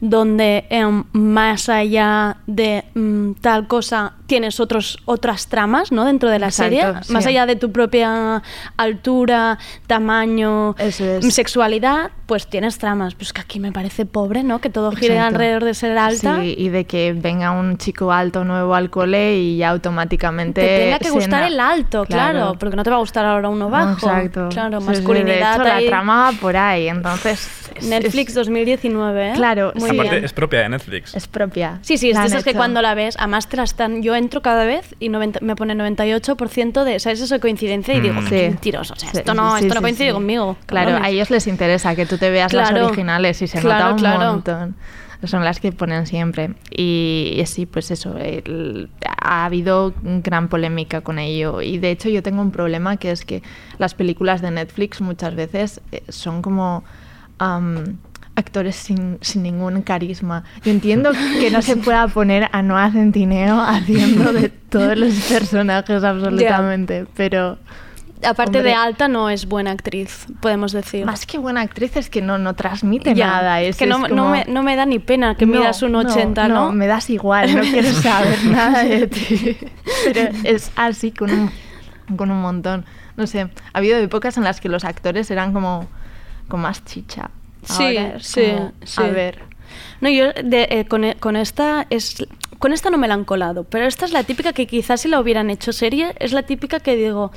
donde 0.00 0.66
em, 0.70 1.04
más 1.12 1.68
allá 1.68 2.36
de 2.46 2.84
mm, 2.94 3.32
tal 3.40 3.66
cosa 3.66 4.14
tienes 4.26 4.58
otros, 4.58 4.98
otras 5.04 5.46
tramas 5.46 5.92
¿no? 5.92 6.04
dentro 6.04 6.28
de 6.28 6.38
la 6.40 6.46
Exacto, 6.48 6.74
serie, 6.76 6.94
sí. 7.02 7.12
más 7.12 7.26
allá 7.26 7.46
de 7.46 7.54
tu 7.56 7.70
propia 7.70 8.42
altura, 8.76 9.58
tamaño, 9.86 10.74
es. 10.78 10.96
sexualidad, 11.32 12.10
pues 12.26 12.46
tienes 12.48 12.78
tramas. 12.78 13.14
Pues 13.14 13.32
que 13.32 13.40
aquí 13.40 13.60
me 13.60 13.72
parece 13.72 14.04
pobre, 14.04 14.42
¿no? 14.42 14.60
Que 14.60 14.68
todo 14.70 14.90
gire 14.92 15.14
Exacto. 15.14 15.34
alrededor 15.36 15.64
de 15.64 15.74
ser 15.74 15.96
alta. 15.96 16.40
Sí, 16.40 16.54
y 16.58 16.68
de 16.70 16.84
que 16.84 17.12
venga 17.12 17.52
un 17.52 17.78
chico 17.78 18.10
alto 18.12 18.44
nuevo 18.44 18.74
al 18.74 18.90
cole 18.90 19.38
y 19.38 19.56
ya 19.58 19.70
automáticamente. 19.70 20.60
Te 20.60 20.78
tenga 20.84 20.98
que 20.98 21.10
gustar 21.10 21.44
el 21.44 21.60
alto, 21.60 22.04
claro. 22.04 22.56
porque 22.58 22.76
no 22.76 22.82
te 22.82 22.90
va 22.90 22.96
a 22.96 23.00
gustar 23.00 23.24
ahora 23.24 23.48
uno 23.48 23.70
bajo. 23.70 23.92
Exacto. 23.94 24.48
Claro, 24.50 24.80
Sí, 24.80 24.86
sí, 24.86 24.90
masculinidad. 24.92 25.58
De 25.58 25.64
hecho, 25.64 25.74
ahí. 25.76 25.84
la 25.84 25.90
trama 25.90 26.30
va 26.30 26.38
por 26.38 26.56
ahí, 26.56 26.88
entonces. 26.88 27.48
es- 27.76 27.86
Netflix 27.88 28.34
2019, 28.34 29.30
¿eh? 29.30 29.32
Claro, 29.34 29.72
Muy 29.74 29.85
Aparte, 29.90 30.10
bien. 30.12 30.24
es 30.24 30.32
propia 30.32 30.60
de 30.60 30.68
Netflix. 30.68 31.14
Es 31.14 31.26
propia. 31.28 31.78
Sí, 31.82 31.98
sí, 31.98 32.10
es 32.10 32.18
de 32.18 32.26
esas 32.26 32.44
que 32.44 32.54
cuando 32.54 32.82
la 32.82 32.94
ves, 32.94 33.16
además 33.18 33.48
te 33.48 33.56
la 33.56 33.62
están. 33.64 34.02
Yo 34.02 34.14
entro 34.14 34.42
cada 34.42 34.64
vez 34.64 34.94
y 35.00 35.08
90 35.08 35.40
me 35.42 35.56
pone 35.56 35.74
98% 35.74 36.84
de. 36.84 36.98
¿Sabes 37.00 37.20
eso 37.20 37.34
de 37.34 37.40
coincidencia? 37.40 37.94
Y 37.94 38.00
digo, 38.00 38.20
Mm. 38.20 38.26
qué 38.28 38.48
mentiroso. 38.50 38.94
O 38.94 38.96
sea, 38.96 39.10
Sí, 39.10 39.18
esto 39.18 39.34
no, 39.34 39.56
sí, 39.56 39.64
esto 39.64 39.74
no 39.74 39.82
coincide 39.82 40.08
sí. 40.08 40.12
conmigo. 40.14 40.56
Claro, 40.66 40.86
cabrones. 40.90 41.08
a 41.08 41.10
ellos 41.12 41.30
les 41.30 41.46
interesa 41.46 41.94
que 41.96 42.06
tú 42.06 42.18
te 42.18 42.30
veas 42.30 42.50
Claro. 42.52 42.76
las 42.76 42.86
originales 42.86 43.40
y 43.42 43.46
se 43.46 43.60
Claro, 43.60 43.78
nota 43.84 43.92
un 43.94 43.98
claro. 43.98 44.32
montón. 44.32 44.76
Son 45.24 45.42
las 45.44 45.60
que 45.60 45.72
ponen 45.72 46.06
siempre. 46.06 46.50
Y, 46.70 47.38
y 47.40 47.46
sí, 47.46 47.64
pues 47.64 47.90
eso, 47.90 48.18
el- 48.18 48.90
ha 49.18 49.46
habido 49.46 49.94
gran 50.02 50.48
polémica 50.48 51.00
con 51.00 51.18
ello. 51.18 51.62
Y 51.62 51.78
de 51.78 51.90
hecho 51.90 52.10
yo 52.10 52.22
tengo 52.22 52.42
un 52.42 52.50
problema 52.50 52.98
que 52.98 53.10
es 53.10 53.24
que 53.24 53.42
las 53.78 53.94
películas 53.94 54.42
de 54.42 54.50
Netflix 54.50 55.00
muchas 55.00 55.34
veces 55.34 55.80
eh, 55.90 56.02
son 56.10 56.42
como... 56.42 56.84
am, 57.38 57.96
actores 58.36 58.76
sin, 58.76 59.18
sin 59.22 59.42
ningún 59.42 59.82
carisma. 59.82 60.44
Yo 60.62 60.70
entiendo 60.70 61.10
que 61.40 61.50
no 61.50 61.62
se 61.62 61.76
pueda 61.76 62.06
poner 62.08 62.48
a 62.52 62.62
Noah 62.62 62.90
Centineo 62.92 63.60
haciendo 63.60 64.32
de 64.32 64.48
todos 64.50 64.96
los 64.96 65.14
personajes 65.14 66.04
absolutamente, 66.04 67.06
pero... 67.16 67.58
Aparte 68.24 68.58
hombre, 68.58 68.70
de 68.70 68.74
alta, 68.74 69.08
no 69.08 69.28
es 69.28 69.46
buena 69.46 69.70
actriz, 69.72 70.26
podemos 70.40 70.72
decir. 70.72 71.04
Más 71.04 71.26
que 71.26 71.36
buena 71.36 71.60
actriz 71.60 71.96
es 71.98 72.08
que 72.08 72.22
no, 72.22 72.38
no 72.38 72.54
transmite 72.54 73.14
Ya, 73.14 73.26
nada. 73.26 73.60
es 73.60 73.76
que 73.76 73.86
no, 73.86 73.96
es 74.06 74.10
no 74.10 74.22
como- 74.24 74.30
me, 74.30 74.44
no 74.46 74.62
me 74.62 74.74
da 74.74 74.86
ni 74.86 74.98
pena 74.98 75.34
que 75.34 75.44
No, 75.44 75.58
midas 75.58 75.82
un 75.82 75.94
80, 75.96 76.48
¿no? 76.48 76.72
me 76.72 76.86
das 76.86 77.10
igual, 77.10 77.54
no 77.54 77.60
quiero 77.60 77.92
saber 77.92 78.42
nada 78.46 78.84
de 78.84 79.06
ti. 79.06 79.56
Pero 80.06 80.30
es 80.44 80.72
así 80.76 81.12
con 81.12 81.30
un, 81.30 81.50
con 82.16 82.30
un 82.30 82.40
montón. 82.40 82.86
No 83.18 83.26
sé, 83.26 83.42
ha 83.42 83.50
habido 83.78 83.98
épocas 83.98 84.36
en 84.38 84.44
las 84.44 84.62
que 84.62 84.70
los 84.70 84.84
actores 84.84 85.30
eran 85.30 85.52
como 85.52 85.86
con 86.48 86.60
más 86.60 86.84
chicha. 86.86 87.30
Sí, 87.66 87.82
Ahora 87.98 88.16
es 88.16 88.26
sí, 88.26 88.42
como, 88.54 88.72
sí. 88.84 89.02
A 89.02 89.06
ver, 89.08 89.38
No, 90.00 90.08
yo 90.08 90.32
de- 90.32 90.68
eh, 90.70 90.84
con, 90.88 91.04
e- 91.04 91.16
con 91.16 91.36
esta 91.36 91.86
es 91.90 92.16
con 92.58 92.72
esta 92.72 92.88
no 92.90 92.96
me 92.98 93.06
la 93.08 93.14
han 93.14 93.24
colado, 93.24 93.64
pero 93.64 93.84
esta 93.86 94.04
es 94.06 94.12
la 94.12 94.22
típica 94.24 94.52
que 94.54 94.66
quizás 94.66 95.02
si 95.02 95.08
la 95.08 95.20
hubieran 95.20 95.50
hecho 95.50 95.72
serie 95.72 96.14
es 96.20 96.32
la 96.32 96.42
típica 96.44 96.80
que 96.80 96.96
digo, 96.96 97.30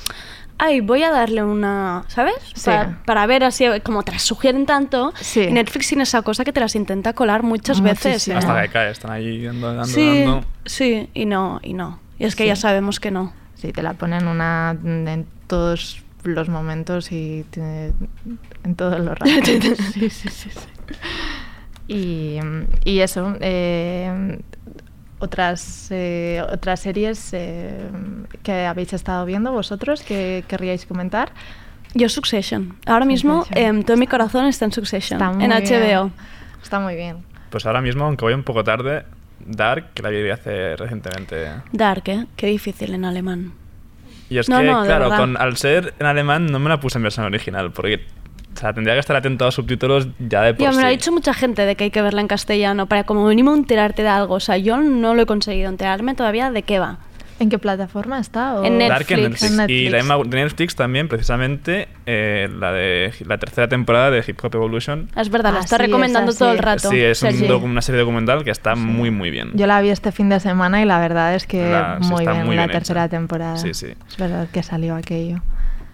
ay, 0.56 0.80
voy 0.80 1.02
a 1.02 1.10
darle 1.10 1.42
una, 1.42 2.04
¿sabes? 2.08 2.34
Sí. 2.54 2.62
Para, 2.66 3.02
para 3.04 3.26
ver 3.26 3.44
así 3.44 3.64
como 3.82 4.02
te 4.02 4.12
las 4.12 4.22
sugieren 4.22 4.64
tanto. 4.66 5.12
Sí. 5.20 5.40
y 5.42 5.52
Netflix 5.52 5.88
tiene 5.88 6.04
esa 6.04 6.22
cosa 6.22 6.44
que 6.44 6.52
te 6.52 6.60
las 6.60 6.74
intenta 6.74 7.12
colar 7.12 7.42
muchas 7.42 7.80
veces. 7.82 8.12
Muchísimo. 8.12 8.36
¿eh? 8.36 8.38
Hasta 8.38 8.62
que 8.62 8.68
cae, 8.68 8.90
están 8.90 9.10
ahí 9.10 9.42
dando, 9.44 9.66
dando, 9.68 9.84
Sí, 9.84 10.20
dando. 10.24 10.44
sí, 10.64 11.08
y 11.12 11.26
no, 11.26 11.60
y 11.62 11.74
no. 11.74 12.00
Y 12.18 12.24
es 12.24 12.34
que 12.36 12.44
Sí. 12.44 12.48
ya 12.48 12.56
sabemos 12.56 13.00
que 13.00 13.10
no. 13.10 13.32
sí, 13.56 13.72
te 13.72 13.82
la 13.82 13.92
ponen 13.94 14.26
una 14.26 14.70
en 14.82 15.26
todos 15.46 16.02
los 16.24 16.48
momentos 16.48 17.12
y 17.12 17.44
te- 17.50 17.92
en 18.64 18.74
todos 18.74 18.98
los 19.00 19.18
ratos. 19.18 19.44
sí, 19.92 20.10
sí, 20.10 20.28
sí, 20.28 20.50
sí. 20.50 20.58
Y, 21.88 22.38
y 22.84 23.00
eso, 23.00 23.34
eh, 23.40 24.38
otras, 25.18 25.88
eh, 25.90 26.42
otras 26.52 26.80
series 26.80 27.30
eh, 27.32 27.78
que 28.42 28.64
habéis 28.66 28.92
estado 28.92 29.24
viendo 29.26 29.52
vosotros 29.52 30.02
que 30.02 30.44
querríais 30.48 30.86
comentar. 30.86 31.32
Yo 31.94 32.08
Succession. 32.08 32.76
Ahora 32.86 33.04
mismo 33.04 33.42
Succession. 33.44 33.76
em, 33.78 33.82
todo 33.82 33.96
mi 33.96 34.06
corazón 34.06 34.46
está 34.46 34.64
en 34.66 34.72
Succession, 34.72 35.20
Está 35.20 35.32
muy 35.32 35.44
en 35.44 35.50
bien. 35.50 35.82
HBO. 35.82 36.10
Está 36.62 36.78
muy 36.78 36.94
bien. 36.94 37.16
Pues 37.50 37.66
ahora 37.66 37.80
mismo, 37.80 38.04
aunque 38.04 38.24
voy 38.24 38.34
un 38.34 38.44
poco 38.44 38.62
tarde, 38.62 39.04
Dark, 39.44 39.92
que 39.94 40.02
la 40.02 40.10
vi 40.10 40.30
hace 40.30 40.76
recientemente. 40.76 41.48
Dark, 41.72 42.04
¿eh? 42.06 42.26
Qué 42.36 42.46
difícil 42.46 42.94
en 42.94 43.04
alemán. 43.04 43.52
Y 44.28 44.38
es 44.38 44.48
No, 44.48 44.58
que, 44.60 44.66
no, 44.66 44.84
claro, 44.84 45.08
con, 45.16 45.36
al 45.36 45.56
ser 45.56 45.94
en 45.98 46.06
alemán 46.06 46.46
no 46.46 46.60
me 46.60 46.68
la 46.68 46.78
puse 46.78 46.98
en 46.98 47.02
versión 47.02 47.26
original, 47.26 47.72
porque 47.72 48.06
o 48.54 48.58
sea, 48.58 48.72
tendría 48.72 48.94
que 48.94 49.00
estar 49.00 49.16
atento 49.16 49.44
a 49.44 49.48
los 49.48 49.54
subtítulos 49.54 50.08
ya 50.18 50.42
de 50.42 50.54
por 50.54 50.62
Ya 50.62 50.70
me 50.72 50.80
lo 50.82 50.86
ha 50.86 50.90
sí. 50.90 50.96
dicho 50.96 51.12
mucha 51.12 51.32
gente 51.34 51.64
de 51.66 51.76
que 51.76 51.84
hay 51.84 51.90
que 51.90 52.02
verla 52.02 52.20
en 52.20 52.28
castellano 52.28 52.86
para 52.86 53.04
como 53.04 53.26
mínimo 53.26 53.54
enterarte 53.54 54.02
de 54.02 54.08
algo. 54.08 54.34
O 54.34 54.40
sea, 54.40 54.56
yo 54.58 54.76
no 54.78 55.14
lo 55.14 55.22
he 55.22 55.26
conseguido 55.26 55.68
enterarme 55.68 56.14
todavía 56.14 56.50
de 56.50 56.62
qué 56.62 56.78
va. 56.78 56.98
¿En 57.38 57.48
qué 57.48 57.58
plataforma 57.58 58.18
está? 58.18 58.56
o- 58.60 58.64
En 58.64 58.78
Dark 58.80 59.06
en 59.12 59.22
Netflix. 59.22 59.42
Netflix. 59.42 59.42
En 59.42 59.54
Y 59.54 59.56
Netflix. 59.56 59.92
la 59.92 59.96
misma 59.98 60.18
de 60.30 60.36
Netflix 60.44 60.76
también, 60.76 61.08
precisamente, 61.08 61.88
eh, 62.04 62.50
la 62.58 62.70
de 62.72 63.14
la 63.26 63.38
tercera 63.38 63.66
temporada 63.66 64.10
de 64.10 64.22
Hip 64.26 64.38
Hop 64.44 64.54
Evolution. 64.54 65.08
Es 65.16 65.30
verdad, 65.30 65.52
la 65.54 65.60
Ah, 65.60 65.62
está 65.62 65.76
sí, 65.78 65.84
recomendando 65.84 66.34
todo 66.34 66.50
sí. 66.50 66.56
el 66.58 66.62
rato. 66.62 66.90
Sí, 66.90 67.00
es 67.00 67.22
un 67.22 67.50
una 67.70 67.80
serie 67.80 67.98
documental 68.02 68.44
que 68.44 68.50
está 68.50 68.74
muy, 68.74 69.10
muy 69.10 69.30
bien. 69.30 69.52
Yo 69.54 69.66
la 69.66 69.80
vi 69.80 69.88
este 69.88 70.12
fin 70.12 70.28
de 70.28 70.38
semana 70.38 70.82
y 70.82 70.84
la 70.84 70.98
verdad 70.98 71.34
es 71.34 71.46
que 71.46 71.66
La- 71.70 71.96
sí, 72.02 72.08
muy 72.08 72.18
está 72.24 72.32
bien 72.32 72.44
muy 72.46 72.56
la 72.56 72.66
bien 72.66 72.72
tercera 72.76 73.04
hecha. 73.04 73.10
temporada. 73.10 73.56
Sí, 73.56 73.72
sí. 73.72 73.86
Es 74.06 74.16
verdad 74.18 74.46
que 74.52 74.62
salió 74.62 74.94
aquello. 74.96 75.40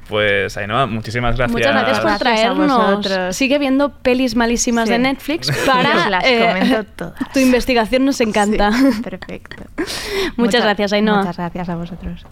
Pues, 0.09 0.57
Ainhoa, 0.57 0.87
muchísimas 0.87 1.37
gracias. 1.37 1.53
Muchas 1.53 1.73
gracias 1.73 2.01
por 2.01 2.19
traernos. 2.19 3.37
Sigue 3.37 3.59
viendo 3.59 3.91
pelis 3.91 4.37
malísimas 4.37 4.87
Sí. 4.87 4.93
de 4.93 4.99
Netflix 5.01 5.51
para 5.67 6.09
las 6.09 6.25
eh, 6.25 6.39
comento 6.47 6.85
todas. 6.97 7.33
tu 7.33 7.41
investigación 7.41 8.05
nos 8.05 8.21
encanta. 8.21 8.71
Sí, 8.73 9.03
perfecto. 9.03 9.57
Muchas 10.37 10.63
gracias, 10.63 10.93
Ainhoa. 10.93 11.19
Muchas 11.19 11.37
gracias 11.37 11.69
a 11.69 11.75
vosotros. 11.77 12.25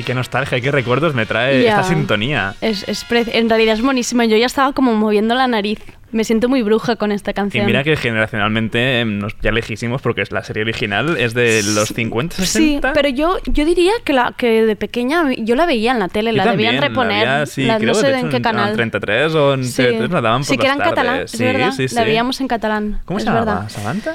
Ay, 0.00 0.04
qué 0.04 0.14
nostalgia, 0.14 0.58
qué 0.62 0.70
recuerdos 0.70 1.14
me 1.14 1.26
trae 1.26 1.66
esta 1.68 1.82
sintonía. 1.84 2.54
Es, 2.62 2.88
es 2.88 3.04
en 3.10 3.50
realidad 3.50 3.74
es 3.74 3.82
buenísima. 3.82 4.24
Yo 4.24 4.36
ya 4.38 4.46
estaba 4.46 4.72
como 4.72 4.94
moviendo 4.94 5.34
la 5.34 5.46
nariz. 5.46 5.78
Me 6.12 6.24
siento 6.24 6.48
muy 6.48 6.62
bruja 6.62 6.96
con 6.96 7.12
esta 7.12 7.30
Y 7.30 7.34
canción. 7.34 7.66
mira 7.66 7.84
que 7.84 7.94
generacionalmente 7.96 8.98
em, 9.00 9.18
nos, 9.18 9.36
ya 9.42 9.52
lejísimos 9.52 10.02
porque 10.02 10.22
es 10.22 10.32
la 10.32 10.42
serie 10.42 10.62
original 10.64 11.16
es 11.16 11.34
de 11.34 11.62
los 11.62 11.90
50, 11.90 12.34
Sí, 12.36 12.46
60. 12.46 12.94
pero 12.94 13.08
yo, 13.10 13.36
yo 13.44 13.64
diría 13.64 13.92
que, 14.04 14.12
la, 14.12 14.34
que 14.36 14.64
de 14.66 14.74
pequeña 14.74 15.26
yo 15.38 15.54
la 15.54 15.66
veía 15.66 15.92
en 15.92 16.00
la 16.00 16.08
tele, 16.08 16.32
Yo 16.32 16.38
la 16.38 16.44
también, 16.44 16.70
debían 16.72 16.88
reponer. 16.90 17.26
la 17.26 17.32
había, 17.34 17.46
sí, 17.46 17.64
la- 17.64 17.76
creo, 17.76 17.88
no 17.88 17.94
sé 17.94 18.08
de 18.08 18.18
en 18.18 18.28
qué 18.30 18.40
canal. 18.42 18.70
En 18.70 18.74
33 18.76 19.34
o 19.36 19.54
en 19.54 19.64
Sí. 19.64 19.82
TV3 19.82 20.10
la 20.10 20.20
daban 20.20 20.40
por 20.40 20.46
Sí, 20.48 20.58
que 20.58 20.66
era 20.66 20.74
en 20.74 20.80
catalán, 20.80 21.20
es 21.20 21.30
Sí, 21.30 21.44
verdad. 21.44 21.70
sí, 21.76 21.86
sí. 21.88 21.94
La 21.94 22.02
veíamos 22.04 22.40
en 22.40 22.48
catalán. 22.48 23.00
¿Cómo 23.04 23.18
es 23.18 23.24
se 23.24 23.30
llamaba? 23.30 23.54
verdad. 23.54 23.68
¿Samantha? 23.68 24.14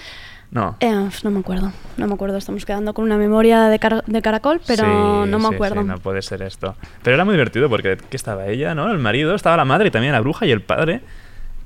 No. 0.55 0.77
Eh, 0.79 1.09
no 1.23 1.31
me 1.31 1.39
acuerdo, 1.41 1.71
no 1.97 2.07
me 2.07 2.13
acuerdo. 2.13 2.37
Estamos 2.37 2.65
quedando 2.65 2.93
con 2.93 3.03
una 3.03 3.17
memoria 3.17 3.63
de, 3.65 3.77
car- 3.77 4.05
de 4.07 4.21
caracol, 4.21 4.61
pero 4.65 4.83
Sí, 5.25 5.29
no 5.29 5.37
me 5.37 5.49
sí, 5.49 5.53
acuerdo. 5.53 5.81
sí, 5.81 5.87
no 5.87 5.97
puede 5.99 6.21
ser 6.21 6.41
esto. 6.43 6.75
Pero 7.03 7.15
era 7.15 7.25
muy 7.25 7.33
divertido 7.33 7.67
porque 7.69 7.97
que 7.97 8.15
estaba 8.15 8.47
ella, 8.47 8.73
¿no? 8.73 8.89
El 8.89 8.99
marido, 8.99 9.35
estaba 9.35 9.57
la 9.57 9.65
madre 9.65 9.89
y 9.89 9.91
también 9.91 10.13
la 10.13 10.21
bruja 10.21 10.45
y 10.45 10.51
el 10.51 10.61
padre. 10.61 11.01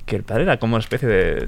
Que 0.06 0.16
el 0.16 0.24
padre 0.24 0.42
era 0.42 0.56
como 0.58 0.74
una 0.74 0.80
especie 0.82 1.06
de. 1.08 1.46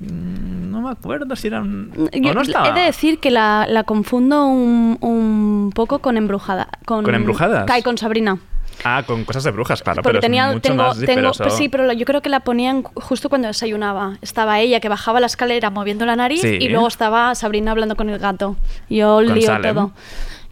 No 0.00 0.80
me 0.82 0.90
acuerdo 0.90 1.34
si 1.34 1.48
era 1.48 1.60
un. 1.62 1.92
Yo 2.12 2.32
no. 2.32 2.42
He 2.42 2.72
de 2.74 2.80
decir 2.86 3.18
que 3.18 3.32
la, 3.32 3.66
la 3.68 3.82
confundo 3.82 4.46
un, 4.46 4.98
un 5.00 5.72
poco 5.74 5.98
con 5.98 6.16
Embrujada. 6.16 6.68
Con, 6.84 7.04
¿Con 7.04 7.16
Embrujadas? 7.16 7.68
Ay, 7.68 7.82
con 7.82 7.98
Sabrina. 7.98 8.38
Ah, 8.84 9.02
con 9.06 9.24
cosas 9.24 9.44
de 9.44 9.50
brujas, 9.50 9.82
claro, 9.82 10.02
Porque 10.02 10.18
pero 10.18 10.20
tenía, 10.20 10.48
es 10.48 10.54
mucho 10.54 10.70
tengo, 10.70 10.82
más 10.84 10.98
tengo, 10.98 11.32
pues 11.32 11.54
sí, 11.54 11.68
pero 11.68 11.92
yo 11.92 12.04
creo 12.04 12.22
que 12.22 12.28
la 12.28 12.40
ponían 12.40 12.82
justo 12.82 13.28
cuando 13.28 13.48
desayunaba. 13.48 14.18
Estaba 14.22 14.60
ella 14.60 14.80
que 14.80 14.88
bajaba 14.88 15.20
la 15.20 15.26
escalera 15.26 15.70
moviendo 15.70 16.06
la 16.06 16.16
nariz 16.16 16.40
Sí. 16.42 16.58
y 16.60 16.68
luego 16.68 16.86
estaba 16.88 17.34
Sabrina 17.34 17.70
hablando 17.72 17.96
con 17.96 18.08
el 18.08 18.18
gato. 18.18 18.56
Yo 18.88 19.16
Con 19.16 19.34
lío 19.34 19.46
Salem. 19.46 19.74
todo. 19.74 19.92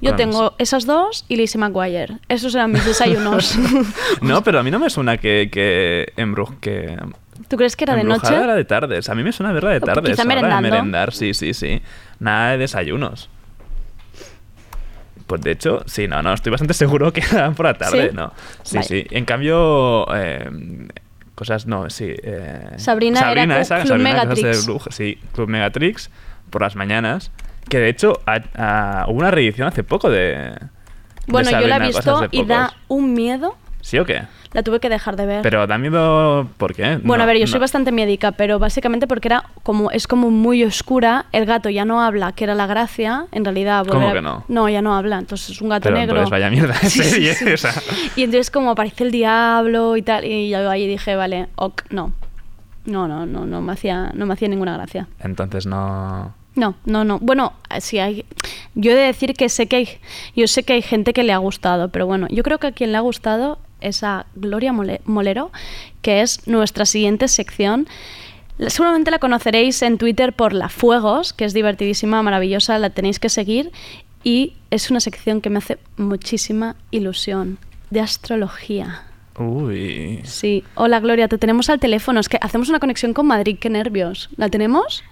Yo 0.01 0.11
Con- 0.11 0.17
tengo 0.17 0.55
esas 0.59 0.85
dos 0.87 1.25
y 1.29 1.37
Lizzie 1.37 1.59
McGuire. 1.59 2.19
Esos 2.29 2.55
eran 2.55 2.73
mis 2.73 2.85
desayunos. 2.85 3.57
No, 4.21 4.43
pero 4.43 4.59
a 4.59 4.63
mí 4.63 4.71
no 4.71 4.79
me 4.79 4.91
suena 4.91 5.17
que, 5.19 5.49
que 5.51 6.13
embruj... 6.17 6.55
Que... 6.61 6.99
¿Tú 7.49 7.57
crees 7.57 7.77
que 7.77 7.85
era 7.85 7.95
de 7.95 8.03
noche? 8.05 8.35
era 8.35 8.55
de 8.55 8.65
tardes. 8.65 9.09
A 9.09 9.15
mí 9.15 9.23
me 9.23 9.31
suena 9.33 9.53
verla 9.53 9.71
de 9.71 9.81
tardes. 9.81 10.11
quizá 10.17 10.25
merendando. 10.25 10.63
merendar, 10.69 11.13
sí, 11.13 11.33
sí, 11.33 11.55
sí. 11.55 11.81
Nada 12.19 12.53
de 12.53 12.59
desayunos. 12.59 13.31
Pues 15.27 15.41
de 15.41 15.51
hecho, 15.53 15.83
sí, 15.87 16.07
no, 16.07 16.23
no, 16.23 16.33
estoy 16.33 16.51
bastante 16.51 16.75
seguro 16.83 17.13
que 17.13 17.21
era 17.21 17.51
por 17.51 17.67
la 17.67 17.75
tarde, 17.75 18.11
¿Sí? 18.11 18.15
¿no? 18.17 18.33
Sí, 18.63 18.77
Vale. 18.77 18.89
sí. 18.89 19.07
En 19.11 19.25
cambio, 19.25 20.07
eh, 20.15 20.49
cosas, 21.35 21.67
no, 21.67 21.91
sí. 21.91 22.15
eh, 22.23 22.71
Sabrina 22.77 23.33
era 23.33 23.45
Club- 23.45 23.57
esa, 23.61 23.77
Club 23.79 23.89
Sabrina, 23.89 24.11
de 24.11 24.27
Megatrix. 24.27 24.67
bruja, 24.67 24.91
sí, 24.93 25.19
Club 25.35 25.49
Megatrix, 25.49 26.11
por 26.51 26.63
las 26.63 26.77
mañanas. 26.77 27.31
Que 27.69 27.79
de 27.81 27.89
hecho, 27.89 28.21
hubo 28.23 29.13
una 29.19 29.31
reedición 29.33 29.67
hace 29.67 29.83
poco 29.83 30.09
de. 30.09 30.19
de 30.19 30.59
Bueno, 31.27 31.51
yo 31.51 31.67
la 31.67 31.67
he 31.67 31.71
Sabrina, 31.71 31.87
visto 31.89 32.21
de 32.21 32.29
y 32.31 32.45
da 32.45 32.75
un 32.87 33.13
miedo. 33.13 33.57
¿Sí 33.87 34.01
o 34.01 34.05
qué? 34.05 34.23
La 34.53 34.65
tuve 34.65 34.81
que 34.81 34.89
dejar 34.89 35.15
de 35.15 35.27
ver. 35.27 35.43
Pero 35.43 35.65
da 35.69 35.79
miedo, 35.79 36.49
¿por 36.57 36.75
qué? 36.75 36.99
Bueno, 37.05 37.19
No, 37.19 37.23
a 37.23 37.27
ver, 37.27 37.37
yo 37.37 37.45
no. 37.45 37.51
soy 37.53 37.61
bastante 37.61 37.93
médica, 37.93 38.33
pero 38.33 38.59
básicamente 38.59 39.07
porque 39.07 39.29
era 39.29 39.45
como 39.63 39.93
es 39.93 40.09
como 40.09 40.29
muy 40.33 40.65
oscura, 40.65 41.27
el 41.31 41.47
gato 41.47 41.71
ya 41.71 41.85
no 41.85 42.03
habla, 42.03 42.33
que 42.33 42.43
era 42.43 42.57
la 42.57 42.67
gracia, 42.67 43.27
en 43.31 43.45
realidad. 43.45 43.87
¿Cómo 43.87 44.09
a- 44.09 44.13
que 44.13 44.21
no? 44.21 44.43
No, 44.49 44.69
ya 44.69 44.83
no 44.83 44.97
habla, 44.97 45.19
entonces 45.21 45.51
es 45.51 45.61
un 45.63 45.69
gato 45.69 45.85
Pero 45.85 45.99
negro. 45.99 46.17
entonces 46.17 46.31
vaya 46.33 46.51
mierda 46.51 46.75
Sí, 46.83 47.01
sí. 47.05 47.31
Y 48.17 48.25
entonces 48.25 48.51
como 48.51 48.73
aparece 48.73 49.05
el 49.05 49.13
diablo 49.13 49.97
y 49.97 50.03
tal, 50.03 50.25
y 50.25 50.49
yo 50.51 50.69
ahí 50.69 50.89
dije, 50.89 51.15
vale, 51.15 51.47
ok, 51.55 51.83
no. 51.91 52.13
No, 52.87 53.07
no, 53.07 53.25
no, 53.25 53.47
no 53.47 53.61
me 53.61 53.73
hacía, 53.73 54.11
no 54.15 54.27
me 54.27 54.35
hacía 54.35 54.49
ninguna 54.49 54.77
gracia. 54.77 55.07
Entonces 55.21 55.65
no. 55.67 56.35
No, 56.57 56.75
no, 56.87 57.05
no. 57.05 57.19
Bueno, 57.21 57.53
sí 57.79 57.99
hay. 58.01 58.25
Yo 58.75 58.91
he 58.91 58.95
de 58.95 59.03
decir 59.03 59.35
que 59.35 59.49
sé 59.49 59.67
que 59.69 59.77
hay, 59.77 59.89
yo 60.35 60.49
sé 60.49 60.65
que 60.65 60.73
hay 60.73 60.83
gente 60.83 61.13
que 61.13 61.23
le 61.23 61.33
ha 61.33 61.39
gustado, 61.39 61.91
pero 61.91 62.07
bueno, 62.07 62.27
yo 62.31 62.43
creo 62.43 62.59
que 62.59 62.67
a 62.69 62.73
quien 62.73 62.91
le 62.93 62.99
ha 62.99 63.03
gustado 63.03 63.59
es 63.87 64.03
a 64.03 64.27
Gloria 64.35 64.73
Mole- 64.73 65.01
Molero, 65.05 65.51
que 66.03 66.23
es 66.23 66.47
nuestra 66.47 66.87
siguiente 66.87 67.29
sección. 67.29 67.87
Seguramente 68.69 69.11
la 69.11 69.19
conoceréis 69.19 69.83
en 69.83 69.99
Twitter 69.99 70.33
por 70.33 70.53
La 70.53 70.69
Fuegos, 70.69 71.33
que 71.33 71.45
es 71.45 71.53
divertidísima, 71.53 72.23
maravillosa, 72.23 72.79
la 72.79 72.91
tenéis 72.91 73.19
que 73.21 73.29
seguir. 73.29 73.71
Y 74.25 74.55
es 74.71 74.91
una 74.91 75.01
sección 75.01 75.41
que 75.41 75.51
me 75.51 75.59
hace 75.59 75.79
muchísima 75.97 76.75
ilusión, 76.91 77.59
de 77.91 78.01
astrología. 78.01 79.03
Uy. 79.39 80.21
Sí. 80.25 80.65
Hola 80.75 80.99
Gloria, 81.01 81.29
te 81.29 81.37
tenemos 81.39 81.69
al 81.69 81.79
teléfono. 81.79 82.19
Es 82.21 82.29
que 82.29 82.39
hacemos 82.41 82.69
una 82.71 82.81
conexión 82.81 83.13
con 83.13 83.27
Madrid, 83.27 83.59
qué 83.61 83.69
nervios. 83.69 84.31
¿La 84.37 84.49
tenemos? 84.49 85.05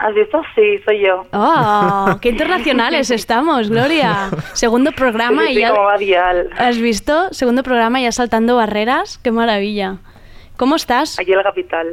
¿Has 0.00 0.14
visto? 0.14 0.40
Sí, 0.54 0.78
soy 0.86 1.00
yo. 1.06 1.26
¡Oh! 1.34 2.16
¡Qué 2.22 2.30
internacionales 2.30 3.10
estamos, 3.10 3.68
Gloria! 3.68 4.30
Segundo 4.54 4.92
programa 4.92 5.42
Sí, 5.42 5.48
sí, 5.48 5.58
y 6.00 6.06
ya... 6.06 6.32
¿Has 6.56 6.78
visto? 6.78 7.28
Segundo 7.32 7.62
programa 7.62 8.00
ya 8.00 8.10
saltando 8.10 8.56
barreras. 8.56 9.18
¡Qué 9.18 9.30
maravilla! 9.30 9.98
¿Cómo 10.56 10.76
estás? 10.76 11.18
Aquí 11.18 11.32
en 11.32 11.36
la 11.36 11.44
capital. 11.44 11.86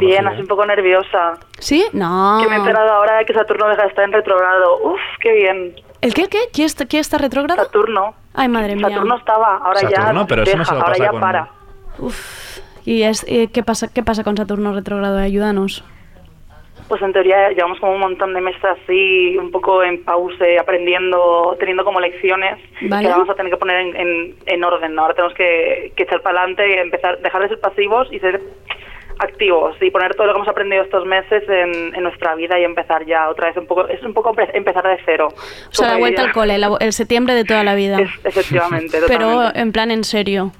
Bien, 0.00 0.26
así 0.26 0.40
un 0.42 0.48
poco 0.48 0.66
nerviosa. 0.66 1.34
¿Sí? 1.58 1.86
No. 1.92 2.40
Que 2.42 2.48
me 2.48 2.56
he 2.56 2.58
enterado 2.58 2.90
ahora 2.92 3.18
de 3.18 3.24
que 3.24 3.32
Saturno 3.32 3.68
deja 3.68 3.82
de 3.82 3.88
estar 3.88 4.04
en 4.04 4.12
retrogrado. 4.12 4.78
Uf, 4.82 5.00
qué 5.22 5.32
bien. 5.32 5.74
¿El 6.02 6.12
qué? 6.12 6.28
¿Qué? 6.28 6.38
¿Quién 6.52 6.66
está, 6.66 6.86
quién 6.86 7.00
está 7.00 7.18
retrógrado? 7.18 7.62
Saturno. 7.64 8.14
Ay, 8.34 8.48
madre 8.48 8.74
mía. 8.76 8.88
Saturno 8.88 9.16
estaba, 9.16 9.56
ahora 9.58 9.80
Saturno, 9.80 10.20
ya 10.22 10.26
pero 10.26 10.42
eso 10.42 10.56
no 10.56 10.58
deja, 10.58 10.64
se 10.64 10.74
lo 10.74 10.80
ahora 10.80 10.92
pasa 10.92 11.04
ya 11.04 11.10
con- 11.10 11.20
para. 11.20 11.48
¿Y 12.84 13.02
es, 13.02 13.24
eh, 13.28 13.48
¿qué, 13.52 13.62
pasa, 13.62 13.88
qué 13.88 14.02
pasa 14.02 14.24
con 14.24 14.36
Saturno 14.36 14.72
retrógrado? 14.74 15.18
Ayúdanos. 15.18 15.84
Pues 16.90 17.02
en 17.02 17.12
teoría 17.12 17.50
llevamos 17.50 17.78
como 17.78 17.92
un 17.92 18.00
montón 18.00 18.34
de 18.34 18.40
meses 18.40 18.64
así, 18.64 19.38
un 19.38 19.52
poco 19.52 19.84
en 19.84 20.02
pause, 20.02 20.58
aprendiendo, 20.58 21.56
teniendo 21.60 21.84
como 21.84 22.00
lecciones 22.00 22.58
Vale. 22.82 23.04
que 23.04 23.12
vamos 23.12 23.30
a 23.30 23.34
tener 23.36 23.52
que 23.52 23.58
poner 23.58 23.76
en, 23.76 23.96
en, 23.96 24.34
en 24.46 24.64
orden. 24.64 24.98
Ahora 24.98 25.14
tenemos 25.14 25.32
que, 25.34 25.92
que 25.94 26.02
echar 26.02 26.20
para 26.20 26.40
adelante 26.40 26.68
y 26.68 26.72
empezar, 26.80 27.20
dejar 27.20 27.42
de 27.42 27.48
ser 27.50 27.60
pasivos 27.60 28.08
y 28.10 28.18
ser 28.18 28.40
activos 29.20 29.76
y 29.80 29.90
poner 29.90 30.14
todo 30.14 30.26
lo 30.26 30.32
que 30.32 30.38
hemos 30.38 30.48
aprendido 30.48 30.82
estos 30.82 31.04
meses 31.06 31.42
en, 31.48 31.94
en 31.94 32.02
nuestra 32.02 32.34
vida 32.34 32.58
y 32.58 32.64
empezar 32.64 33.04
ya 33.06 33.28
otra 33.28 33.48
vez 33.48 33.56
un 33.56 33.66
poco, 33.66 33.86
es 33.88 34.02
un 34.02 34.14
poco 34.14 34.32
empe- 34.34 34.50
empezar 34.54 34.82
de 34.86 34.96
cero. 35.04 35.28
O 35.28 35.72
sea, 35.74 35.92
la 35.92 35.96
vuelta 35.98 36.22
al 36.22 36.32
cole, 36.32 36.56
la- 36.58 36.76
el 36.80 36.92
septiembre 36.92 37.34
de 37.34 37.44
toda 37.44 37.62
la 37.62 37.74
vida. 37.74 37.98
Efectivamente, 38.24 38.98
Pero 39.08 39.28
totalmente. 39.30 39.60
en 39.60 39.72
plan 39.72 39.90
en 39.90 40.04
serio. 40.04 40.52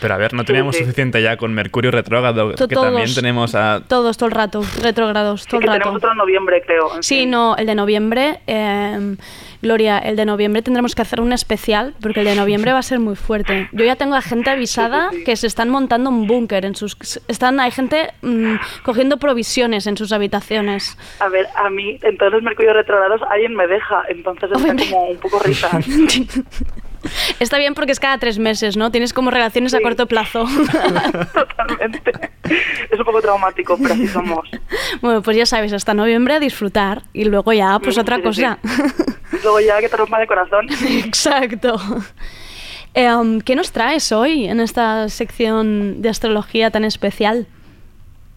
Pero 0.00 0.14
a 0.14 0.16
ver, 0.16 0.34
no 0.34 0.44
teníamos 0.44 0.74
sí. 0.76 0.82
suficiente 0.82 1.22
ya 1.22 1.36
con 1.36 1.54
Mercurio 1.54 1.90
retrógrado, 1.90 2.54
To- 2.54 2.68
que 2.68 2.74
todos. 2.74 2.86
también 2.88 3.14
tenemos 3.14 3.54
a... 3.54 3.82
Todos, 3.88 4.16
todo 4.18 4.28
el 4.28 4.34
rato. 4.34 4.62
Retrógrados, 4.82 5.46
todo 5.46 5.60
el 5.60 5.66
rato. 5.66 5.78
tenemos 5.78 5.96
otro 5.96 6.12
en 6.12 6.18
noviembre, 6.18 6.62
creo. 6.66 6.96
en 6.96 7.02
Sí, 7.02 7.20
fin. 7.20 7.30
no, 7.30 7.56
el 7.56 7.66
de 7.66 7.74
noviembre. 7.74 8.40
eh, 8.46 9.16
Gloria, 9.60 9.98
el 9.98 10.16
de 10.16 10.24
noviembre 10.24 10.62
tendremos 10.62 10.94
que 10.94 11.02
hacer 11.02 11.20
un 11.20 11.32
especial 11.32 11.94
porque 12.00 12.20
el 12.20 12.26
de 12.26 12.34
noviembre 12.36 12.72
va 12.72 12.78
a 12.78 12.82
ser 12.82 13.00
muy 13.00 13.16
fuerte. 13.16 13.68
Yo 13.72 13.84
ya 13.84 13.96
tengo 13.96 14.14
a 14.14 14.22
gente 14.22 14.50
avisada 14.50 15.10
que 15.24 15.34
se 15.36 15.46
están 15.46 15.68
montando 15.68 16.10
un 16.10 16.26
búnker 16.26 16.64
en 16.64 16.74
sus. 16.76 16.96
Están, 17.28 17.58
hay 17.60 17.70
gente 17.70 18.12
mm, 18.22 18.54
cogiendo 18.84 19.16
provisiones 19.16 19.86
en 19.86 19.96
sus 19.96 20.12
habitaciones. 20.12 20.96
A 21.20 21.28
ver, 21.28 21.48
a 21.56 21.70
mí, 21.70 21.98
en 22.02 22.16
todos 22.18 22.32
los 22.32 22.42
Mercurio 22.42 22.72
retrogrados, 22.72 23.20
alguien 23.30 23.54
me 23.54 23.66
deja, 23.66 24.02
entonces 24.08 24.50
está 24.50 24.76
como 24.76 25.08
un 25.08 25.18
poco 25.18 25.38
risa. 25.40 25.70
Está 27.38 27.58
bien 27.58 27.74
porque 27.74 27.92
es 27.92 28.00
cada 28.00 28.18
tres 28.18 28.38
meses, 28.38 28.76
¿no? 28.76 28.90
Tienes 28.90 29.12
como 29.12 29.30
relaciones 29.30 29.72
a 29.72 29.80
corto 29.80 30.06
plazo. 30.06 30.46
Totalmente. 31.32 32.12
Es 32.90 32.98
un 32.98 33.04
poco 33.04 33.20
traumático, 33.20 33.78
pero 33.80 33.94
así 33.94 34.08
somos. 34.08 34.48
bueno, 35.00 35.22
pues 35.22 35.36
ya 35.36 35.46
sabes, 35.46 35.72
hasta 35.72 35.94
noviembre 35.94 36.34
a 36.34 36.40
disfrutar 36.40 37.02
y 37.12 37.24
luego 37.24 37.52
ya, 37.52 37.78
pues 37.78 37.96
Mm, 37.96 38.00
otra 38.00 38.16
sí, 38.16 38.22
sí, 38.22 38.26
cosa. 38.28 38.58
Luego 39.42 39.60
ya 39.60 39.80
que 39.80 39.88
te 39.88 39.96
rompa 39.96 40.18
de 40.18 40.26
corazón. 40.26 40.66
Exacto. 41.04 41.76
Em, 42.94 43.40
¿Qué 43.40 43.54
nos 43.54 43.70
traes 43.72 44.10
hoy 44.12 44.46
en 44.46 44.60
esta 44.60 45.08
sección 45.08 46.00
de 46.02 46.08
astrología 46.08 46.70
tan 46.70 46.84
especial? 46.84 47.46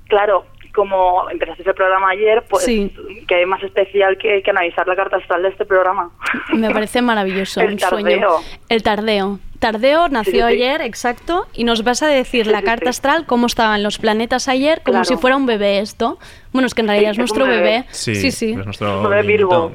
Claro, 0.07 0.45
como 0.75 1.29
empezaste 1.29 1.63
el 1.67 1.73
programa 1.75 2.09
ayer, 2.09 2.43
pues 2.49 2.65
Sí. 2.65 2.93
que 3.27 3.35
hay 3.35 3.45
más 3.45 3.63
especial 3.63 4.17
que, 4.17 4.41
que 4.43 4.51
analizar 4.51 4.87
la 4.87 4.95
carta 4.95 5.17
astral 5.17 5.41
de 5.43 5.49
este 5.49 5.65
programa. 5.65 6.11
Me 6.53 6.69
parece 6.69 7.01
maravilloso. 7.01 7.61
El 7.61 7.73
un 7.73 7.79
sueño. 7.79 8.03
tardeo. 8.03 8.39
El 8.69 8.83
tardeo. 8.83 9.39
Tardeo 9.59 10.07
nació 10.09 10.31
Sí, 10.47 10.53
sí, 10.53 10.57
sí. 10.57 10.63
ayer, 10.63 10.81
exacto, 10.81 11.47
y 11.53 11.63
nos 11.65 11.83
vas 11.83 12.01
a 12.01 12.07
decir 12.07 12.47
la 12.47 12.63
carta 12.63 12.89
astral, 12.89 13.27
cómo 13.27 13.45
estaban 13.45 13.83
los 13.83 13.99
planetas 13.99 14.47
ayer, 14.47 14.81
como 14.83 14.93
Claro. 15.01 15.05
si 15.05 15.17
fuera 15.17 15.35
un 15.37 15.45
bebé 15.45 15.77
esto. 15.79 16.17
Bueno, 16.51 16.65
es 16.65 16.73
que 16.73 16.81
en 16.81 16.87
realidad 16.87 17.11
Sí, 17.11 17.13
es 17.13 17.17
nuestro 17.19 17.45
bebé. 17.45 17.57
bebé. 17.61 17.85
Sí, 17.91 18.15
sí. 18.15 18.31
sí. 18.31 18.51
es 18.57 18.65
nuestro 18.65 19.07
Bebé 19.07 19.21
Virgo. 19.21 19.71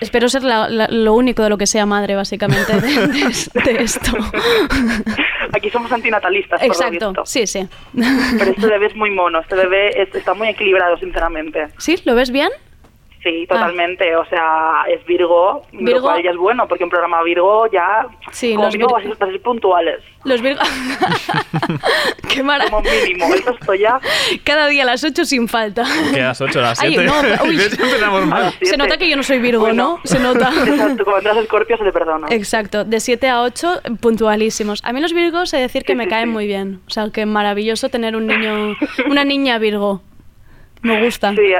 Espero 0.00 0.28
ser 0.28 0.42
la- 0.44 0.68
la- 0.68 0.88
lo 0.88 1.14
único 1.14 1.42
de 1.42 1.50
lo 1.50 1.58
que 1.58 1.66
sea 1.66 1.86
madre, 1.86 2.14
básicamente, 2.14 2.72
de, 2.80 3.06
de- 3.08 3.72
de 3.72 3.82
esto. 3.82 4.12
Aquí 5.52 5.68
somos 5.70 5.90
antinatalistas, 5.92 6.60
por 6.60 6.68
lo 6.68 6.72
Exacto, 6.72 7.08
visto. 7.08 7.26
sí, 7.26 7.46
sí. 7.46 7.66
Pero 8.38 8.50
este 8.52 8.66
bebé 8.66 8.86
es 8.86 8.94
muy 8.96 9.10
mono, 9.10 9.40
este 9.40 9.56
bebé 9.56 10.00
es- 10.00 10.14
está 10.14 10.32
muy 10.34 10.48
equilibrado, 10.48 10.96
sinceramente. 10.98 11.68
¿Sí? 11.78 11.96
¿Lo 12.04 12.14
ves 12.14 12.30
bien? 12.30 12.50
Sí, 13.22 13.46
totalmente. 13.46 14.16
O 14.16 14.24
sea, 14.26 14.84
es 14.88 15.04
Virgo, 15.04 15.62
Ah. 15.62 15.68
Virgo- 15.72 15.96
lo 15.96 16.02
cual 16.02 16.22
ya 16.22 16.30
es 16.30 16.36
bueno, 16.38 16.66
porque 16.66 16.84
un 16.84 16.90
programa 16.90 17.22
Virgo 17.22 17.66
ya, 17.70 18.06
Sí, 18.32 18.52
como 18.54 18.64
los 18.64 18.74
mínimo, 18.74 18.90
vas 18.94 19.00
a 19.04 19.08
ser- 19.08 19.16
vas 19.18 19.28
a 19.28 19.32
ser 19.32 19.42
puntuales. 19.42 20.00
Los 20.24 20.40
Virgo... 20.40 20.60
Qué 22.28 22.42
maravilla. 22.42 22.76
Como 22.76 22.88
mínimo, 22.90 23.34
eso 23.34 23.50
esto 23.50 23.74
ya... 23.74 23.98
Cada 24.44 24.68
día 24.68 24.82
a 24.84 24.86
las 24.86 25.02
8 25.04 25.24
sin 25.24 25.48
falta. 25.48 25.84
Que 26.12 26.20
a 26.20 26.28
las 26.28 26.40
8 26.40 26.58
a 26.58 26.62
las 26.62 26.80
Ay, 26.80 26.94
7. 26.94 27.04
no, 27.06 27.44
uy. 27.44 27.60
empezamos 27.60 28.26
mal. 28.26 28.54
Se 28.62 28.76
nota 28.76 28.96
que 28.96 29.08
yo 29.08 29.16
no 29.16 29.22
soy 29.22 29.38
Virgo, 29.38 29.72
¿no? 29.72 29.98
Se 30.04 30.18
nota. 30.18 30.50
Exacto, 30.66 31.04
como 31.04 31.18
entras 31.18 31.36
a 31.36 31.42
Scorpio 31.44 31.76
se 31.76 31.84
te 31.84 31.92
perdona. 31.92 32.26
Exacto, 32.30 32.84
de 32.84 33.00
7 33.00 33.28
a 33.28 33.42
8, 33.42 33.80
puntualísimos. 34.00 34.80
A 34.84 34.92
mí 34.92 35.00
los 35.00 35.12
Virgos, 35.12 35.52
he 35.52 35.56
de 35.56 35.62
decir 35.64 35.84
que 35.84 35.94
me 35.94 36.08
caen 36.08 36.28
muy 36.30 36.46
bien. 36.46 36.80
O 36.86 36.90
sea, 36.90 37.10
que 37.12 37.26
maravilloso 37.26 37.88
tener 37.88 38.14
un 38.16 38.26
niño, 38.26 38.76
una 39.08 39.24
niña 39.24 39.58
Virgo. 39.58 40.02
Me 40.82 41.04
gusta. 41.04 41.34
Sí, 41.34 41.42
eh, 41.42 41.58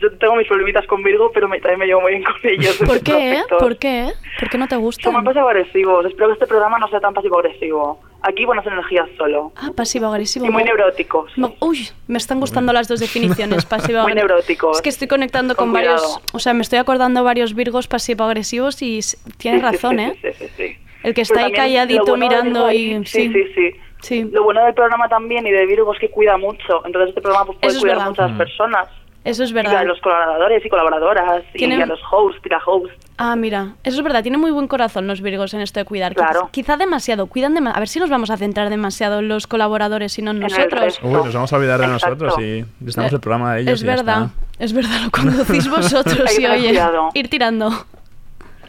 yo 0.00 0.10
tengo 0.18 0.34
mis 0.36 0.46
problemitas 0.48 0.86
con 0.86 1.02
Virgo, 1.02 1.30
pero 1.32 1.46
me- 1.48 1.60
también 1.60 1.78
me 1.80 1.86
llevo 1.86 2.00
muy 2.00 2.12
bien 2.12 2.24
con 2.24 2.34
ellos. 2.44 2.76
¿Por 2.86 3.00
qué? 3.02 3.32
eh? 3.34 3.42
¿Por 3.58 3.76
qué? 3.76 4.08
¿Por 4.40 4.48
qué 4.50 4.58
no 4.58 4.66
te 4.66 4.76
gusta? 4.76 5.02
Son 5.02 5.14
muy 5.14 5.24
pasivo-agresivos. 5.24 6.06
Espero 6.06 6.28
que 6.28 6.32
este 6.34 6.46
programa 6.46 6.78
no 6.78 6.88
sea 6.88 7.00
tan 7.00 7.12
pasivo-agresivo. 7.12 8.00
Aquí 8.22 8.44
buenas 8.46 8.66
energías 8.66 9.08
solo. 9.18 9.52
Ah, 9.56 9.70
pasivo-agresivo. 9.76 10.46
Y 10.46 10.50
muy 10.50 10.64
neuróticos. 10.64 11.30
me- 11.36 11.54
Uy, 11.60 11.88
me 12.08 12.16
están 12.18 12.40
gustando 12.40 12.72
las 12.72 12.88
dos 12.88 13.00
definiciones, 13.00 13.66
pasivo 13.66 14.02
Muy 14.02 14.14
neuróticos. 14.14 14.76
Es 14.78 14.82
que 14.82 14.88
estoy 14.88 15.06
conectando 15.08 15.54
Con 15.54 15.66
con, 15.66 15.74
varios, 15.74 16.20
o 16.32 16.38
sea, 16.38 16.54
me 16.54 16.62
estoy 16.62 16.78
acordando 16.78 17.22
varios 17.24 17.54
Virgos 17.54 17.86
pasivo-agresivos 17.88 18.80
y 18.82 19.00
tienes 19.36 19.60
Sí, 19.60 19.66
sí, 19.68 19.72
razón, 19.76 19.96
sí, 19.98 20.02
¿eh? 20.02 20.18
sí, 20.22 20.28
sí, 20.46 20.50
sí. 20.56 20.78
El 21.02 21.14
que 21.14 21.22
Pero 21.22 21.22
está 21.22 21.34
ahí 21.40 21.52
también 21.52 21.54
calladito 21.54 22.04
bueno 22.06 22.16
mirando 22.26 22.66
Virgo- 22.68 23.02
y... 23.02 23.06
Sí, 23.06 23.30
sí, 23.32 23.44
sí. 23.54 23.70
Sí. 24.06 24.22
Lo 24.32 24.44
bueno 24.44 24.64
del 24.64 24.72
programa 24.74 25.08
también 25.08 25.46
y 25.46 25.50
de 25.50 25.66
Virgo 25.66 25.92
es 25.92 25.98
que 25.98 26.10
cuida 26.10 26.36
mucho. 26.36 26.84
Entonces 26.86 27.08
este 27.08 27.20
programa 27.20 27.46
pues, 27.46 27.58
puede 27.58 27.70
Eso 27.72 27.78
es 27.78 27.82
cuidar 27.94 28.16
las 28.16 28.30
Mm. 28.32 28.38
personas. 28.38 28.88
Eso 29.24 29.42
es 29.42 29.50
Y 29.50 29.54
verdad. 29.54 29.78
a 29.78 29.82
los 29.84 30.00
colaboradores 30.00 30.64
y 30.64 30.68
colaboradoras 30.68 31.42
y 31.54 31.58
Tienen- 31.58 31.82
a 31.82 31.86
los 31.86 31.98
hosts 32.12 32.40
y 32.44 32.48
la 32.48 32.58
host. 32.64 32.92
Ah, 33.18 33.34
mira, 33.34 33.74
eso 33.82 33.96
es 33.96 34.02
verdad, 34.04 34.22
tienen 34.22 34.40
muy 34.40 34.52
buen 34.52 34.68
corazón 34.68 35.08
los 35.08 35.20
virgos 35.20 35.52
en 35.54 35.62
esto 35.62 35.80
de 35.80 35.84
cuidar. 35.84 36.14
Claro. 36.14 36.48
Quizá 36.52 36.76
demasiado, 36.76 37.26
cuidan 37.26 37.52
dema- 37.56 37.72
A 37.74 37.80
ver 37.80 37.88
si 37.88 37.98
nos 37.98 38.08
vamos 38.08 38.30
a 38.30 38.36
centrar 38.36 38.70
demasiado 38.70 39.18
en 39.18 39.26
los 39.28 39.48
colaboradores 39.48 40.16
y 40.20 40.22
no 40.22 40.30
en 40.30 40.36
el 40.36 40.42
nosotros. 40.44 41.00
Uy, 41.02 41.10
nos 41.12 41.34
vamos 41.34 41.52
a 41.52 41.56
olvidar 41.56 41.80
de 41.80 41.86
Exacto. 41.86 42.24
nosotros 42.24 42.44
y 42.46 42.64
estamos 42.86 43.12
el 43.12 43.18
programa 43.20 43.54
de 43.54 43.62
ellos. 43.62 43.74
Es 43.74 43.82
y 43.82 43.86
ya 43.86 43.96
verdad, 43.96 44.22
está. 44.26 44.64
es 44.64 44.72
verdad, 44.72 45.00
lo 45.04 45.10
conducís 45.10 45.68
vosotros 45.70 46.38
y 46.38 46.46
oye, 46.46 46.68
cuidado. 46.68 47.08
ir 47.14 47.28
tirando. 47.28 47.70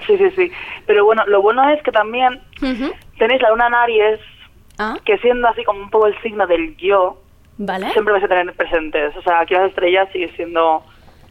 Sí, 0.07 0.17
sí, 0.17 0.31
sí. 0.35 0.51
Pero 0.87 1.05
bueno, 1.05 1.23
lo 1.27 1.41
bueno 1.43 1.69
es 1.69 1.83
que 1.83 1.91
también 1.91 2.41
tenéis 3.19 3.41
la 3.43 3.49
luna 3.51 3.67
en 3.67 3.73
Aries, 3.75 4.19
Ah. 4.79 4.97
que 5.05 5.17
siendo 5.19 5.47
así 5.47 5.63
como 5.63 5.79
un 5.81 5.89
poco 5.89 6.07
el 6.07 6.19
signo 6.21 6.45
del 6.47 6.75
yo, 6.77 7.21
Vale. 7.57 7.91
siempre 7.91 8.13
vais 8.13 8.23
a 8.23 8.27
tener 8.27 8.53
presentes. 8.53 9.15
O 9.17 9.21
sea, 9.21 9.39
aquí 9.41 9.53
las 9.53 9.69
estrellas 9.69 10.07
siguen 10.11 10.35
siendo 10.35 10.83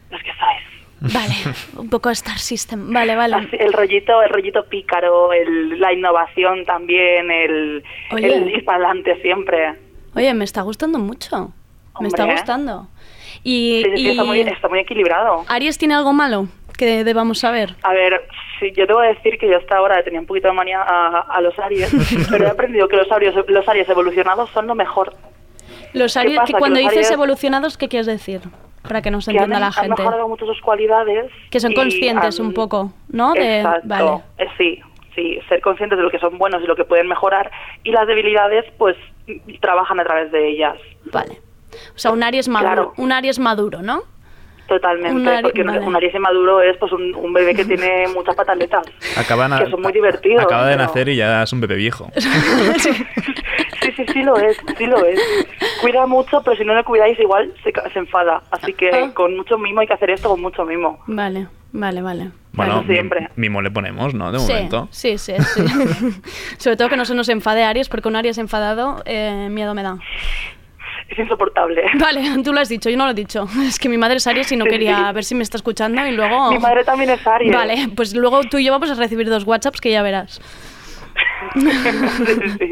las 0.09 0.21
que 0.23 0.31
sois. 0.33 1.13
Vale, 1.13 1.33
un 1.77 1.89
poco 1.89 2.09
Star 2.09 2.39
System. 2.39 2.91
Vale, 2.91 3.15
vale. 3.15 3.35
Así, 3.35 3.55
el 3.59 3.71
rollito, 3.71 4.21
el 4.23 4.29
rollito 4.29 4.65
pícaro, 4.65 5.31
el, 5.31 5.79
la 5.79 5.93
innovación 5.93 6.65
también, 6.65 7.29
el, 7.31 7.83
Oye. 8.11 8.35
el 8.35 8.49
ir 8.49 8.65
para 8.65 8.77
adelante 8.85 9.21
siempre. 9.21 9.75
Oye, 10.15 10.33
me 10.33 10.43
está 10.43 10.61
gustando 10.63 10.97
mucho. 10.99 11.51
Me 11.99 12.07
está 12.09 12.23
Hombre. 12.23 12.37
gustando. 12.37 12.87
Y, 13.43 13.83
Sí, 13.85 13.91
sí, 13.91 13.97
sí, 14.03 14.09
está, 14.09 14.23
y- 14.23 14.27
muy, 14.27 14.39
está 14.41 14.67
muy 14.67 14.79
equilibrado. 14.79 15.45
¿Aries 15.47 15.77
tiene 15.77 15.93
algo 15.93 16.11
malo 16.13 16.47
que 16.77 17.03
debamos 17.03 17.39
saber? 17.39 17.75
A 17.83 17.91
ver, 17.93 18.21
sí, 18.59 18.71
yo 18.75 18.85
debo 18.85 19.01
decir 19.01 19.37
que 19.37 19.49
yo 19.49 19.57
hasta 19.57 19.77
ahora 19.77 20.01
tenía 20.03 20.19
un 20.19 20.25
poquito 20.25 20.47
de 20.47 20.53
manía 20.53 20.81
a, 20.81 21.19
a 21.21 21.41
los 21.41 21.57
Aries, 21.59 21.91
pero 22.31 22.45
he 22.45 22.49
aprendido 22.49 22.87
que 22.87 22.95
los 22.97 23.11
Aries, 23.11 23.33
los 23.47 23.67
Aries 23.67 23.89
evolucionados 23.89 24.49
son 24.51 24.67
lo 24.67 24.75
mejor. 24.75 25.13
Los 25.93 26.13
¿Qué 26.13 26.19
Aries, 26.19 26.39
que 26.45 26.53
Que 26.53 26.59
cuando 26.59 26.79
los 26.79 26.89
dices 26.91 27.09
Aries- 27.09 27.13
evolucionados, 27.13 27.77
¿qué 27.77 27.87
quieres 27.87 28.05
decir? 28.07 28.41
Para 28.87 29.01
que 29.01 29.11
nos 29.11 29.25
Que 29.25 29.31
han, 29.31 29.35
entienda 29.37 29.59
la 29.59 29.67
han 29.67 29.73
gente. 29.73 30.01
mejorado 30.01 30.27
mucho 30.29 30.45
sus 30.45 30.61
cualidades. 30.61 31.29
Que 31.49 31.59
son 31.59 31.73
conscientes 31.73 32.39
han- 32.39 32.45
un 32.45 32.53
poco, 32.53 32.93
¿no? 33.09 33.33
De, 33.33 33.57
Exacto, 33.59 33.87
Vale. 33.87 34.21
eh, 34.37 34.47
sí, 34.57 34.79
sí, 35.15 35.39
ser 35.49 35.59
conscientes 35.61 35.97
de 35.97 36.03
lo 36.03 36.09
que 36.11 36.19
son 36.19 36.37
buenos 36.37 36.61
y 36.63 36.67
lo 36.67 36.75
que 36.75 36.85
pueden 36.85 37.07
mejorar 37.07 37.51
y 37.83 37.91
las 37.91 38.07
debilidades 38.07 38.65
pues 38.77 38.95
trabajan 39.61 39.99
a 39.99 40.05
través 40.05 40.31
de 40.31 40.47
ellas. 40.47 40.77
Vale. 41.11 41.41
O 41.95 41.99
sea, 41.99 42.11
un 42.11 42.23
Aries 42.23 42.47
maduro, 42.47 42.73
Claro. 42.73 42.93
un 42.97 43.11
Aries 43.11 43.39
maduro, 43.39 43.81
¿no? 43.81 44.03
Totalmente, 44.67 45.29
Un 45.35 45.41
porque 45.41 45.61
un- 45.61 45.67
vale. 45.67 45.79
un 45.79 45.95
Aries 45.95 46.13
inmaduro 46.13 46.61
es 46.61 46.75
pues 46.77 46.91
un, 46.91 47.15
un 47.15 47.31
bebé 47.33 47.55
que 47.55 47.63
tiene 47.77 48.07
muchas 48.13 48.35
pataletas. 48.35 48.85
Acaba, 49.17 49.47
na- 49.47 49.63
Que 49.63 49.69
son 49.71 49.81
muy 49.81 49.93
divertidos, 49.93 50.43
acaba 50.43 50.67
de 50.67 50.75
pero- 50.75 50.87
nacer 50.87 51.09
y 51.09 51.15
ya 51.15 51.43
es 51.43 51.53
un 51.53 51.61
bebé 51.61 51.75
viejo. 51.75 52.11
Sí, 53.81 53.93
sí, 53.95 54.05
sí 54.11 54.23
lo 54.23 54.35
es, 54.37 54.57
sí 54.77 54.85
lo 54.85 54.97
es. 55.05 55.19
Cuida 55.81 56.05
mucho, 56.07 56.41
pero 56.43 56.57
si 56.57 56.65
no 56.65 56.75
le 56.75 56.83
cuidáis 56.83 57.17
igual 57.19 57.53
se, 57.63 57.71
se 57.93 57.99
enfada. 57.99 58.41
Así 58.51 58.73
que 58.73 58.89
Ah. 58.91 59.11
con 59.13 59.35
mucho 59.37 59.57
mimo 59.57 59.79
hay 59.79 59.87
que 59.87 59.93
hacer 59.93 60.09
esto 60.09 60.29
con 60.29 60.41
mucho 60.41 60.65
mimo. 60.65 60.99
Vale, 61.07 61.47
vale, 61.71 62.01
vale. 62.01 62.31
Bueno, 62.53 62.83
siempre. 62.83 63.21
mi- 63.35 63.47
mimo 63.47 63.61
le 63.61 63.71
ponemos, 63.71 64.13
¿no? 64.13 64.31
De 64.31 64.39
Sí, 64.39 64.51
momento. 64.51 64.87
sí, 64.91 65.17
sí, 65.17 65.33
sí. 65.39 65.61
Sobre 66.57 66.75
todo 66.75 66.89
que 66.89 66.97
no 66.97 67.05
se 67.05 67.15
nos 67.15 67.29
enfade 67.29 67.63
Aries, 67.63 67.87
porque 67.87 68.07
un 68.09 68.15
Aries 68.17 68.37
enfadado, 68.39 69.01
eh, 69.05 69.47
miedo 69.51 69.73
me 69.73 69.83
da. 69.83 69.97
Es 71.09 71.17
insoportable. 71.19 71.83
Vale, 71.99 72.21
tú 72.43 72.51
lo 72.53 72.59
has 72.59 72.69
dicho, 72.69 72.89
yo 72.89 72.97
no 72.97 73.05
lo 73.05 73.11
he 73.11 73.15
dicho. 73.15 73.47
Es 73.67 73.79
que 73.79 73.89
mi 73.89 73.97
madre 73.97 74.17
es 74.17 74.27
Aries 74.27 74.51
y 74.51 74.57
no 74.57 74.65
Sí, 74.65 74.71
quería 74.71 75.07
sí. 75.07 75.13
ver 75.13 75.23
si 75.23 75.35
me 75.35 75.43
está 75.43 75.57
escuchando 75.57 76.05
y 76.05 76.11
luego... 76.11 76.51
Mi 76.51 76.59
madre 76.59 76.83
también 76.83 77.09
es 77.09 77.25
Aries. 77.25 77.53
Vale, 77.53 77.89
pues 77.95 78.15
luego 78.15 78.41
tú 78.43 78.57
y 78.57 78.65
yo 78.65 78.71
vamos 78.71 78.91
a 78.91 78.95
recibir 78.95 79.29
dos 79.29 79.43
WhatsApps 79.45 79.79
que 79.81 79.91
ya 79.91 80.01
verás. 80.01 80.41
Sí. 81.55 82.71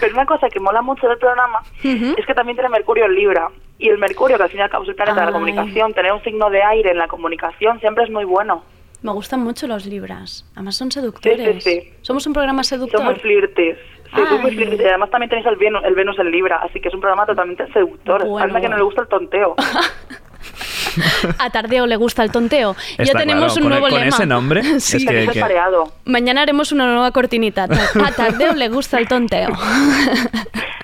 Pero 0.00 0.14
una 0.14 0.26
cosa 0.26 0.48
que 0.48 0.58
mola 0.60 0.82
mucho 0.82 1.06
del 1.08 1.18
programa 1.18 1.60
es 1.82 2.26
que 2.26 2.34
también 2.34 2.56
tiene 2.56 2.68
Mercurio 2.68 3.04
en 3.04 3.14
Libra. 3.14 3.48
Y 3.78 3.88
el 3.88 3.98
Mercurio, 3.98 4.36
que 4.36 4.42
al 4.44 4.50
fin 4.50 4.60
y 4.60 4.62
al 4.62 4.70
cabo 4.70 4.84
es 4.84 4.90
el 4.90 4.94
planeta 4.94 5.20
de 5.20 5.26
la 5.26 5.32
comunicación, 5.32 5.92
tener 5.94 6.12
un 6.12 6.22
signo 6.22 6.50
de 6.50 6.62
aire 6.62 6.90
en 6.90 6.98
la 6.98 7.08
comunicación 7.08 7.78
siempre 7.80 8.04
es 8.04 8.10
muy 8.10 8.24
bueno. 8.24 8.62
Me 9.02 9.12
gustan 9.12 9.40
mucho 9.40 9.66
los 9.66 9.86
libras. 9.86 10.44
Además 10.54 10.76
son 10.76 10.90
seductores. 10.92 11.62
Sí, 11.64 11.70
sí, 11.70 11.80
sí. 11.80 11.92
Somos 12.02 12.26
un 12.26 12.32
programa 12.32 12.62
seductor. 12.64 13.18
flirtes. 13.20 13.78
Sí, 14.14 14.20
Ay. 14.28 14.50
flirtes. 14.56 14.80
Y 14.80 14.84
además 14.84 15.10
también 15.10 15.30
tenéis 15.30 15.46
el 15.46 15.56
Venus, 15.56 15.82
el 15.84 15.94
Venus 15.94 16.18
en 16.18 16.30
Libra, 16.30 16.60
así 16.62 16.80
que 16.80 16.88
es 16.88 16.94
un 16.94 17.00
programa 17.00 17.26
totalmente 17.26 17.70
seductor. 17.72 18.26
Bueno, 18.26 18.44
Anda 18.46 18.60
que 18.60 18.68
no 18.68 18.76
le 18.76 18.82
gusta 18.82 19.02
el 19.02 19.08
tonteo. 19.08 19.54
A 21.38 21.50
Tardeo 21.50 21.86
le 21.86 21.96
gusta 21.96 22.22
el 22.22 22.30
tonteo. 22.32 22.74
ya 22.98 23.12
tenemos 23.14 23.52
claro, 23.54 23.62
un 23.62 23.68
nuevo 23.70 23.88
con 23.88 23.98
lema. 23.98 24.08
ese 24.08 24.26
nombre, 24.26 24.62
Sí. 24.80 24.96
es 25.08 25.30
que-. 25.30 25.42
Mañana 26.04 26.42
haremos 26.42 26.72
una 26.72 26.86
nueva 26.86 27.10
cortinita. 27.12 27.64
A 27.64 28.12
Tardeo 28.12 28.54
le 28.54 28.68
gusta 28.68 28.98
el 28.98 29.08
tonteo. 29.08 29.50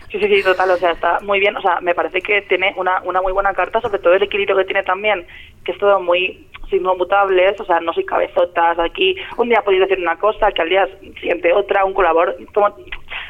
Sí, 0.09 0.21
sí, 0.21 0.37
sí, 0.37 0.43
total, 0.45 0.71
o 0.71 0.77
sea, 0.79 0.93
está 0.93 1.19
muy 1.21 1.41
bien, 1.41 1.55
o 1.57 1.61
sea, 1.61 1.81
me 1.83 1.95
parece 1.95 2.23
que 2.23 2.41
tiene 2.43 2.73
una, 2.79 3.03
una 3.03 3.21
muy 3.21 3.33
buena 3.33 3.53
carta, 3.53 3.81
sobre 3.83 3.99
todo 3.99 4.15
el 4.15 4.23
equilibrio 4.23 4.57
que 4.57 4.65
tiene 4.65 4.83
también, 4.85 5.27
que 5.65 5.73
es 5.73 5.79
todo 5.79 6.01
muy 6.01 6.47
signos 6.71 6.97
mutables, 6.97 7.61
o 7.61 7.65
sea, 7.67 7.81
no 7.81 7.93
soy 7.93 8.05
cabezotas 8.07 8.79
aquí, 8.79 9.17
un 9.37 9.49
día 9.51 9.61
podéis 9.63 9.83
decir 9.83 9.99
una 9.99 10.17
cosa, 10.17 10.53
que 10.53 10.63
al 10.63 10.69
día 10.71 10.89
siguiente 11.21 11.53
otra, 11.53 11.85
un 11.85 11.93
colabor, 11.93 12.35
como, 12.55 12.75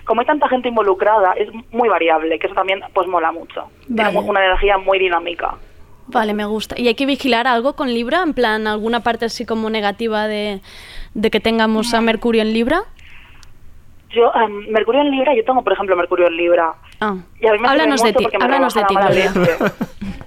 como 0.04 0.20
hay 0.20 0.26
tanta 0.26 0.48
gente 0.48 0.68
involucrada, 0.68 1.32
es 1.32 1.48
muy 1.72 1.88
variable, 1.88 2.38
que 2.38 2.46
eso 2.46 2.54
también 2.54 2.80
pues 2.92 3.08
mola 3.08 3.32
mucho, 3.32 3.68
Vale. 3.88 4.10
tiene 4.12 4.30
una 4.30 4.44
energía 4.44 4.78
muy 4.78 4.98
dinámica. 4.98 5.54
Vale, 6.08 6.34
me 6.34 6.44
gusta. 6.44 6.78
¿Y 6.78 6.86
hay 6.88 6.94
que 6.94 7.06
vigilar 7.06 7.46
algo 7.46 7.74
con 7.74 7.88
Libra? 7.92 8.22
En 8.22 8.32
plan, 8.34 8.66
alguna 8.66 9.00
parte 9.00 9.24
así 9.24 9.44
como 9.44 9.68
negativa 9.70 10.28
de, 10.28 10.60
de 11.14 11.30
que 11.30 11.40
tengamos 11.40 11.92
a 11.94 12.00
Mercurio 12.00 12.42
en 12.42 12.52
Libra. 12.52 12.82
Yo, 14.10 14.32
em, 14.34 14.68
Mercurio 14.70 15.00
en 15.02 15.10
Libra, 15.10 15.34
yo 15.34 15.44
tengo, 15.44 15.62
por 15.62 15.72
ejemplo, 15.72 15.96
Mercurio 15.96 16.28
en 16.28 16.36
Libra. 16.36 16.74
Ah. 17.00 17.16
Y 17.40 17.46
a 17.48 17.52
mí 17.52 17.58
me 17.58 17.68
Háblanos 17.68 18.02
de 18.02 18.12
ti, 18.12 18.26
háblanos 18.40 18.72
de 18.74 18.84
ti. 18.84 18.94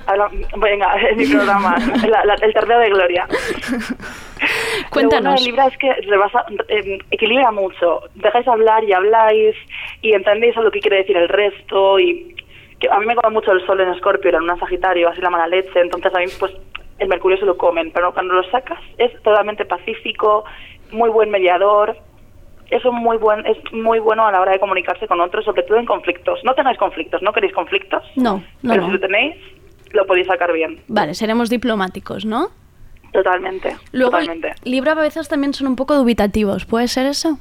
Habla- 0.06 0.30
venga, 0.58 0.96
es 1.10 1.18
mi 1.18 1.26
programa, 1.28 1.76
la- 2.08 2.26
la- 2.26 2.36
el 2.42 2.54
tardeo 2.54 2.80
de 2.80 2.90
Gloria. 2.90 3.28
Lo 4.40 4.48
bueno 4.48 4.90
Cuéntanos. 4.90 5.40
de 5.40 5.46
Libra 5.46 5.68
es 5.68 5.78
que 5.78 5.94
rebasa, 6.08 6.46
eh, 6.70 6.98
equilibra 7.12 7.52
mucho. 7.52 8.02
Dejáis 8.16 8.48
hablar 8.48 8.84
y 8.84 8.94
habláis 8.94 9.56
y 10.02 10.14
entendéis 10.14 10.56
a 10.58 10.62
lo 10.62 10.72
que 10.72 10.80
quiere 10.80 10.98
decir 10.98 11.18
el 11.18 11.28
resto. 11.30 12.00
y 12.00 12.36
que 12.80 12.90
A 12.90 13.00
mí 13.00 13.06
me 13.06 13.16
come 13.16 13.34
mucho 13.34 13.52
el 13.52 13.66
sol 13.66 13.80
en 13.82 13.90
Escorpio 13.90 14.32
la 14.32 14.40
luna 14.40 14.54
en 14.54 14.60
Sagitario, 14.60 15.10
así 15.10 15.22
la 15.22 15.30
mala 15.30 15.48
leche. 15.48 15.80
Entonces 15.82 16.14
a 16.14 16.20
mí 16.20 16.26
pues 16.40 16.52
el 17.00 17.08
Mercurio 17.08 17.38
se 17.38 17.46
lo 17.46 17.58
comen. 17.58 17.92
Pero 17.94 18.14
cuando 18.14 18.34
lo 18.36 18.44
sacas 18.52 18.80
es 18.98 19.12
totalmente 19.24 19.66
pacífico, 19.66 20.46
muy 20.92 21.10
buen 21.10 21.30
mediador. 21.30 21.98
Es 22.70 22.86
un 22.86 22.96
muy 22.96 23.18
buen 23.18 23.46
es 23.48 23.58
muy 23.74 23.98
bueno 24.00 24.28
a 24.28 24.32
la 24.32 24.42
hora 24.42 24.52
de 24.52 24.60
comunicarse 24.60 25.08
con 25.08 25.20
otros, 25.22 25.44
sobre 25.46 25.64
todo 25.64 25.78
en 25.78 25.86
conflictos. 25.86 26.40
No 26.44 26.54
tengáis 26.54 26.78
conflictos, 26.78 27.22
no 27.24 27.34
queréis 27.34 27.54
conflictos, 27.54 28.04
No, 28.16 28.44
no, 28.62 28.70
pero 28.74 28.82
no. 28.82 28.88
si 28.88 28.94
lo 28.94 29.00
tenéis, 29.00 29.36
lo 29.92 30.06
podéis 30.06 30.28
sacar 30.28 30.54
bien. 30.54 30.80
Vale, 30.88 31.16
seremos 31.16 31.50
diplomáticos, 31.50 32.26
¿no? 32.26 32.50
Totalmente. 33.12 33.76
Luego, 33.92 34.12
totalmente. 34.12 34.54
Libra 34.66 34.92
a 34.92 34.96
veces 35.02 35.28
también 35.28 35.54
son 35.56 35.66
un 35.68 35.76
poco 35.76 35.96
dubitativos. 35.96 36.66
¿Puede 36.66 36.88
ser 36.88 37.08
eso? 37.08 37.40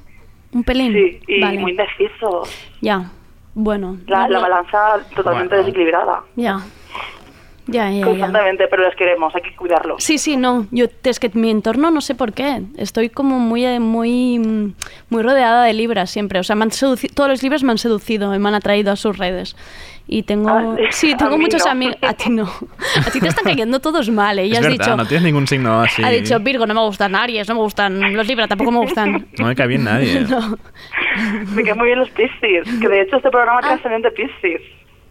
¿Un 0.55 0.65
pelín? 0.65 0.95
Sí, 0.95 1.21
y 1.27 1.41
Vale. 1.43 1.59
muy 1.59 1.73
indeciso. 1.73 2.45
Ya. 2.81 3.11
Bueno. 3.55 3.99
La, 4.07 4.27
balanza 4.29 4.99
totalmente 5.17 5.55
Bueno. 5.55 5.65
desequilibrada. 5.65 6.23
Ya. 6.37 6.61
Ya, 7.71 7.91
ya, 7.91 7.99
ya. 7.99 8.05
Constantemente, 8.07 8.67
pero 8.69 8.83
les 8.85 8.97
queremos, 8.97 9.35
hay 9.35 9.43
que 9.43 9.55
cuidarlos. 9.55 10.03
Sí, 10.03 10.17
sí, 10.17 10.37
no. 10.39 10.67
Yo 10.71 10.87
es 11.05 11.21
que 11.21 11.31
mi 11.35 11.51
entorno 11.51 11.91
no 11.91 12.01
sé 12.01 12.15
por 12.15 12.33
qué. 12.33 12.63
Estoy 12.79 13.11
como 13.11 13.39
muy, 13.39 13.65
eh, 13.67 13.79
muy, 13.79 14.39
mm, 14.39 14.73
muy 15.11 15.23
rodeada 15.23 15.65
de 15.65 15.75
libras 15.75 16.11
siempre. 16.11 16.39
O 16.41 16.45
sea, 16.45 16.57
me 16.57 16.63
han 16.65 16.71
seduci- 16.71 17.13
todos 17.13 17.29
los 17.29 17.43
libros 17.43 17.63
me 17.65 17.71
han 17.73 17.79
seducido 17.79 18.35
y 18.35 18.39
me 18.39 18.49
han 18.49 18.55
atraído 18.55 18.91
a 18.91 18.97
sus 18.97 19.19
redes. 19.19 19.55
Y 20.11 20.23
tengo, 20.23 20.49
Ah, 20.49 20.77
sí, 20.89 21.15
tengo 21.19 21.37
muchos 21.39 21.63
no. 21.67 21.71
amigos. 21.73 21.97
A 22.01 22.15
ti 22.15 22.31
no. 22.31 22.45
A 23.07 23.11
ti 23.11 23.21
te 23.21 23.29
están 23.29 23.45
cayendo 23.45 23.79
todos 23.81 24.09
mal. 24.09 24.39
¿eh? 24.39 24.47
Y 24.47 24.53
es 24.53 24.59
has 24.59 24.63
verdad, 24.65 24.79
dicho, 24.87 24.97
no 24.97 25.05
tienes 25.07 25.25
ningún 25.25 25.47
signo 25.47 25.81
así. 25.83 26.03
ha 26.03 26.09
dicho 26.09 26.41
Virgo, 26.41 26.67
no 26.67 26.73
me 26.73 26.81
gustan 26.81 27.15
Aries, 27.15 27.47
no 27.51 27.55
me 27.57 27.61
gustan 27.61 28.15
los 28.17 28.27
libras, 28.27 28.49
tampoco 28.49 28.71
me 28.73 28.79
gustan. 28.79 29.27
No 29.39 29.47
me 29.47 29.55
cae 29.55 29.67
bien 29.67 29.85
nadie. 29.85 30.21
No. 30.23 30.57
Me 31.55 31.63
quedan 31.63 31.77
muy 31.77 31.89
bien 31.89 31.99
los 31.99 32.09
Piscis, 32.11 32.63
que 32.81 32.89
de 32.89 33.03
hecho 33.03 33.17
este 33.17 33.29
programa 33.31 33.59
Ah. 33.59 33.61
tiene 33.61 33.75
ascendente 33.77 34.11
Piscis. 34.13 34.63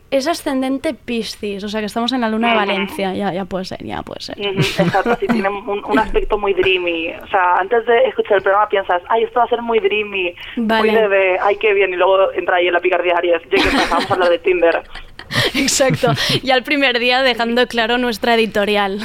Es 0.10 0.26
ascendente 0.28 0.93
Piscis, 0.93 1.64
o 1.66 1.70
sea 1.70 1.82
que 1.82 1.88
estamos 1.88 2.14
en 2.14 2.22
la 2.22 2.30
luna 2.30 2.51
de 2.51 2.55
Valencia. 2.55 3.14
Ya, 3.14 3.34
ya 3.34 3.43
puede 3.43 3.66
ser, 3.66 3.84
ya 3.84 4.01
puede 4.03 4.22
ser. 4.22 4.36
Exacto, 4.39 5.12
así 5.12 5.28
tiene 5.28 5.49
un, 5.49 5.84
un 5.84 5.99
aspecto 5.99 6.38
muy 6.38 6.53
dreamy. 6.53 7.10
O 7.22 7.28
sea, 7.28 7.55
antes 7.55 7.86
de 7.86 8.05
escuchar 8.08 8.38
el 8.38 8.43
programa 8.43 8.70
piensas, 8.70 9.01
ay, 9.10 9.24
esto 9.24 9.39
va 9.39 9.45
a 9.45 9.49
ser 9.49 9.62
muy 9.62 9.80
dreamy, 9.80 10.34
Vale. 10.55 10.91
muy 10.93 11.10
de, 11.10 11.38
ay, 11.41 11.58
qué 11.58 11.74
bien, 11.74 11.91
y 11.91 11.97
luego 11.97 12.32
entra 12.32 12.55
ahí 12.55 12.68
en 12.68 12.74
la 12.74 12.80
picardía 12.80 13.16
Aries, 13.18 13.41
ya 13.43 13.49
que 13.62 13.70
empezamos 13.70 14.10
a 14.10 14.14
hablar 14.14 14.30
de 14.30 14.39
Tinder. 14.39 14.82
Exacto. 15.55 16.14
Ya 16.41 16.55
el 16.55 16.64
primer 16.64 16.99
día 16.99 17.22
dejando 17.22 17.68
claro 17.68 17.97
nuestra 17.97 18.36
editorial. 18.36 18.99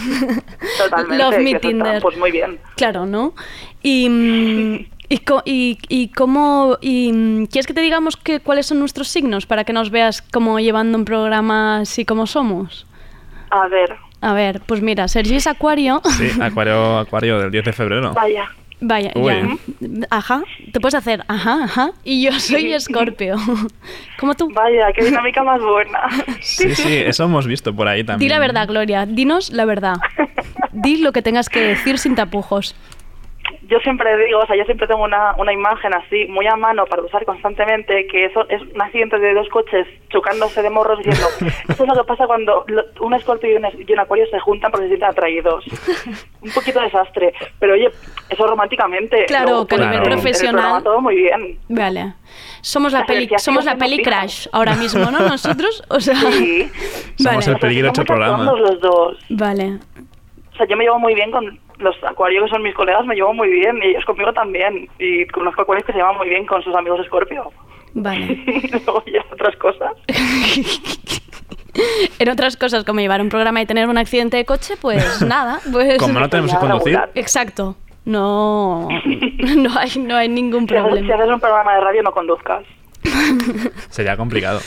Totalmente. 0.79 1.19
Love 1.25 1.39
me 1.39 1.51
está, 1.51 1.61
Tinder. 1.69 2.03
pues 2.03 2.17
muy 2.17 2.31
bien. 2.31 2.61
Claro, 2.77 3.07
¿no? 3.07 3.35
Y, 3.83 4.09
mm, 4.09 4.87
y, 5.15 5.19
co- 5.19 5.43
y, 5.45 5.79
y 5.89 6.09
cómo... 6.09 6.79
Y, 6.81 7.13
mm, 7.13 7.47
¿Quieres 7.47 7.67
que 7.67 7.75
te 7.75 7.81
digamos 7.81 8.17
que, 8.17 8.41
cuáles 8.41 8.67
son 8.67 8.79
nuestros 8.79 9.09
signos 9.09 9.47
para 9.47 9.65
que 9.65 9.73
nos 9.73 9.91
veas 9.91 10.23
como 10.23 10.59
llevando 10.61 10.97
un 10.99 11.05
programa 11.05 11.79
así 11.81 12.05
como 12.05 12.27
somos? 12.27 12.87
A 13.51 13.69
ver, 13.69 13.97
A 14.21 14.33
ver, 14.33 14.61
pues 14.67 14.81
mira, 14.81 15.09
Sergi 15.09 15.37
es 15.37 15.47
Acuario. 15.47 16.01
Sí, 16.17 16.31
Acuario, 16.41 16.99
Acuario 16.99 17.39
del 17.41 17.51
10 17.51 17.65
de 17.67 17.73
febrero. 17.73 18.13
vaya. 18.15 18.49
Vaya, 18.85 19.13
Uy. 19.15 19.33
ya. 19.81 20.07
Ajá. 20.11 20.43
Te 20.73 20.81
puedes 20.81 20.95
hacer, 20.97 21.23
ajá, 21.29 21.63
ajá. 21.65 21.91
Y 22.03 22.25
yo 22.25 22.33
soy 22.41 22.73
Escorpio. 22.73 23.37
Como 24.19 24.35
tú. 24.35 24.51
Vaya, 24.53 24.87
qué 24.93 25.05
dinámica 25.05 25.45
más 25.45 25.61
buena. 25.63 26.01
Sí, 26.41 26.75
sí, 26.75 26.97
eso 26.97 27.23
hemos 27.25 27.47
visto 27.47 27.73
por 27.77 27.87
ahí 27.87 28.01
Di 28.01 28.07
también. 28.07 28.33
la 28.33 28.41
verdad, 28.41 28.67
Gloria. 28.67 29.07
Dinos 29.07 29.51
la 29.53 29.67
verdad. 29.67 29.95
Di 30.73 30.97
lo 30.97 31.13
que 31.13 31.23
tengas 31.23 31.49
que 31.49 31.61
decir 31.61 31.97
sin 31.99 32.17
tapujos. 32.17 32.75
Yo 33.73 33.79
siempre 33.81 34.15
digo, 34.27 34.39
o 34.41 34.47
sea, 34.47 34.55
yo 34.55 34.65
siempre 34.65 34.87
tengo 34.87 35.03
una, 35.03 35.35
una 35.39 35.51
imagen 35.51 35.95
así, 35.95 36.27
muy 36.27 36.47
a 36.47 36.57
mano 36.57 36.85
para 36.85 37.01
usar 37.03 37.25
constantemente, 37.25 38.07
que 38.07 38.27
eso 38.27 38.47
es 38.51 38.61
un 38.61 38.83
accidente 38.83 39.19
de 39.19 39.33
dos 39.33 39.49
coches 39.49 39.87
chocándose 40.11 40.61
de 40.61 40.69
morros 40.69 40.99
diciendo, 40.99 41.27
eso 41.71 41.83
es 41.85 41.89
lo 41.89 41.95
que 42.03 42.07
pasa 42.07 42.27
cuando 42.27 42.65
lo- 42.67 42.85
un 43.01 43.15
escorpio 43.15 43.51
y 43.51 43.55
un, 43.57 43.65
es- 43.65 43.75
y 43.89 43.91
un 43.91 44.01
acuario 44.01 44.27
se 44.31 44.39
juntan 44.41 44.71
porque 44.71 44.85
se 44.85 44.89
sienten 44.91 45.09
atraídos. 45.09 45.65
Un 46.43 46.51
poquito 46.51 46.81
desastre, 46.81 47.33
pero 47.61 47.73
oye, 47.75 47.89
eso 48.29 48.47
románticamente. 48.47 49.25
Claro, 49.27 49.49
luego, 49.49 49.67
que 49.67 49.77
a 49.77 49.79
pues, 49.79 49.89
nivel 49.91 50.03
profesional- 50.03 50.55
programa 50.61 50.83
todo 50.83 51.01
muy 51.01 51.15
bien. 51.17 51.59
Vale. 51.69 52.15
Somos 52.61 52.93
la 52.93 52.99
Las 53.01 53.09
peli, 53.09 53.31
somos 53.39 53.65
la 53.65 53.77
peli. 53.77 54.03
Crash 54.03 54.49
ahora 54.53 54.75
mismo, 54.75 55.11
¿no? 55.11 55.21
Nosotros, 55.21 55.83
o 55.89 55.99
sea, 56.01 56.15
Sí. 56.17 56.71
Somos 57.17 57.47
el 57.49 57.57
peligro 57.59 57.89
hecho 57.89 58.05
programa. 58.05 58.45
Somos 58.45 58.61
los 58.61 58.81
dos. 58.81 59.19
vale. 59.31 59.79
O 60.53 60.57
sea, 60.57 60.67
yo 60.67 60.77
me 60.77 60.85
llevo 60.85 60.99
muy 60.99 61.15
bien 61.15 61.31
con 61.31 61.59
los 61.83 61.97
acuarios 62.05 62.45
que 62.45 62.51
son 62.51 62.63
mis 62.63 62.75
colegas, 62.75 63.05
me 63.07 63.15
llevo 63.15 63.35
muy 63.35 63.49
bien, 63.51 63.79
y 63.83 63.89
ellos 63.89 64.05
conmigo 64.05 64.33
también. 64.33 64.89
Y 64.99 65.27
conozco 65.27 65.63
acuarios 65.63 65.85
que 65.87 65.93
se 65.93 65.99
llevan 65.99 66.17
muy 66.17 66.29
bien 66.29 66.47
con 66.47 66.63
sus 66.63 66.75
amigos 66.75 67.01
Escorpio. 67.01 67.51
Vale. 67.95 68.27
Y 68.47 68.69
luego 68.71 69.03
ya 69.07 69.25
otras 69.33 69.57
cosas. 69.57 69.93
En 72.19 72.29
otras 72.29 72.57
cosas, 72.59 72.85
como 72.85 73.01
llevar 73.01 73.23
un 73.23 73.31
programa 73.31 73.63
y 73.63 73.67
tener 73.67 73.89
un 73.89 73.97
accidente 73.97 74.37
de 74.37 74.45
coche, 74.45 74.75
pues 74.81 75.23
nada. 75.27 75.59
Pues, 75.73 75.99
Como 75.99 76.21
no 76.21 76.29
tenemos 76.29 76.53
que 76.53 76.59
conducir. 76.59 77.01
Exacto. 77.15 77.77
No, 78.05 78.89
no 79.57 79.71
hay, 79.79 79.91
no 79.99 80.17
hay 80.17 80.29
ningún 80.29 80.65
haces, 80.65 80.77
si 80.77 80.83
problema. 80.83 81.15
haces 81.15 81.29
un 81.31 81.41
programa 81.41 81.75
de 81.75 81.81
radio, 81.81 82.03
no 82.03 82.13
conduzcas. 82.13 82.65
Sería 83.91 84.17
complicado. 84.17 84.61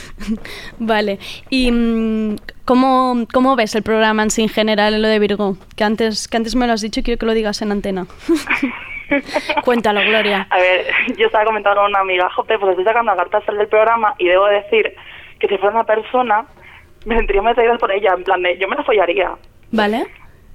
Vale. 0.78 1.18
¿Y 1.50 1.70
mm, 1.70 2.36
¿cómo, 2.64 3.26
cómo 3.32 3.56
ves 3.56 3.74
el 3.74 3.82
programa 3.82 4.22
en 4.22 4.30
sí 4.30 4.42
en 4.42 4.48
general, 4.48 4.94
en 4.94 5.02
lo 5.02 5.08
de 5.08 5.18
Virgo? 5.18 5.56
Que 5.76 5.84
antes, 5.84 6.28
que 6.28 6.36
antes 6.36 6.54
me 6.54 6.66
lo 6.66 6.72
has 6.72 6.80
dicho 6.80 7.00
y 7.00 7.02
quiero 7.02 7.18
que 7.18 7.26
lo 7.26 7.34
digas 7.34 7.62
en 7.62 7.72
antena. 7.72 8.06
Cuéntalo, 9.64 10.00
Gloria. 10.00 10.46
A 10.50 10.58
ver, 10.58 10.86
yo 11.16 11.26
estaba 11.26 11.44
comentando 11.44 11.80
con 11.80 11.90
una 11.90 12.00
amiga, 12.00 12.28
jope, 12.30 12.58
pues 12.58 12.70
estoy 12.70 12.84
sacando 12.84 13.12
la 13.12 13.16
carta 13.16 13.38
astral 13.38 13.58
del 13.58 13.68
programa 13.68 14.14
y 14.18 14.26
debo 14.26 14.46
decir 14.46 14.94
que 15.38 15.48
si 15.48 15.58
fuera 15.58 15.74
una 15.74 15.84
persona, 15.84 16.46
me 17.04 17.16
sentiría 17.16 17.42
muy 17.42 17.52
atraída 17.52 17.78
por 17.78 17.92
ella, 17.92 18.14
en 18.14 18.24
plan 18.24 18.42
de, 18.42 18.58
yo 18.58 18.68
me 18.68 18.76
la 18.76 18.84
follaría. 18.84 19.32
¿Vale? 19.70 20.06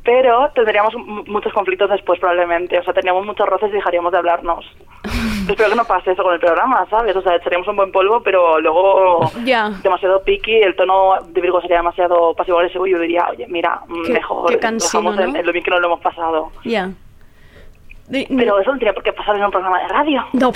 Pero 0.03 0.49
tendríamos 0.55 0.95
muchos 1.27 1.53
conflictos 1.53 1.89
después 1.89 2.19
probablemente, 2.19 2.79
o 2.79 2.83
sea, 2.83 2.93
tendríamos 2.93 3.25
muchos 3.25 3.47
roces 3.47 3.69
y 3.69 3.73
dejaríamos 3.73 4.11
de 4.11 4.17
hablarnos. 4.17 4.65
Espero 5.47 5.69
que 5.69 5.75
no 5.75 5.85
pase 5.85 6.11
eso 6.11 6.23
con 6.23 6.33
el 6.33 6.39
programa, 6.39 6.85
¿sabes? 6.89 7.15
O 7.15 7.21
sea, 7.21 7.35
echaríamos 7.35 7.67
un 7.67 7.75
buen 7.75 7.91
polvo, 7.91 8.21
pero 8.23 8.59
luego 8.59 9.29
Ya. 9.43 9.69
demasiado 9.83 10.23
piqui, 10.23 10.55
el 10.55 10.75
tono 10.75 11.13
de 11.27 11.41
Virgo 11.41 11.61
sería 11.61 11.77
demasiado 11.77 12.33
pasivo-agresivo 12.35 12.87
y 12.87 12.91
yo 12.91 12.99
diría, 12.99 13.27
oye, 13.29 13.45
mira, 13.47 13.81
Qué- 14.05 14.13
mejor 14.13 14.49
qué 14.49 14.59
cansino, 14.59 15.11
dejamos 15.11 15.33
¿no? 15.33 15.39
en 15.39 15.45
lo 15.45 15.51
bien 15.51 15.63
que 15.63 15.71
nos 15.71 15.81
lo 15.81 15.87
hemos 15.87 15.99
pasado. 16.01 16.51
Ya. 16.63 16.87
Di- 16.87 16.93
Pero 18.11 18.59
eso 18.59 18.71
no 18.71 18.77
tendría 18.77 18.93
por 18.93 19.03
qué 19.03 19.13
pasar 19.13 19.35
en 19.37 19.43
un 19.45 19.51
programa 19.51 19.79
de 19.79 19.87
radio. 19.87 20.25
No, 20.33 20.51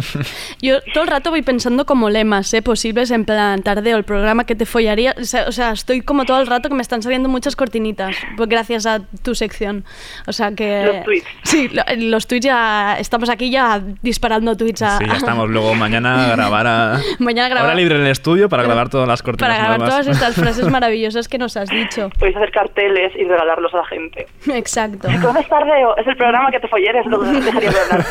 yo 0.60 0.80
todo 0.92 1.04
el 1.04 1.10
rato 1.10 1.30
voy 1.30 1.42
pensando 1.42 1.84
como 1.86 2.10
lemas, 2.10 2.52
¿eh? 2.54 2.62
Posibles, 2.62 3.10
en 3.10 3.24
plan, 3.24 3.62
tardeo, 3.62 3.96
el 3.96 4.04
programa 4.04 4.44
que 4.44 4.54
te 4.54 4.66
follaría. 4.66 5.14
O 5.18 5.24
sea, 5.24 5.44
o 5.68 5.72
estoy 5.72 6.00
como 6.02 6.24
todo 6.24 6.40
el 6.40 6.46
rato 6.46 6.68
que 6.68 6.74
me 6.74 6.82
están 6.82 7.02
saliendo 7.02 7.28
muchas 7.28 7.56
cortinitas, 7.56 8.16
pues 8.36 8.48
gracias 8.48 8.86
a 8.86 9.00
tu 9.22 9.34
sección. 9.34 9.84
O 10.26 10.32
sea 10.32 10.52
que... 10.52 10.84
Los 10.86 11.04
tweets. 11.04 11.26
Sí, 11.42 11.68
lo- 11.68 11.82
los 12.10 12.26
tweets 12.26 12.46
ya... 12.46 12.96
Estamos 12.98 13.28
aquí 13.28 13.50
ya 13.50 13.80
disparando 14.02 14.56
tweets 14.56 14.82
a... 14.82 14.98
Sí, 14.98 15.04
ya 15.06 15.14
estamos. 15.16 15.48
Luego 15.50 15.74
mañana 15.74 16.28
grabar 16.34 16.66
a... 16.66 17.00
Mañana 17.18 17.48
grabar- 17.48 17.66
Hora 17.66 17.74
libre 17.74 17.96
en 17.96 18.02
el 18.02 18.08
estudio 18.10 18.48
para 18.48 18.62
grabar 18.62 18.88
todas 18.88 19.08
las 19.08 19.22
cortinas 19.22 19.48
Para 19.50 19.58
grabar 19.60 19.78
nuevas. 19.80 20.04
todas 20.04 20.16
estas 20.16 20.34
frases 20.34 20.68
maravillosas 20.70 21.28
que 21.28 21.38
nos 21.38 21.56
has 21.56 21.68
dicho. 21.68 22.10
Podéis 22.18 22.36
hacer 22.36 22.50
carteles 22.50 23.12
y 23.16 23.24
regalarlos 23.24 23.72
a 23.74 23.78
la 23.78 23.86
gente. 23.86 24.26
Exacto. 24.52 25.08
¿Cómo 25.22 25.38
es 25.38 25.48
Tardeo? 25.48 25.96
Es 25.96 26.06
el 26.06 26.16
programa 26.16 26.50
que 26.50 26.60
te 26.60 26.68
folleres, 27.02 27.06
lo 27.54 27.60
de 27.60 27.66
hablar. 27.66 28.06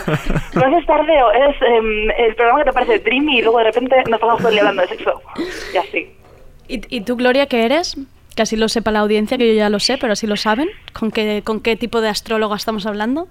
¿Cómo 0.54 0.78
es 0.78 0.86
Tardeo? 0.86 1.32
Es 1.32 1.56
em, 1.62 2.12
el 2.18 2.36
programa 2.36 2.60
que 2.60 2.66
te 2.66 2.74
parece 2.74 3.00
dreamy 3.00 3.40
y 3.40 3.42
luego 3.42 3.58
de 3.60 3.64
repente 3.66 3.96
nos 4.10 4.20
pasamos 4.20 4.40
todo 4.40 4.50
el 4.50 4.54
día 4.56 4.62
hablando 4.62 4.82
de 4.84 4.88
sexo. 4.90 5.22
Y 5.74 5.78
así. 5.78 6.12
¿Y, 6.68 6.82
y 6.98 7.02
tú, 7.02 7.16
Gloria, 7.16 7.46
qué 7.48 7.66
eres? 7.66 7.96
Que 8.36 8.42
así 8.42 8.56
lo 8.56 8.68
sepa 8.68 8.92
la 8.92 9.00
audiencia, 9.00 9.38
que 9.38 9.48
yo 9.48 9.54
ya 9.54 9.70
lo 9.70 9.80
sé, 9.80 9.98
pero 9.98 10.14
así 10.14 10.26
lo 10.28 10.36
saben. 10.36 10.68
¿Con 10.94 11.12
qué, 11.12 11.42
con 11.44 11.60
qué 11.62 11.76
tipo 11.76 12.02
de 12.02 12.10
astróloga 12.10 12.56
estamos 12.56 12.86
hablando? 12.86 13.28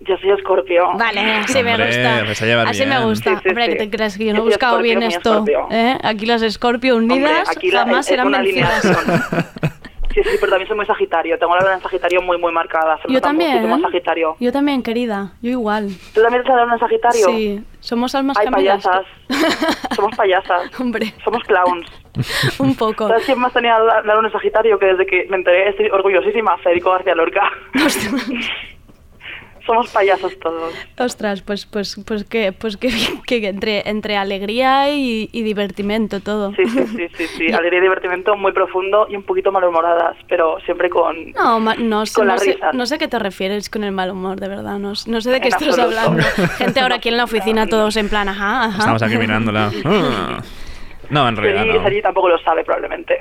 Yo 0.00 0.16
soy 0.18 0.30
Escorpio. 0.30 0.92
Vale, 0.98 1.20
así 1.20 1.62
me 1.62 1.72
Hombre, 1.74 1.86
gusta. 1.88 2.22
pues 2.24 2.40
a 2.42 2.46
llevar 2.46 2.68
así 2.68 2.80
me 2.86 2.96
bien. 2.96 3.02
gusta. 3.08 3.30
Sí, 3.30 3.36
sí, 3.42 3.48
Hombre, 3.50 3.64
sí. 3.66 3.70
que 3.72 3.76
te 3.78 3.90
creas 3.90 4.16
que 4.18 4.24
yo 4.26 4.32
no 4.32 4.38
he 4.40 4.42
buscado 4.42 4.76
Escorpio, 4.80 4.98
bien 4.98 5.02
esto. 5.10 5.44
¿eh? 5.70 5.98
Aquí 6.02 6.24
las 6.26 6.40
Escorpio 6.42 6.96
unidas 6.96 7.40
Hombre, 7.48 7.52
aquí 7.56 7.70
la- 7.70 7.80
jamás 7.80 8.06
serán 8.06 8.30
vencidas. 8.32 8.82
Sí, 10.14 10.22
sí, 10.24 10.36
pero 10.40 10.50
también 10.50 10.66
soy 10.68 10.76
muy 10.76 10.86
Sagitario. 10.86 11.38
Tengo 11.38 11.54
la 11.54 11.60
luna 11.62 11.74
en 11.74 11.82
Sagitario 11.82 12.20
muy, 12.22 12.36
muy 12.38 12.52
marcada. 12.52 12.98
Yo 13.08 13.20
también. 13.20 13.50
muchísimo 13.52 13.76
¿eh? 13.76 13.80
Sagitario. 13.82 14.36
Yo 14.40 14.52
también, 14.52 14.82
querida. 14.82 15.32
Yo 15.40 15.50
igual. 15.50 15.88
¿Tú 16.14 16.22
también 16.22 16.42
tienes 16.42 16.56
la 16.56 16.62
luna 16.64 16.74
en 16.74 16.80
Sagitario? 16.80 17.26
Sí, 17.26 17.64
somos 17.80 18.14
almas 18.14 18.36
Ay, 18.38 18.46
gemelas. 18.46 18.84
payasas. 18.84 19.06
Somos 19.96 20.16
payasas. 20.16 20.80
Hombre, 20.80 21.14
Somos 21.24 21.42
clowns. 21.44 21.86
un 22.58 22.74
poco. 22.74 23.06
¿Sabes 23.08 23.24
quién 23.26 23.38
más 23.38 23.52
tenía 23.52 23.78
la, 23.78 24.02
la 24.02 24.14
luna 24.16 24.28
en 24.28 24.32
Sagitario? 24.32 24.78
Que 24.78 24.86
desde 24.86 25.06
que 25.06 25.26
me 25.30 25.36
enteré 25.36 25.68
estoy 25.68 25.88
orgullosísima. 25.90 26.56
Federico 26.58 26.90
García 26.90 27.14
Lorca. 27.14 27.42
Somos 29.66 29.88
payasos 29.90 30.38
todos. 30.40 30.72
Ostras, 30.98 31.42
pues, 31.42 31.66
pues, 31.66 32.00
pues 32.06 32.24
que, 32.24 32.52
pues 32.52 32.76
que, 32.76 32.88
que 33.26 33.46
entre, 33.48 33.88
entre 33.88 34.16
alegría 34.16 34.90
y, 34.90 35.28
y 35.32 35.42
divertimento 35.42 36.20
todo. 36.20 36.52
Sí, 36.54 36.64
sí, 36.66 36.86
sí, 36.96 37.08
sí, 37.16 37.26
sí. 37.36 37.46
Alegría 37.52 37.78
y 37.78 37.82
divertimento 37.82 38.36
muy 38.36 38.52
profundo 38.52 39.06
y 39.10 39.16
un 39.16 39.22
poquito 39.22 39.52
malhumoradas, 39.52 40.16
pero 40.28 40.58
siempre 40.64 40.88
con... 40.90 41.32
No, 41.32 41.60
ma- 41.60 41.74
no, 41.76 42.06
sé, 42.06 42.14
Con 42.14 42.26
no, 42.28 42.32
la 42.34 42.38
sé, 42.38 42.52
risa. 42.54 42.72
no 42.72 42.86
sé 42.86 42.98
qué 42.98 43.08
te 43.08 43.18
refieres 43.18 43.68
con 43.70 43.84
el 43.84 43.92
mal 43.92 44.10
humor, 44.10 44.40
de 44.40 44.48
verdad. 44.48 44.78
No, 44.78 44.94
sé 44.94 45.08
de 45.30 45.40
qué 45.40 45.48
En 45.48 45.54
estás 45.54 45.68
absoluto. 45.68 45.82
hablando. 46.00 46.22
Gente 46.58 46.80
ahora 46.80 46.96
aquí 46.96 47.08
en 47.10 47.16
la 47.16 47.24
oficina 47.24 47.66
todos 47.66 47.96
en 47.96 48.08
plan, 48.08 48.28
ajá, 48.28 48.64
ajá. 48.64 48.78
Estamos 48.78 49.02
aquí 49.02 49.16
mirándola. 49.16 49.70
Ah. 49.84 50.42
No, 51.10 51.28
en 51.28 51.36
realidad 51.36 51.62
Sergi, 51.64 51.76
no. 51.78 51.82
Sergi 51.84 52.02
tampoco 52.02 52.28
lo 52.28 52.38
sabe 52.38 52.62
probablemente. 52.62 53.18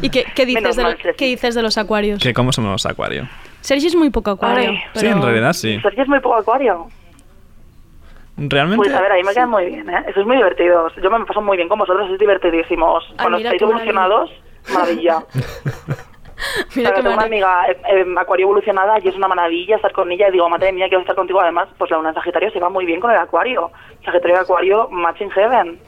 ¿Y 0.00 0.10
qué, 0.10 0.24
qué 0.34 0.46
dices 0.46 0.76
de 0.76 0.82
mal, 0.82 0.92
lo- 0.94 0.98
Sergi. 0.98 1.16
qué 1.16 1.26
dices 1.26 1.54
de 1.54 1.62
los 1.62 1.78
acuarios? 1.78 2.20
Que 2.22 2.32
cómo 2.34 2.52
somos 2.52 2.84
acuario. 2.86 3.28
Sergi 3.62 3.86
es 3.86 3.96
muy 3.96 4.10
poco 4.10 4.32
acuario. 4.32 4.70
Ay. 4.70 4.82
Sí, 4.94 5.06
en 5.06 5.22
realidad 5.22 5.52
sí. 5.52 5.80
Sergi 5.80 6.00
es 6.02 6.08
muy 6.08 6.20
poco 6.20 6.36
acuario. 6.36 6.88
Realmente... 8.36 8.84
Pues 8.84 8.94
a 8.94 9.00
ver, 9.00 9.12
ahí 9.12 9.22
me 9.22 9.32
quedan 9.32 9.50
muy 9.50 9.66
bien, 9.66 9.88
¿eh? 9.88 10.04
Eso 10.08 10.20
es 10.20 10.26
muy 10.26 10.36
divertido. 10.36 10.88
Yo 11.02 11.10
me 11.10 11.24
paso 11.24 11.40
muy 11.40 11.56
bien 11.56 11.68
con 11.68 11.78
vosotros, 11.78 12.10
es 12.10 12.18
divertidísimos. 12.18 13.04
Ay, 13.10 13.16
Cuando 13.18 13.38
estáis 13.38 13.62
evolucionados, 13.62 14.30
maravilla. 14.72 15.24
Mira 16.74 16.90
Pero 16.90 17.02
tengo 17.02 17.14
una 17.14 17.26
amiga 17.26 17.66
eh, 17.68 17.76
eh, 17.88 18.04
acuario 18.18 18.46
evolucionada 18.46 18.98
y 18.98 19.06
es 19.06 19.14
una 19.14 19.28
maravilla 19.28 19.76
estar 19.76 19.92
con 19.92 20.10
ella 20.10 20.28
y 20.28 20.32
digo, 20.32 20.48
madre 20.48 20.72
mía, 20.72 20.88
quiero 20.88 21.02
estar 21.02 21.14
contigo. 21.14 21.40
Además, 21.40 21.68
pues 21.78 21.90
la 21.90 21.98
luna 21.98 22.08
en 22.08 22.14
Sagitario 22.16 22.50
se 22.50 22.58
va 22.58 22.68
muy 22.68 22.84
bien 22.84 23.00
con 23.00 23.12
el 23.12 23.18
acuario. 23.18 23.70
Sagitario 24.04 24.36
y 24.36 24.40
acuario, 24.40 24.88
matching 24.90 25.30
heaven. 25.30 25.78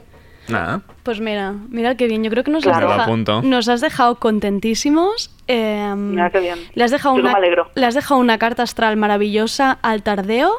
Nada. 0.47 0.81
Pues 1.03 1.19
mira, 1.19 1.53
mira 1.69 1.95
qué 1.95 2.07
bien. 2.07 2.23
Yo 2.23 2.29
creo 2.29 2.43
que 2.43 2.51
nos, 2.51 2.63
Claro. 2.63 2.77
has, 2.77 2.81
Me 2.83 2.87
lo 2.87 2.93
deja- 2.93 3.03
apunto. 3.03 3.41
nos 3.41 3.67
has 3.69 3.81
dejado 3.81 4.15
contentísimos. 4.15 5.31
eh, 5.47 5.93
Mira 5.95 6.29
qué 6.29 6.39
bien. 6.39 6.59
Le 6.73 6.83
has, 6.83 6.91
dejado 6.91 7.15
Yo 7.15 7.21
una, 7.21 7.31
me 7.33 7.37
alegro. 7.37 7.69
le 7.75 7.85
has 7.85 7.93
dejado 7.95 8.19
una 8.19 8.37
carta 8.37 8.63
astral 8.63 8.97
maravillosa 8.97 9.77
al 9.81 10.01
tardeo 10.03 10.51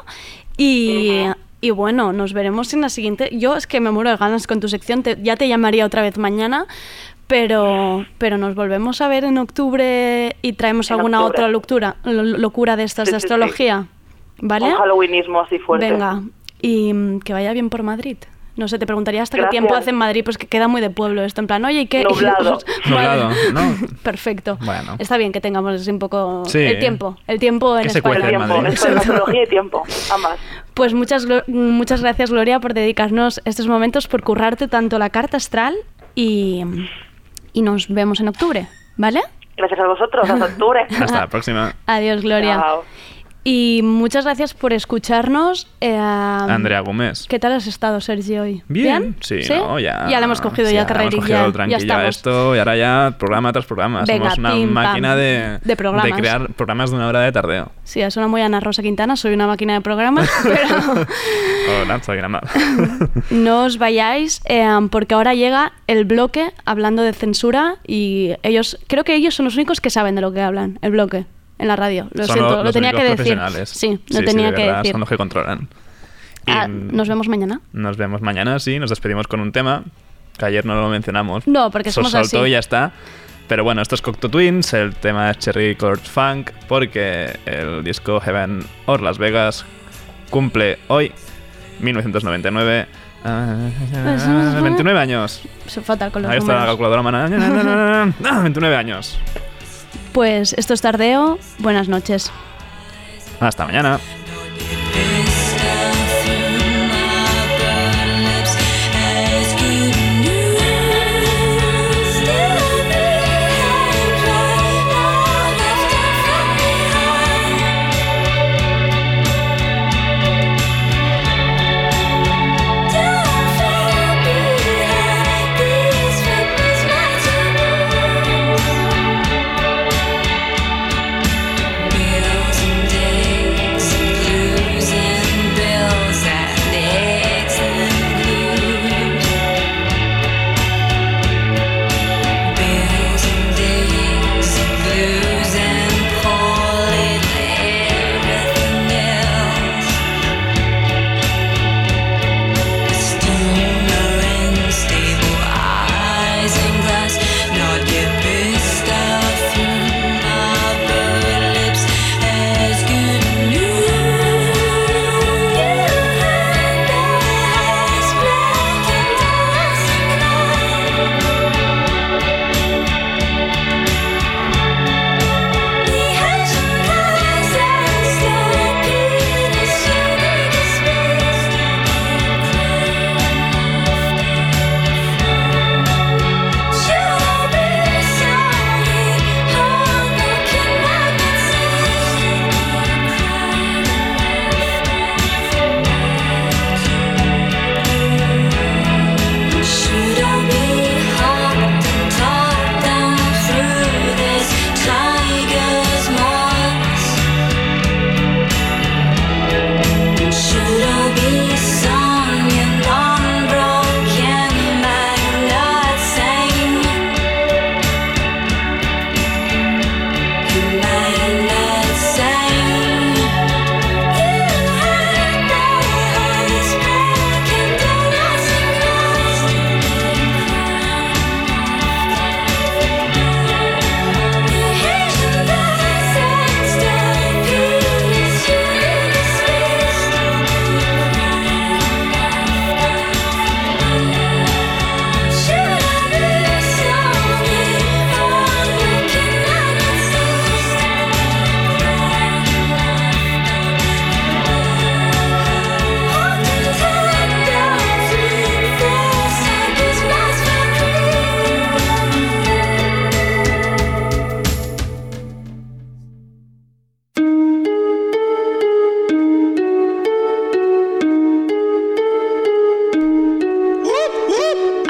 y, 0.57 1.23
y 1.61 1.71
bueno, 1.71 2.13
nos 2.13 2.33
veremos 2.33 2.73
en 2.73 2.81
la 2.81 2.89
siguiente. 2.89 3.29
Yo 3.33 3.55
es 3.55 3.67
que 3.67 3.79
me 3.79 3.91
muero 3.91 4.09
de 4.11 4.17
ganas 4.17 4.47
con 4.47 4.59
tu 4.59 4.67
sección, 4.69 5.03
te- 5.03 5.17
ya 5.21 5.35
te 5.35 5.47
llamaría 5.47 5.85
otra 5.85 6.01
vez 6.01 6.17
mañana, 6.17 6.65
pero, 7.27 8.05
pero 8.17 8.37
nos 8.37 8.55
volvemos 8.55 9.01
a 9.01 9.07
ver 9.07 9.23
en 9.25 9.37
octubre 9.37 10.35
y 10.41 10.53
traemos 10.53 10.89
En 10.89 10.95
alguna 10.97 11.19
octubre. 11.21 11.37
otra 11.43 11.47
locura, 11.51 11.95
lo- 12.03 12.23
locura 12.23 12.75
de 12.75 12.83
estas 12.83 13.07
Sí, 13.09 13.13
de 13.13 13.19
sí, 13.19 13.27
sí. 13.27 13.33
astrología. 13.33 13.87
¿Vale? 14.39 14.65
Un 14.67 14.73
halloweenismo 14.75 15.41
así 15.41 15.57
fuerte. 15.59 15.89
Venga, 15.91 16.21
y 16.61 16.93
mm, 16.93 17.19
que 17.21 17.33
vaya 17.33 17.53
bien 17.53 17.69
por 17.69 17.81
Madrid. 17.83 18.17
No 18.57 18.67
sé, 18.67 18.79
te 18.79 18.85
preguntaría 18.85 19.21
hasta 19.21 19.37
Gracias. 19.37 19.49
qué 19.51 19.53
tiempo 19.53 19.75
hace 19.75 19.91
en 19.91 19.95
Madrid, 19.97 20.23
pues 20.25 20.37
que 20.37 20.47
queda 20.47 20.67
muy 20.67 20.81
de 20.81 20.89
pueblo 20.89 21.23
esto, 21.23 21.41
en 21.41 21.47
plan, 21.47 21.63
oye, 21.63 21.81
¿y 21.81 21.85
qué? 21.85 22.03
Nublado. 22.03 22.57
Nublado. 22.85 23.29
Perfecto. 24.03 24.57
Bueno. 24.61 24.95
Está 24.99 25.17
bien 25.17 25.31
que 25.31 25.39
tengamos 25.41 25.79
así 25.79 25.89
un 25.91 25.99
poco 25.99 26.43
Sí. 26.45 26.59
el 26.59 26.79
tiempo, 26.79 27.17
el 27.27 27.39
tiempo 27.39 27.77
en 27.77 27.83
Que 27.83 27.89
España. 27.89 28.29
en 28.29 28.75
Tiempo, 28.75 29.31
y 29.31 29.47
tiempo, 29.47 29.83
ambas. 30.13 30.39
Pues 30.73 30.93
muchas, 30.93 31.27
muchas 31.47 32.01
gracias, 32.01 32.31
Gloria, 32.31 32.59
por 32.59 32.73
dedicarnos 32.73 33.41
estos 33.45 33.67
momentos, 33.67 34.07
por 34.07 34.23
currarte 34.23 34.67
tanto 34.67 34.97
la 34.99 35.09
carta 35.11 35.37
astral 35.37 35.75
y, 36.15 36.63
y 37.53 37.61
nos 37.61 37.87
vemos 37.89 38.19
en 38.19 38.27
octubre, 38.27 38.67
¿vale? 38.95 39.21
Gracias 39.55 39.79
a 39.79 39.87
vosotros, 39.87 40.29
hasta 40.29 40.45
octubre. 40.45 40.85
Hasta 40.99 41.19
la 41.21 41.27
próxima. 41.27 41.73
Adiós, 41.87 42.21
Gloria. 42.21 42.55
Chao. 42.59 42.83
Y 43.49 43.79
muchas 43.81 44.25
gracias 44.25 44.53
por 44.53 44.73
escucharnos. 44.73 45.67
Eh, 45.79 45.97
Andrea 45.97 46.81
Gómez. 46.81 47.27
¿Qué 47.29 47.39
tal 47.39 47.53
has 47.53 47.65
estado, 47.65 48.01
Sergio, 48.01 48.41
hoy? 48.41 48.61
Bien, 48.67 49.15
sí, 49.21 49.39
¿no? 49.47 49.79
ya. 49.79 50.05
Ya 50.09 50.19
le 50.19 50.25
hemos 50.25 50.41
cogido 50.41 50.69
ya 50.69 50.85
carrerilla. 50.85 51.49
Ya 51.69 51.77
estamos. 51.77 52.09
esto 52.09 52.57
y 52.57 52.59
ahora 52.59 52.75
ya 52.75 53.15
programa 53.17 53.53
tras 53.53 53.65
programa. 53.65 54.03
Venga, 54.05 54.31
Somos 54.31 54.39
una 54.39 54.51
pim, 54.51 54.69
máquina 54.69 55.09
pam. 55.11 55.17
de, 55.17 55.59
De 55.63 55.75
programas. 55.77 56.17
crear 56.17 56.53
programas 56.55 56.89
de 56.89 56.97
una 56.97 57.07
hora 57.07 57.21
de 57.21 57.31
tardeo. 57.31 57.71
Sí, 57.85 58.01
suena 58.11 58.27
muy 58.27 58.41
Ana 58.41 58.59
Rosa 58.59 58.81
Quintana, 58.81 59.15
soy 59.15 59.33
una 59.33 59.47
máquina 59.47 59.75
de 59.75 59.79
programas, 59.79 60.29
pero 60.43 60.67
Hola, 61.83 62.03
soy 62.03 62.19
no 63.31 63.63
os 63.63 63.77
vayáis 63.77 64.41
eh, 64.43 64.67
porque 64.91 65.13
ahora 65.13 65.35
llega 65.35 65.71
el 65.87 66.03
bloque 66.03 66.51
hablando 66.65 67.01
de 67.01 67.13
censura 67.13 67.75
y 67.87 68.33
ellos, 68.43 68.77
creo 68.87 69.05
que 69.05 69.15
ellos 69.15 69.35
son 69.35 69.45
los 69.45 69.55
únicos 69.55 69.79
que 69.79 69.89
saben 69.89 70.15
de 70.15 70.21
lo 70.21 70.33
que 70.33 70.41
hablan, 70.41 70.79
el 70.81 70.91
bloque, 70.91 71.25
en 71.59 71.67
la 71.67 71.75
radio. 71.75 72.07
Lo 72.11 72.25
Son 72.25 72.35
siento, 72.35 72.55
lo 72.57 72.63
los 72.65 72.73
tenía 72.73 72.91
que 72.93 73.03
decir. 73.03 73.39
Sí, 73.65 73.99
lo 74.09 74.19
Sí, 74.19 74.25
tenía 74.25 74.47
sí, 74.47 74.51
de 74.51 74.55
que 74.55 74.65
verdad, 74.65 74.77
decir. 74.79 74.91
Son 74.91 74.99
los 75.01 75.09
que 75.09 75.17
controlan. 75.17 75.67
Y 76.45 76.51
Ah, 76.51 76.67
nos 76.67 77.07
vemos 77.09 77.27
mañana. 77.27 77.59
Nos 77.73 77.97
vemos 77.97 78.21
mañana, 78.21 78.59
sí. 78.59 78.79
Nos 78.79 78.89
despedimos 78.89 79.27
con 79.27 79.39
un 79.41 79.51
tema 79.51 79.83
que 80.37 80.45
ayer 80.45 80.65
no 80.65 80.75
lo 80.79 80.87
mencionamos. 80.89 81.45
No, 81.47 81.69
porque 81.71 81.91
somos 81.91 82.11
soltó 82.11 82.39
así. 82.41 82.47
y 82.47 82.51
ya 82.51 82.59
está. 82.59 82.91
Pero 83.47 83.63
bueno, 83.63 83.81
esto 83.81 83.95
es 83.95 84.01
Cocteau 84.01 84.29
Twins, 84.29 84.73
el 84.73 84.93
tema 84.95 85.31
es 85.31 85.39
Cherry 85.39 85.75
Chord 85.77 85.99
Funk, 86.01 86.51
porque 86.67 87.37
el 87.45 87.83
disco 87.83 88.19
Heaven 88.19 88.59
or 88.87 89.01
Las 89.01 89.17
Vegas 89.17 89.65
cumple 90.29 90.77
hoy, 90.89 91.13
1999, 91.79 92.87
ah, 93.23 93.55
29 94.61 94.99
años. 94.99 95.41
Soy 95.65 95.81
fatal 95.83 96.11
con 96.11 96.23
los 96.23 96.31
Ahí 96.31 96.39
está 96.39 96.53
la 96.53 96.59
números. 96.59 96.71
calculadora 96.75 97.01
humana. 97.01 98.13
Ah, 98.25 98.39
29 98.41 98.75
años. 98.75 99.17
Pues 100.17 100.53
esto 100.53 100.73
es 100.73 100.81
Tardeo. 100.81 101.37
Buenas 101.59 101.89
noches. 101.89 102.31
Hasta 103.39 103.67
mañana. 103.67 103.99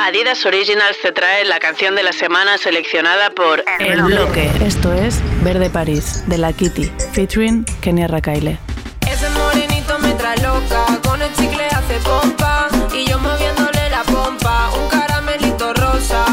Adidas 0.07 0.45
Originals 0.45 0.95
te 1.01 1.11
trae 1.11 1.43
la 1.43 1.59
canción 1.59 1.93
de 1.93 2.01
la 2.01 2.13
semana 2.13 2.57
seleccionada 2.57 3.29
por 3.31 3.65
El 3.77 4.03
Bloque. 4.03 4.49
Esto 4.65 4.93
es 4.93 5.19
Verde 5.43 5.69
París, 5.69 6.23
de 6.27 6.37
la 6.37 6.53
Kitty, 6.53 6.89
featuring 7.11 7.65
Kenia 7.81 8.07
Rakaile. 8.07 8.57
Ese 9.01 9.29
morenito 9.31 9.99
me 9.99 10.13
trae 10.13 10.37
loca, 10.37 10.85
con 11.03 11.21
el 11.21 11.29
chicle 11.33 11.65
hace 11.65 11.99
pompa, 12.05 12.69
y 12.93 13.05
yo 13.09 13.19
moviéndole 13.19 13.89
la 13.89 14.03
pompa, 14.03 14.69
un 14.81 14.87
caramelito 14.87 15.73
rosa, 15.73 16.25